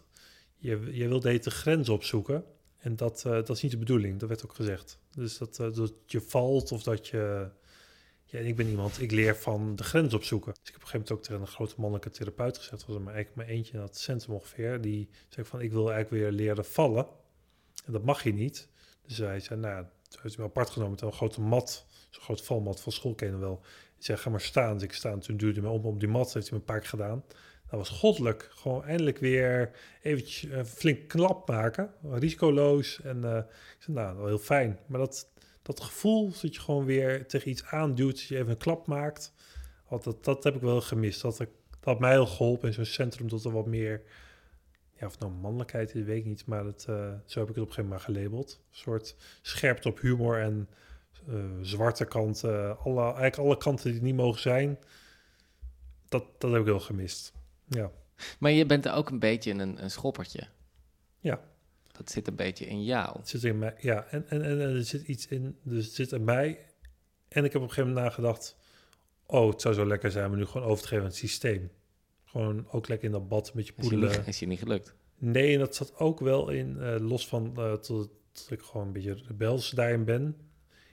je, 0.56 0.88
je 0.92 1.18
heet 1.22 1.44
de 1.44 1.50
grens 1.50 1.88
opzoeken. 1.88 2.44
En 2.78 2.96
dat, 2.96 3.24
eh, 3.24 3.32
dat 3.32 3.50
is 3.50 3.62
niet 3.62 3.70
de 3.70 3.78
bedoeling, 3.78 4.18
dat 4.20 4.28
werd 4.28 4.44
ook 4.44 4.54
gezegd. 4.54 4.98
Dus 5.10 5.38
dat, 5.38 5.58
eh, 5.58 5.72
dat 5.72 5.92
je 6.06 6.20
valt 6.20 6.72
of 6.72 6.82
dat 6.82 7.08
je... 7.08 7.48
Ja, 8.24 8.38
ik 8.38 8.56
ben 8.56 8.68
iemand, 8.68 9.00
ik 9.00 9.10
leer 9.10 9.36
van 9.36 9.76
de 9.76 9.84
grens 9.84 10.14
opzoeken. 10.14 10.52
Dus 10.52 10.60
ik 10.60 10.66
heb 10.66 10.76
op 10.76 10.82
een 10.82 10.88
gegeven 10.88 10.98
moment 10.98 11.18
ook 11.18 11.22
tegen 11.22 11.40
een 11.40 11.54
grote 11.56 11.80
mannelijke 11.80 12.10
therapeut 12.10 12.58
gezegd, 12.58 12.86
was 12.86 12.96
er 12.96 13.02
maar 13.02 13.14
eigenlijk 13.14 13.46
maar 13.46 13.56
eentje 13.56 13.72
in 13.72 13.78
dat 13.78 13.98
centrum 13.98 14.34
ongeveer, 14.34 14.80
die 14.80 15.08
zei 15.28 15.46
van, 15.46 15.60
ik 15.60 15.72
wil 15.72 15.92
eigenlijk 15.92 16.22
weer 16.22 16.32
leren 16.32 16.64
vallen. 16.64 17.06
En 17.84 17.92
dat 17.92 18.04
mag 18.04 18.22
je 18.22 18.32
niet. 18.32 18.68
Dus 19.06 19.18
hij 19.18 19.40
zei, 19.40 19.60
nou, 19.60 19.86
toen 20.08 20.20
heeft 20.22 20.34
hij 20.34 20.44
me 20.44 20.50
apart 20.50 20.70
genomen 20.70 20.92
met 20.92 21.00
een 21.00 21.12
grote 21.12 21.40
mat, 21.40 21.86
zo'n 22.10 22.22
grote 22.22 22.44
valmat 22.44 22.80
van 22.80 22.92
school 22.92 23.14
ken 23.14 23.30
je 23.30 23.36
wel. 23.36 23.60
Hij 23.62 24.04
zei, 24.04 24.18
ga 24.18 24.30
maar 24.30 24.40
staan. 24.40 24.72
Dus 24.72 24.82
ik 24.82 24.92
sta 24.92 25.10
en 25.10 25.20
toen 25.20 25.36
duwde 25.36 25.60
hij 25.60 25.70
me 25.70 25.76
om 25.76 25.84
op 25.84 26.00
die 26.00 26.08
mat, 26.08 26.32
heeft 26.32 26.48
hij 26.48 26.58
me 26.58 26.58
een 26.58 26.72
paar 26.72 26.80
keer 26.80 26.88
gedaan. 26.88 27.24
Dat 27.70 27.78
was 27.78 27.88
goddelijk. 27.88 28.48
Gewoon 28.50 28.84
eindelijk 28.84 29.18
weer 29.18 29.70
eventjes 30.02 30.50
een 30.50 30.66
flink 30.66 31.08
knap 31.08 31.48
maken. 31.48 31.90
Risicoloos. 32.02 33.00
En 33.00 33.24
eh, 33.24 33.36
ik 33.76 33.82
zei, 33.82 33.96
nou, 33.96 34.16
wel 34.16 34.26
heel 34.26 34.38
fijn. 34.38 34.78
Maar 34.86 35.00
dat, 35.00 35.30
dat 35.62 35.80
gevoel 35.80 36.32
dat 36.42 36.54
je 36.54 36.60
gewoon 36.60 36.84
weer 36.84 37.26
tegen 37.26 37.50
iets 37.50 37.64
aanduwt, 37.64 38.14
dat 38.14 38.22
je 38.22 38.36
even 38.36 38.50
een 38.50 38.56
klap 38.56 38.86
maakt, 38.86 39.32
dat, 39.88 40.24
dat, 40.24 40.44
heb 40.44 40.54
ik 40.54 40.60
wel 40.60 40.80
gemist. 40.80 41.22
Dat, 41.22 41.40
ik, 41.40 41.48
dat 41.70 41.84
had 41.84 41.98
mij 41.98 42.10
heel 42.10 42.26
geholpen 42.26 42.68
in 42.68 42.74
zo'n 42.74 42.84
centrum 42.84 43.28
tot 43.28 43.44
er 43.44 43.52
wat 43.52 43.66
meer, 43.66 44.02
ja, 44.98 45.06
of 45.06 45.12
het 45.12 45.20
nou 45.20 45.32
mannelijkheid 45.32 45.94
is, 45.94 46.04
weet 46.04 46.18
ik 46.18 46.24
niet, 46.24 46.46
maar 46.46 46.64
dat, 46.64 46.86
eh, 46.88 47.12
zo 47.24 47.40
heb 47.40 47.48
ik 47.48 47.54
het 47.54 47.64
op 47.64 47.68
een 47.68 47.74
gegeven 47.74 47.82
moment 47.82 47.90
maar 47.90 48.14
gelabeld. 48.14 48.60
Een 48.70 48.76
soort 48.76 49.16
scherpte 49.42 49.88
op 49.88 50.00
humor 50.00 50.40
en 50.40 50.68
eh, 51.28 51.34
zwarte 51.60 52.04
kanten, 52.04 52.78
alle, 52.78 53.02
eigenlijk 53.02 53.38
alle 53.38 53.56
kanten 53.56 53.92
die 53.92 54.02
niet 54.02 54.14
mogen 54.14 54.40
zijn. 54.40 54.78
Dat, 56.08 56.24
dat 56.38 56.50
heb 56.50 56.60
ik 56.60 56.66
heel 56.66 56.80
gemist. 56.80 57.32
Ja, 57.64 57.90
Maar 58.38 58.50
je 58.50 58.66
bent 58.66 58.88
ook 58.88 59.10
een 59.10 59.18
beetje 59.18 59.52
een, 59.52 59.82
een 59.82 59.90
schoppertje. 59.90 60.48
Ja. 61.18 61.40
Dat 61.92 62.10
zit 62.10 62.28
een 62.28 62.36
beetje 62.36 62.66
in 62.66 62.84
jou. 62.84 63.18
het 63.18 63.28
zit 63.28 63.44
in 63.44 63.58
mij. 63.58 63.74
Ja, 63.78 64.06
en, 64.10 64.28
en, 64.28 64.42
en 64.42 64.60
er 64.60 64.84
zit 64.84 65.02
iets 65.02 65.26
in, 65.26 65.58
dus 65.62 65.84
het 65.84 65.94
zit 65.94 66.12
in 66.12 66.24
mij. 66.24 66.66
En 67.28 67.44
ik 67.44 67.52
heb 67.52 67.62
op 67.62 67.68
een 67.68 67.74
gegeven 67.74 67.88
moment 67.94 68.04
nagedacht, 68.06 68.56
oh, 69.26 69.50
het 69.50 69.60
zou 69.60 69.74
zo 69.74 69.86
lekker 69.86 70.10
zijn 70.10 70.30
om 70.30 70.36
nu 70.36 70.46
gewoon 70.46 70.66
over 70.66 70.82
te 70.82 70.88
geven 70.88 71.04
aan 71.04 71.10
het 71.10 71.18
systeem. 71.18 71.70
Gewoon 72.36 72.66
ook 72.70 72.88
lekker 72.88 73.06
in 73.06 73.12
dat 73.12 73.28
bad 73.28 73.54
met 73.54 73.66
je 73.66 73.72
Is 73.76 73.82
je, 73.84 73.88
poedelen. 73.90 74.18
niet, 74.18 74.26
is 74.26 74.38
je 74.38 74.46
niet 74.46 74.58
gelukt. 74.58 74.94
Nee, 75.18 75.52
en 75.52 75.58
dat 75.58 75.74
zat 75.74 75.96
ook 75.98 76.20
wel 76.20 76.48
in, 76.50 76.80
eh, 76.80 76.96
los 77.00 77.28
van 77.28 77.52
eh 77.56 77.72
tot, 77.72 78.10
tot 78.32 78.50
ik 78.50 78.60
gewoon 78.62 78.86
een 78.86 78.92
beetje 78.92 79.18
rebels 79.26 79.70
daarin 79.70 80.04
ben, 80.04 80.36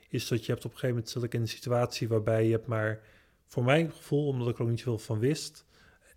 is 0.10 0.28
dat 0.28 0.46
je 0.46 0.52
hebt 0.52 0.66
op 0.66 0.72
een 0.72 0.78
gegeven 0.78 0.96
moment 0.96 1.10
zat 1.14 1.24
ik 1.24 1.34
in 1.34 1.42
een 1.42 1.48
situatie 1.48 2.08
waarbij 2.08 2.46
je 2.46 2.52
hebt 2.52 2.68
maar, 2.68 3.02
voor 3.46 3.64
mijn 3.64 3.92
gevoel, 3.92 4.28
omdat 4.28 4.48
ik 4.48 4.56
er 4.58 4.64
ook 4.64 4.70
niet 4.70 4.80
zoveel 4.80 4.98
van 5.06 5.20
wist, 5.20 5.66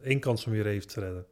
één 0.03 0.21
kans 0.21 0.47
om 0.47 0.55
je 0.55 0.63
leven 0.63 0.89
te 0.89 1.01
redden. 1.01 1.27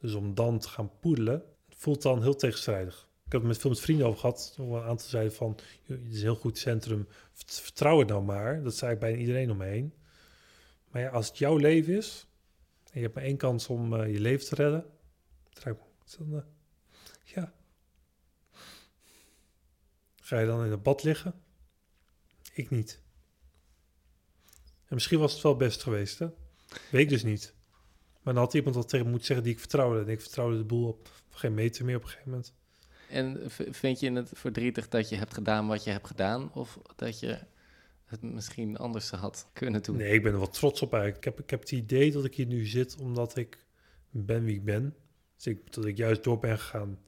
Dus 0.00 0.14
om 0.14 0.34
dan 0.34 0.58
te 0.58 0.68
gaan 0.68 0.90
poedelen, 1.00 1.42
voelt 1.68 2.02
dan 2.02 2.22
heel 2.22 2.36
tegenstrijdig. 2.36 3.08
Ik 3.26 3.32
heb 3.32 3.40
het 3.40 3.50
met 3.50 3.60
veel 3.60 3.70
met 3.70 3.80
vrienden 3.80 4.06
over 4.06 4.20
gehad, 4.20 4.52
toen 4.56 4.72
een 4.72 4.82
aantal 4.82 5.08
zeiden 5.08 5.32
van, 5.32 5.56
"Joh, 5.84 5.98
het 5.98 6.06
is 6.08 6.14
een 6.16 6.20
heel 6.22 6.34
goed 6.34 6.58
centrum, 6.58 7.08
vert- 7.32 7.60
vertrouw 7.60 7.98
het 7.98 8.08
nou 8.08 8.22
maar. 8.22 8.62
Dat 8.62 8.74
zei 8.76 8.92
ik 8.92 8.98
bijna 8.98 9.18
iedereen 9.18 9.50
om 9.50 9.56
me 9.56 9.64
heen. 9.64 9.94
Maar 10.90 11.02
ja, 11.02 11.08
als 11.08 11.28
het 11.28 11.38
jouw 11.38 11.56
leven 11.56 11.96
is, 11.96 12.26
en 12.90 12.98
je 12.98 13.00
hebt 13.00 13.14
maar 13.14 13.24
één 13.24 13.36
kans 13.36 13.68
om 13.68 13.94
eh, 13.94 14.12
je 14.12 14.20
leven 14.20 14.46
te 14.46 14.54
redden, 14.54 14.90
eh, 15.62 16.42
ja. 17.24 17.52
Ga 20.20 20.38
je 20.38 20.46
dan 20.46 20.64
in 20.64 20.70
het 20.70 20.82
bad 20.82 21.02
liggen? 21.02 21.42
Ik 22.52 22.70
niet. 22.70 23.02
En 24.86 24.94
misschien 24.94 25.18
was 25.18 25.32
het 25.32 25.42
wel 25.42 25.56
best 25.56 25.82
geweest, 25.82 26.18
hè? 26.18 26.28
Weet 26.90 27.02
ik 27.02 27.08
dus 27.08 27.22
niet. 27.22 27.54
Maar 28.22 28.34
dan 28.34 28.42
had 28.42 28.54
iemand 28.54 28.74
dat 28.74 28.88
tegen 28.88 29.04
me 29.04 29.10
moeten 29.10 29.26
zeggen 29.26 29.44
die 29.44 29.54
ik 29.54 29.60
vertrouwde. 29.60 30.00
En 30.00 30.08
ik 30.08 30.20
vertrouwde 30.20 30.56
de 30.56 30.64
boel 30.64 30.88
op 30.88 31.10
geen 31.30 31.54
meter 31.54 31.84
meer 31.84 31.96
op 31.96 32.02
een 32.02 32.08
gegeven 32.08 32.30
moment. 32.30 32.54
En 33.08 33.50
vind 33.74 34.00
je 34.00 34.12
het 34.12 34.30
verdrietig 34.32 34.88
dat 34.88 35.08
je 35.08 35.16
hebt 35.16 35.34
gedaan 35.34 35.66
wat 35.66 35.84
je 35.84 35.90
hebt 35.90 36.06
gedaan? 36.06 36.52
Of 36.52 36.78
dat 36.96 37.20
je 37.20 37.38
het 38.10 38.22
misschien 38.22 38.76
anders 38.76 39.10
had 39.10 39.48
kunnen 39.52 39.82
doen? 39.82 39.96
Nee, 39.96 40.12
ik 40.12 40.22
ben 40.22 40.32
er 40.32 40.38
wel 40.38 40.48
trots 40.48 40.82
op 40.82 40.92
eigenlijk. 40.92 41.26
Ik 41.26 41.32
heb, 41.32 41.40
ik 41.40 41.50
heb 41.50 41.60
het 41.60 41.72
idee 41.72 42.12
dat 42.12 42.24
ik 42.24 42.34
hier 42.34 42.46
nu 42.46 42.66
zit 42.66 42.96
omdat 43.00 43.36
ik 43.36 43.66
ben 44.10 44.44
wie 44.44 44.54
ik 44.54 44.64
ben. 44.64 44.96
Dus 45.36 45.46
ik, 45.46 45.72
dat 45.72 45.84
ik 45.84 45.96
juist 45.96 46.24
door 46.24 46.38
ben 46.38 46.58
gegaan. 46.58 46.98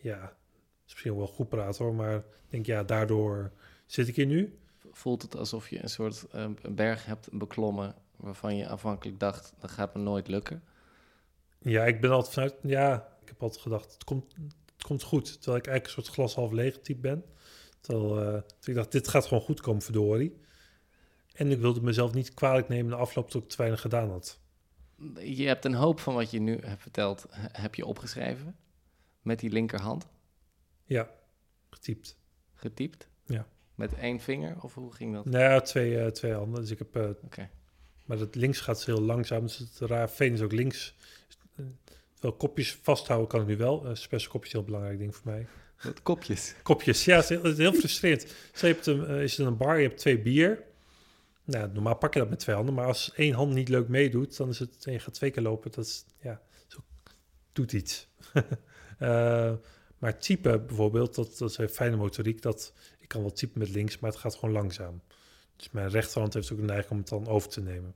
Ja, 0.00 0.36
misschien 0.82 1.16
wel 1.16 1.26
goed 1.26 1.48
praten 1.48 1.84
hoor. 1.84 1.94
Maar 1.94 2.16
ik 2.16 2.24
denk 2.48 2.66
ja, 2.66 2.82
daardoor 2.82 3.52
zit 3.86 4.08
ik 4.08 4.16
hier 4.16 4.26
nu. 4.26 4.58
Voelt 4.92 5.22
het 5.22 5.36
alsof 5.36 5.68
je 5.68 5.82
een 5.82 5.88
soort 5.90 6.26
eh, 6.30 6.50
een 6.62 6.74
berg 6.74 7.04
hebt 7.04 7.28
beklommen... 7.38 7.94
waarvan 8.16 8.56
je 8.56 8.68
afhankelijk 8.68 9.20
dacht, 9.20 9.54
dat 9.58 9.70
gaat 9.70 9.94
me 9.94 10.00
nooit 10.00 10.28
lukken? 10.28 10.62
Ja, 11.58 11.84
ik 11.84 12.00
ben 12.00 12.10
altijd 12.10 12.34
vanuit... 12.34 12.54
Ja, 12.62 13.16
ik 13.20 13.28
heb 13.28 13.42
altijd 13.42 13.62
gedacht, 13.62 13.92
het 13.92 14.04
komt, 14.04 14.34
het 14.76 14.82
komt 14.86 15.02
goed. 15.02 15.24
Terwijl 15.32 15.56
ik 15.56 15.66
eigenlijk 15.66 15.86
een 15.86 16.02
soort 16.02 16.14
glas 16.16 16.34
half 16.34 16.52
leeg 16.52 16.80
type 16.80 17.00
ben. 17.00 17.24
Terwijl 17.82 18.10
eh, 18.18 18.24
terwijl 18.24 18.44
ik 18.64 18.74
dacht, 18.74 18.92
dit 18.92 19.08
gaat 19.08 19.26
gewoon 19.26 19.42
goed 19.42 19.60
komen, 19.60 19.82
verdorie. 19.82 20.40
En 21.32 21.50
ik 21.50 21.58
wilde 21.60 21.82
mezelf 21.82 22.14
niet 22.14 22.34
kwalijk 22.34 22.68
nemen 22.68 22.90
na 22.90 22.96
afloop 22.96 23.30
dat 23.30 23.42
ik 23.42 23.48
te 23.48 23.56
weinig 23.56 23.80
gedaan 23.80 24.10
had. 24.10 24.40
Je 25.20 25.46
hebt 25.46 25.64
een 25.64 25.74
hoop 25.74 26.00
van 26.00 26.14
wat 26.14 26.30
je 26.30 26.40
nu 26.40 26.58
hebt 26.60 26.82
verteld, 26.82 27.26
he- 27.30 27.60
heb 27.62 27.74
je 27.74 27.86
opgeschreven. 27.86 28.56
Met 29.22 29.40
die 29.40 29.50
linkerhand, 29.50 30.08
Ja, 30.84 31.10
getypt. 31.70 32.18
getypt. 32.54 33.08
Ja. 33.26 33.46
Met 33.74 33.94
één 33.94 34.20
vinger, 34.20 34.62
of 34.62 34.74
hoe 34.74 34.92
ging 34.94 35.14
dat? 35.14 35.24
Nou 35.24 35.44
ja, 35.44 35.60
twee, 35.60 35.98
eh, 35.98 36.06
twee 36.10 36.32
handen. 36.32 36.60
Dus 36.60 36.70
ik 36.70 36.78
heb... 36.78 36.96
Oké. 37.24 37.50
Maar 38.06 38.18
dat 38.18 38.34
links 38.34 38.60
gaat 38.60 38.76
dus 38.76 38.86
heel 38.86 39.00
langzaam. 39.00 39.42
Dus 39.42 39.58
het 39.58 39.78
raar 39.78 40.10
veen 40.10 40.32
is 40.32 40.40
ook 40.40 40.52
links. 40.52 40.94
Wel 42.20 42.32
kopjes 42.32 42.74
vasthouden 42.74 43.28
kan 43.28 43.40
ik 43.40 43.46
nu 43.46 43.56
wel. 43.56 43.86
Uh, 44.10 44.26
kopjes 44.28 44.52
heel 44.52 44.64
belangrijk 44.64 44.98
ding 44.98 45.16
voor 45.16 45.30
mij. 45.30 45.46
Wat 45.82 46.02
kopjes. 46.02 46.54
Kopjes, 46.62 47.04
ja, 47.04 47.16
het 47.16 47.22
is 47.24 47.28
heel, 47.28 47.42
het 47.42 47.52
is 47.52 47.58
heel 47.58 47.72
frustrerend. 47.72 48.22
Je 48.60 48.66
hebt 48.66 48.86
een, 48.86 49.06
eh, 49.06 49.22
is 49.22 49.36
het 49.36 49.46
een 49.46 49.56
bar, 49.56 49.76
je 49.76 49.88
hebt 49.88 50.00
twee 50.00 50.18
bier. 50.18 50.62
Nou, 51.44 51.72
normaal 51.72 51.96
pak 51.96 52.12
je 52.14 52.20
dat 52.20 52.30
met 52.30 52.38
twee 52.38 52.56
handen. 52.56 52.74
Maar 52.74 52.86
als 52.86 53.12
één 53.14 53.34
hand 53.34 53.54
niet 53.54 53.68
leuk 53.68 53.88
meedoet, 53.88 54.36
dan 54.36 54.48
is 54.48 54.58
het... 54.58 54.86
En 54.86 54.92
je 54.92 54.98
gaat 54.98 55.14
twee 55.14 55.30
keer 55.30 55.42
lopen, 55.42 55.70
dat 55.70 55.84
is... 55.84 56.04
Ja, 56.20 56.40
zo 56.66 56.78
doet 57.52 57.72
iets. 57.72 58.08
Eh, 58.98 59.52
maar 59.98 60.18
typen 60.18 60.66
bijvoorbeeld, 60.66 61.14
dat, 61.14 61.38
dat 61.38 61.50
is 61.50 61.58
een 61.58 61.68
fijne 61.68 61.96
motoriek. 61.96 62.42
Dat, 62.42 62.72
ik 62.98 63.08
kan 63.08 63.20
wel 63.20 63.32
typen 63.32 63.58
met 63.58 63.68
links, 63.68 63.98
maar 63.98 64.10
het 64.10 64.18
gaat 64.18 64.34
gewoon 64.34 64.54
langzaam. 64.54 65.02
Dus 65.56 65.70
mijn 65.70 65.88
rechterhand 65.88 66.34
heeft 66.34 66.52
ook 66.52 66.58
een 66.58 66.64
neiging 66.64 66.90
om 66.90 66.98
het 66.98 67.08
dan 67.08 67.26
over 67.26 67.48
te 67.48 67.60
nemen. 67.60 67.94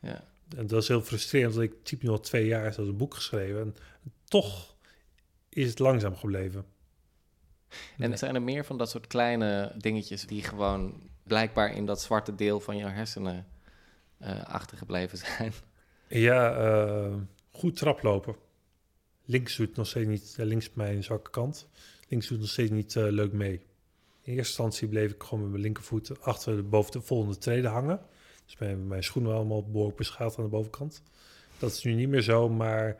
Ja. 0.00 0.24
En 0.56 0.66
dat 0.66 0.82
is 0.82 0.88
heel 0.88 1.02
frustrerend, 1.02 1.54
want 1.54 1.70
ik 1.70 1.84
typ 1.84 2.02
nu 2.02 2.08
al 2.08 2.20
twee 2.20 2.46
jaar, 2.46 2.64
dat 2.76 2.86
een 2.86 2.96
boek 2.96 3.14
geschreven. 3.14 3.60
En 3.60 3.76
toch 4.24 4.76
is 5.50 5.68
het 5.68 5.78
langzaam 5.78 6.16
gebleven. 6.16 6.64
En 7.98 8.18
zijn 8.18 8.34
er 8.34 8.42
meer 8.42 8.64
van 8.64 8.78
dat 8.78 8.90
soort 8.90 9.06
kleine 9.06 9.74
dingetjes 9.76 10.26
die 10.26 10.42
gewoon 10.42 11.10
blijkbaar 11.22 11.74
in 11.74 11.86
dat 11.86 12.02
zwarte 12.02 12.34
deel 12.34 12.60
van 12.60 12.76
jouw 12.76 12.88
hersenen 12.88 13.46
eh, 14.18 14.44
achtergebleven 14.44 15.18
zijn? 15.18 15.52
Ja, 16.08 16.52
eh, 16.52 17.14
goed 17.50 17.76
traplopen. 17.76 18.36
Links 19.24 19.56
doet 19.56 19.76
nog 19.76 19.86
steeds 19.86 20.08
niet, 20.08 20.34
ja, 20.36 20.44
links 20.44 20.70
mijn 20.72 21.04
zwakke 21.04 21.30
kant. 21.30 21.68
Links 22.08 22.28
doet 22.28 22.40
nog 22.40 22.48
steeds 22.48 22.70
niet 22.70 22.96
eh, 22.96 23.08
leuk 23.08 23.32
mee. 23.32 23.52
In 24.22 24.36
eerste 24.36 24.36
instantie 24.36 24.88
bleef 24.88 25.12
ik 25.12 25.22
gewoon 25.22 25.40
met 25.40 25.50
mijn 25.50 25.62
linkervoet 25.62 26.20
achter 26.20 26.56
de, 26.56 26.62
boven 26.62 26.92
de 26.92 27.00
volgende 27.00 27.38
treden 27.38 27.70
hangen. 27.70 28.00
Dus 28.44 28.58
mijn, 28.58 28.86
mijn 28.86 29.02
schoenen 29.02 29.32
waren 29.32 29.46
allemaal 29.46 29.70
behoorlijk 29.70 29.96
beschadigd 29.96 30.38
aan 30.38 30.44
de 30.44 30.50
bovenkant. 30.50 31.02
Dat 31.58 31.70
is 31.70 31.82
nu 31.82 31.92
niet 31.92 32.08
meer 32.08 32.22
zo, 32.22 32.48
maar 32.48 32.96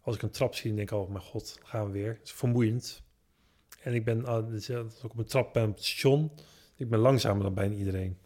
als 0.00 0.14
ik 0.14 0.22
een 0.22 0.30
trap 0.30 0.54
zie, 0.54 0.66
dan 0.66 0.76
denk 0.76 0.90
ik, 0.90 0.96
oh 0.96 1.08
mijn 1.08 1.24
god, 1.24 1.58
gaan 1.62 1.86
we 1.86 1.92
weer. 1.92 2.12
Het 2.12 2.22
is 2.24 2.32
vermoeiend. 2.32 3.02
En 3.82 3.94
ik 3.94 4.04
ben, 4.04 4.24
ah, 4.24 4.52
als 4.52 4.68
ik 4.68 5.04
op 5.04 5.18
een 5.18 5.24
trap 5.24 5.52
ben 5.52 5.68
op 5.68 5.74
het 5.74 5.84
station, 5.84 6.30
ik 6.76 6.88
ben 6.90 6.98
langzamer 6.98 7.42
dan 7.42 7.54
bijna 7.54 7.74
iedereen. 7.74 8.18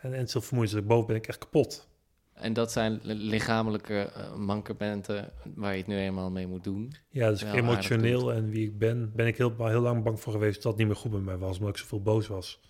En, 0.00 0.12
en 0.12 0.18
het 0.18 0.26
is 0.26 0.32
zo 0.32 0.40
vermoeiend, 0.40 0.86
boven 0.86 1.06
ben 1.06 1.16
ik 1.16 1.26
echt 1.28 1.38
kapot. 1.38 1.88
En 2.32 2.52
dat 2.52 2.72
zijn 2.72 3.00
li- 3.02 3.14
lichamelijke 3.14 4.00
eh, 4.00 4.34
mankementen 4.36 5.32
waar 5.54 5.72
je 5.72 5.78
het 5.78 5.86
nu 5.86 5.96
eenmaal 5.98 6.30
mee 6.30 6.46
moet 6.46 6.64
doen. 6.64 6.94
Ja, 7.08 7.28
dus 7.30 7.42
Wel 7.42 7.54
emotioneel 7.54 8.32
en 8.32 8.50
wie 8.50 8.66
ik 8.66 8.78
ben, 8.78 9.12
ben 9.14 9.26
ik 9.26 9.36
heel, 9.36 9.54
heel 9.66 9.80
lang 9.80 10.04
bang 10.04 10.20
voor 10.20 10.32
geweest 10.32 10.62
dat 10.62 10.72
het 10.72 10.76
niet 10.76 10.86
meer 10.86 10.96
goed 10.96 11.12
met 11.12 11.22
mij 11.22 11.38
was, 11.38 11.58
omdat 11.58 11.74
ik 11.74 11.80
zoveel 11.82 12.02
boos 12.02 12.26
was. 12.26 12.60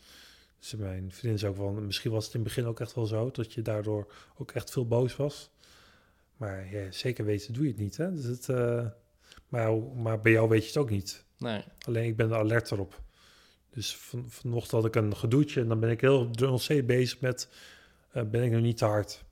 Dus 0.59 0.75
mijn 0.75 1.13
vriendin 1.13 1.39
zei 1.39 1.51
ook 1.53 1.57
van, 1.59 1.87
misschien 1.87 2.11
was 2.11 2.25
het 2.25 2.35
in 2.35 2.41
het 2.41 2.49
begin 2.49 2.67
ook 2.67 2.81
echt 2.81 2.95
wel 2.95 3.07
zo, 3.07 3.31
dat 3.31 3.53
je 3.53 3.63
daardoor 3.63 4.13
ook 4.37 4.51
echt 4.51 4.71
veel 4.71 4.87
boos 4.87 5.17
was. 5.17 5.51
Maar 6.43 6.73
ja, 6.73 6.91
zeker 6.91 7.25
weten 7.25 7.53
doe 7.53 7.63
je 7.63 7.69
het 7.71 7.79
niet, 7.79 7.97
hè. 7.97 8.13
Dus 8.15 8.25
het, 8.25 8.49
eh, 8.49 8.87
maar, 9.49 9.77
maar 9.77 10.21
bij 10.21 10.33
jou 10.33 10.49
weet 10.49 10.61
je 10.63 10.67
het 10.67 10.77
ook 10.77 10.91
niet. 10.91 11.25
Nee. 11.39 11.63
Alleen 11.87 12.05
ik 12.05 12.17
ben 12.17 12.31
er 12.31 12.37
alerter 12.37 12.81
op. 12.81 13.01
Dus 13.71 13.97
van, 13.97 14.25
vanochtend 14.31 14.73
had 14.73 14.85
ik 14.85 14.95
een 15.03 15.17
gedoetje 15.17 15.61
en 15.61 15.69
dan 15.69 15.81
ben 15.81 15.91
ik 15.91 16.01
heel 16.01 16.31
ontzettend 16.49 16.87
bezig 16.87 17.21
met, 17.21 17.49
eh, 18.13 18.23
ben 18.25 18.43
ik 18.43 18.51
nu 18.51 18.61
niet 18.61 18.77
te 18.77 18.85
hard? 18.85 19.25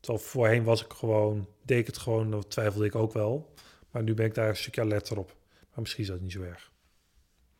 Terwijl 0.00 0.24
voorheen 0.24 0.64
was 0.64 0.84
ik 0.84 0.92
gewoon, 0.92 1.48
deed 1.62 1.78
ik 1.78 1.86
het 1.86 1.98
gewoon, 1.98 2.30
dan 2.30 2.48
twijfelde 2.48 2.86
ik 2.86 2.94
ook 2.94 3.12
wel. 3.12 3.54
Maar 3.90 4.02
nu 4.02 4.14
ben 4.14 4.26
ik 4.26 4.34
daar 4.34 4.48
een 4.48 4.56
stukje 4.56 4.80
alerter 4.80 5.18
op. 5.18 5.36
Maar 5.70 5.80
misschien 5.80 6.02
is 6.02 6.10
dat 6.10 6.20
niet 6.20 6.32
zo 6.32 6.42
erg. 6.42 6.72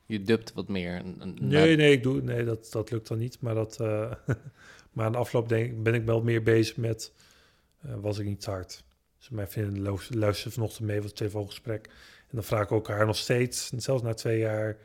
Je 0.06 0.22
dubt 0.22 0.52
wat 0.52 0.68
meer. 0.68 1.02
Nee, 1.40 1.76
nee, 1.76 1.92
ik 1.92 2.02
doe, 2.02 2.20
nee 2.22 2.44
dat, 2.44 2.68
dat 2.72 2.90
lukt 2.90 3.08
dan 3.08 3.18
niet. 3.18 3.40
Maar, 3.40 3.54
dat, 3.54 3.80
eh, 3.80 4.12
maar 4.92 5.06
aan 5.06 5.12
de 5.12 5.18
afloop 5.18 5.48
denk, 5.48 5.70
ik- 5.70 5.82
ben 5.82 5.94
ik 5.94 6.04
wel 6.04 6.22
meer 6.22 6.42
bezig 6.42 6.76
met, 6.76 7.12
was 7.94 8.18
ik 8.18 8.26
niet 8.26 8.40
te 8.40 8.50
hard? 8.50 8.84
Dus 9.18 9.28
mijn 9.28 9.48
vriendin 9.48 9.82
luisterde 10.08 10.50
vanochtend 10.50 10.86
mee, 10.86 10.96
was 10.96 11.06
het 11.06 11.16
telefoongesprek. 11.16 11.86
En 12.28 12.32
dan 12.32 12.44
vraag 12.44 12.62
ik 12.62 12.72
ook 12.72 12.88
haar 12.88 13.06
nog 13.06 13.16
steeds, 13.16 13.72
en 13.72 13.80
zelfs 13.80 14.02
na 14.02 14.14
twee 14.14 14.38
jaar, 14.38 14.76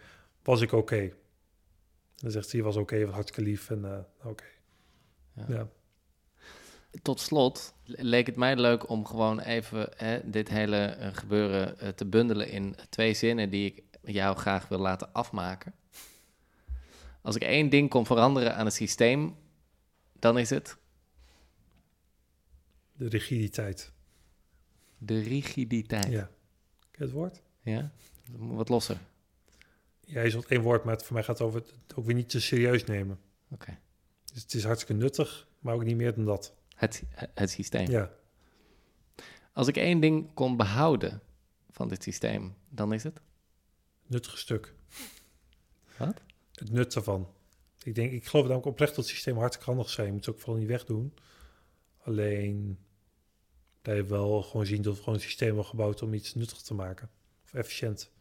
was 0.44 0.62
ik 0.62 0.72
oké? 0.72 1.12
Dan 2.16 2.32
zegt 2.32 2.50
ze, 2.50 2.58
je 2.58 2.64
was 2.64 2.76
oké, 2.76 3.06
was 3.06 3.14
hartstikke 3.14 3.50
lief 3.50 3.70
en 3.70 3.86
eh, 3.86 4.30
oké. 4.30 4.44
Ja. 5.34 5.46
Ja. 5.48 5.68
Tot 7.02 7.20
slot 7.20 7.74
leek 7.84 8.26
het 8.26 8.36
mij 8.36 8.56
leuk 8.56 8.90
om 8.90 9.06
gewoon 9.06 9.40
even 9.40 9.90
hè, 9.96 10.30
dit 10.30 10.50
hele 10.50 10.78
eh, 10.78 11.10
gebeuren 11.14 11.80
eh, 11.80 11.90
te 11.90 12.06
bundelen 12.06 12.50
in 12.50 12.76
twee 12.90 13.14
zinnen 13.14 13.50
die 13.50 13.74
ik 13.74 13.84
jou 14.02 14.38
graag 14.38 14.68
wil 14.68 14.80
laten 14.80 15.14
afmaken. 15.14 15.74
Als 17.22 17.36
ik 17.36 17.42
één 17.42 17.70
ding 17.70 17.90
kon 17.90 18.06
veranderen 18.06 18.56
aan 18.56 18.66
het 18.66 18.74
systeem, 18.74 19.36
dan 20.20 20.38
is 20.38 20.50
het 20.50 20.78
De 23.02 23.08
rigiditeit. 23.08 23.92
de 24.98 25.20
rigiditeit. 25.22 26.06
Ja. 26.06 26.12
Ja. 26.12 26.32
Ken 26.92 27.02
het 27.06 27.12
woord? 27.12 27.42
Wat 28.38 28.70
losser. 28.70 28.98
Ja, 30.06 30.22
is 30.22 30.34
wat 30.34 30.46
één 30.46 30.62
woord, 30.62 30.84
maar 30.84 30.94
het, 30.94 31.04
voor 31.04 31.14
mij 31.14 31.24
gaat 31.24 31.38
het 31.38 31.48
over 31.48 31.60
het 31.60 31.96
ook 31.96 32.06
weer 32.06 32.16
niet 32.16 32.30
te 32.30 32.42
serieus 32.42 32.84
nemen. 32.84 33.20
Oké. 33.50 33.78
Dus 34.34 34.42
het 34.42 34.54
is 34.54 34.64
hartstikke 34.64 35.02
nuttig, 35.02 35.48
maar 35.60 35.74
ook 35.74 35.84
niet 35.84 35.96
meer 35.96 36.16
dan 36.16 36.26
dat. 36.26 36.54
Het, 36.76 37.04
het 37.14 37.50
systeem. 37.50 37.90
Ja, 37.90 38.12
Als 39.54 39.68
ik 39.68 39.78
één 39.78 40.00
ding 40.00 40.34
kon 40.34 40.58
behouden 40.58 41.22
van 41.70 41.88
dit 41.88 42.04
systeem, 42.04 42.56
dan 42.70 42.94
is 42.94 43.04
het. 43.04 43.22
nuttige 44.06 44.38
stuk. 44.38 44.74
Wat? 45.98 46.22
Het 46.54 46.72
nut 46.72 46.96
ervan. 46.96 47.34
Ik 47.84 47.96
denk, 47.96 48.12
ik 48.12 48.26
geloof 48.26 48.46
namelijk 48.46 48.72
oprecht 48.72 48.96
dat 48.96 49.06
het 49.06 49.14
systeem 49.14 49.38
hartstikke 49.38 49.72
handig 49.72 49.90
zijn. 49.90 50.08
Je 50.08 50.14
moet 50.14 50.26
het 50.26 50.36
ook 50.36 50.42
vooral 50.42 50.60
niet 50.60 50.68
wegdoen. 50.70 51.14
Alleen, 52.04 52.78
dat 53.82 53.96
je 53.96 54.04
wel 54.04 54.42
gewoon 54.42 54.66
zien 54.66 54.82
dat 54.82 54.96
we 54.96 55.00
gewoon 55.00 55.16
een 55.16 55.22
systeem 55.22 55.54
wel 55.54 55.64
gebouwd 55.64 56.02
om 56.02 56.14
iets 56.14 56.36
nuttig 56.36 56.62
te 56.62 56.74
maken. 56.74 57.10
Of 57.44 57.54
efficiënt. 57.54 58.12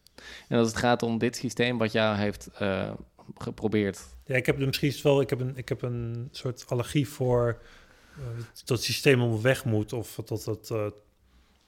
En 0.47 0.57
als 0.57 0.67
het 0.67 0.77
gaat 0.77 1.03
om 1.03 1.17
dit 1.17 1.35
systeem 1.35 1.77
wat 1.77 1.91
jou 1.91 2.17
heeft 2.17 2.47
eh, 2.47 2.93
geprobeerd. 3.37 4.01
Ja, 4.25 4.35
ik 4.35 4.45
heb 4.45 4.59
er 4.59 4.65
misschien 4.65 4.93
wel, 5.03 5.21
ik 5.21 5.29
heb 5.29 5.39
een, 5.39 5.57
ik 5.57 5.69
heb 5.69 5.81
een 5.81 6.27
soort 6.31 6.65
allergie 6.67 7.07
voor 7.07 7.61
eh, 8.15 8.23
dat 8.53 8.67
het 8.67 8.83
systeem 8.83 9.21
om 9.21 9.41
weg 9.41 9.65
moet. 9.65 9.93
Of 9.93 10.15
dat 10.15 10.45
het, 10.45 10.69
eh, 10.69 10.83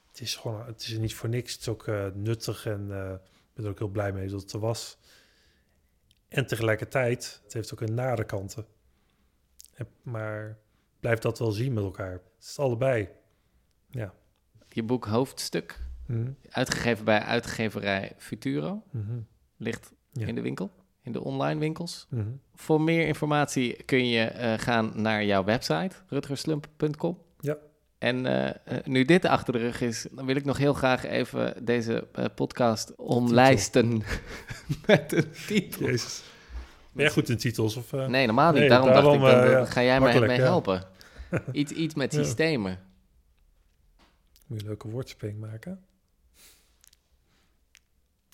het 0.08 0.22
is 0.22 0.36
gewoon, 0.36 0.66
het 0.66 0.82
is 0.82 0.98
niet 0.98 1.16
voor 1.16 1.30
niks. 1.30 1.52
Het 1.52 1.62
is 1.62 1.68
ook 1.68 1.88
nuttig 2.14 2.66
en 2.66 2.82
ik 2.82 3.54
ben 3.54 3.66
er 3.66 3.70
ook 3.72 3.80
heel 3.80 3.88
blij 3.88 4.12
mee 4.12 4.28
dat 4.28 4.42
het 4.42 4.54
er 4.54 4.60
was. 4.60 4.98
En 6.28 6.48
tegelijkertijd, 6.48 7.42
het 7.44 7.54
heeft 7.54 7.74
ook 7.74 7.82
een 7.82 7.94
nare 7.94 8.24
kanten. 8.24 8.66
En, 9.74 9.88
maar 10.02 10.58
blijf 11.00 11.20
dat 11.20 11.40
wel 11.40 11.52
zien 11.52 11.74
met 11.74 11.84
elkaar. 11.84 12.12
Het 12.12 12.46
is 12.46 12.60
allebei. 12.60 13.10
Ja. 13.94 14.14
Je 14.70 14.84
boek 14.84 15.06
Hoofdstuk, 15.06 15.80
Mhm, 16.08 16.32
uitgegeven 16.50 17.06
bij 17.06 17.20
uitgeverij 17.20 18.12
Futuro, 18.18 18.84
mhm, 18.92 19.20
ligt 19.58 19.92
Ja. 20.12 20.28
in 20.28 20.36
de 20.36 20.42
winkel, 20.42 20.72
in 21.04 21.12
de 21.12 21.24
online 21.24 21.60
winkels. 21.60 22.08
mhm. 22.10 22.24
Voor 22.56 22.82
meer 22.82 23.08
informatie 23.08 23.84
kun 23.84 24.08
je 24.08 24.24
eh, 24.24 24.54
gaan 24.60 24.92
naar 24.96 25.24
jouw 25.26 25.44
website, 25.44 25.96
rutgerslump.com. 26.08 27.18
Ja. 27.40 27.58
En 27.98 28.26
eh, 28.26 28.50
eh, 28.78 28.86
nu 28.86 29.06
dit 29.06 29.26
achter 29.26 29.54
de 29.54 29.60
rug 29.60 29.82
is, 29.82 30.08
dan 30.12 30.26
wil 30.26 30.36
ik 30.36 30.46
nog 30.46 30.58
heel 30.58 30.74
graag 30.74 31.06
even 31.06 31.66
deze 31.66 32.08
podcast 32.36 32.96
omlijsten 32.96 34.02
met 34.88 35.12
een 35.14 35.32
titel. 35.48 35.86
Jezus. 35.86 36.24
Ben 36.92 37.04
jij 37.04 37.14
goed 37.14 37.30
in 37.30 37.38
titels? 37.38 37.76
Of? 37.76 37.92
Nee, 37.92 38.26
normaal 38.26 38.52
niet. 38.52 38.60
Nee, 38.60 38.70
daarom, 38.70 38.88
daarom, 38.88 39.20
dacht 39.20 39.46
ik, 39.46 39.52
dan, 39.52 39.68
ga 39.68 39.84
jij 39.84 40.00
mij 40.00 40.20
mee 40.20 40.40
helpen. 40.40 40.84
Iets, 41.52 41.72
iets 41.72 41.94
met 41.96 42.14
systemen. 42.14 42.80
Moet 44.46 44.58
je 44.58 44.64
een 44.64 44.70
leuke 44.70 44.88
woordspeling 44.90 45.40
maken. 45.40 45.86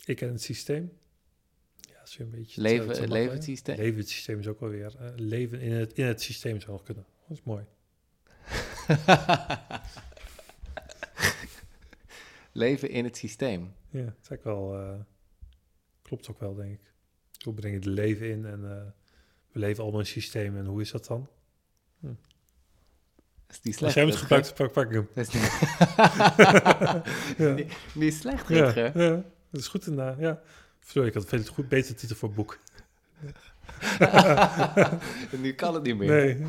Ik 0.06 0.22
en 0.22 0.32
het 0.32 0.42
systeem. 0.42 0.98
Ja, 1.76 2.02
is 2.04 2.18
weer 2.18 2.28
een 2.28 2.34
beetje... 2.34 2.62
Leven, 2.62 3.08
leven 3.12 3.34
het 3.34 3.44
systeem. 3.44 3.78
Leven 3.78 4.00
het 4.00 4.10
systeem 4.10 4.40
is 4.40 4.48
ook 4.48 4.60
wel 4.60 4.70
weer... 4.70 4.96
eh, 4.98 5.12
leven 5.16 5.62
in 5.62 5.72
het, 5.72 5.94
in 5.94 6.06
het 6.06 6.22
systeem 6.22 6.60
zou 6.60 6.72
nog 6.72 6.84
kunnen. 6.84 7.06
Dat 7.28 7.38
is 7.38 7.44
mooi. 7.44 7.66
Leven 12.52 12.90
in 12.90 13.04
het 13.04 13.18
systeem. 13.18 13.62
Ja, 13.90 14.04
dat 14.04 14.16
is 14.22 14.30
eigenlijk 14.30 14.44
wel... 14.44 14.80
eh, 14.80 15.00
klopt 16.02 16.30
ook 16.30 16.40
wel, 16.40 16.56
denk 16.56 16.74
ik. 16.74 16.94
Hoe 17.44 17.54
breng 17.54 17.74
je 17.74 17.80
het 17.80 17.90
leven 17.98 18.30
in 18.30 18.46
en... 18.46 18.72
eh, 18.72 18.86
we 19.52 19.60
leven 19.60 19.84
allemaal 19.84 20.00
in 20.00 20.06
een 20.06 20.12
systeem 20.12 20.58
en 20.58 20.66
hoe 20.66 20.82
is 20.82 20.92
dat 20.92 21.06
dan? 21.06 21.30
Is 23.50 23.62
die 23.62 23.72
Als 23.72 23.76
slecht? 23.80 23.94
jij 23.94 24.04
hem 24.06 24.14
gebruikt, 24.14 24.54
pak, 24.54 24.72
pak 24.72 24.86
ik 24.86 24.92
hem. 24.94 25.08
Dat 25.14 25.28
is 25.28 25.34
niet- 25.34 25.60
Ja, 27.38 27.54
die, 27.56 27.68
die 27.94 28.08
is 28.08 28.18
slecht, 28.18 28.48
Rutger. 28.48 29.02
ja, 29.02 29.10
dat 29.52 29.62
is 29.62 29.68
goed 29.68 29.88
inderdaad, 29.88 30.18
ja. 30.20 30.42
Sorry, 30.86 31.08
ik 31.08 31.14
had 31.14 31.26
veel 31.26 31.44
goed 31.44 31.70
beter 31.70 31.96
titel 31.96 32.16
voor 32.16 32.32
boek. 32.34 32.60
nu 35.42 35.54
kan 35.54 35.74
het 35.74 35.84
niet 35.84 35.98
meer. 35.98 36.10
Nee, 36.10 36.46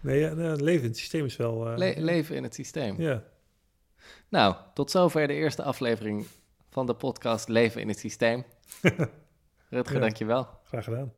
nee, 0.00 0.18
ja, 0.20 0.32
nee, 0.34 0.62
leven 0.62 0.82
in 0.82 0.88
het 0.88 0.98
systeem 0.98 1.24
is 1.24 1.36
wel... 1.36 1.68
eh, 1.70 1.76
Le- 1.76 1.94
leven 1.96 2.36
in 2.36 2.42
het 2.42 2.54
systeem. 2.54 3.00
ja, 3.00 3.22
Nou, 4.28 4.56
tot 4.74 4.90
zover 4.90 5.26
de 5.26 5.32
eerste 5.34 5.62
aflevering 5.62 6.26
van 6.70 6.86
de 6.86 6.94
podcast 6.94 7.48
Leven 7.48 7.80
in 7.80 7.88
het 7.88 7.98
systeem. 7.98 8.44
Rutger, 9.70 9.94
Ja. 9.94 10.00
dankjewel. 10.00 10.48
graag 10.64 10.84
gedaan. 10.84 11.12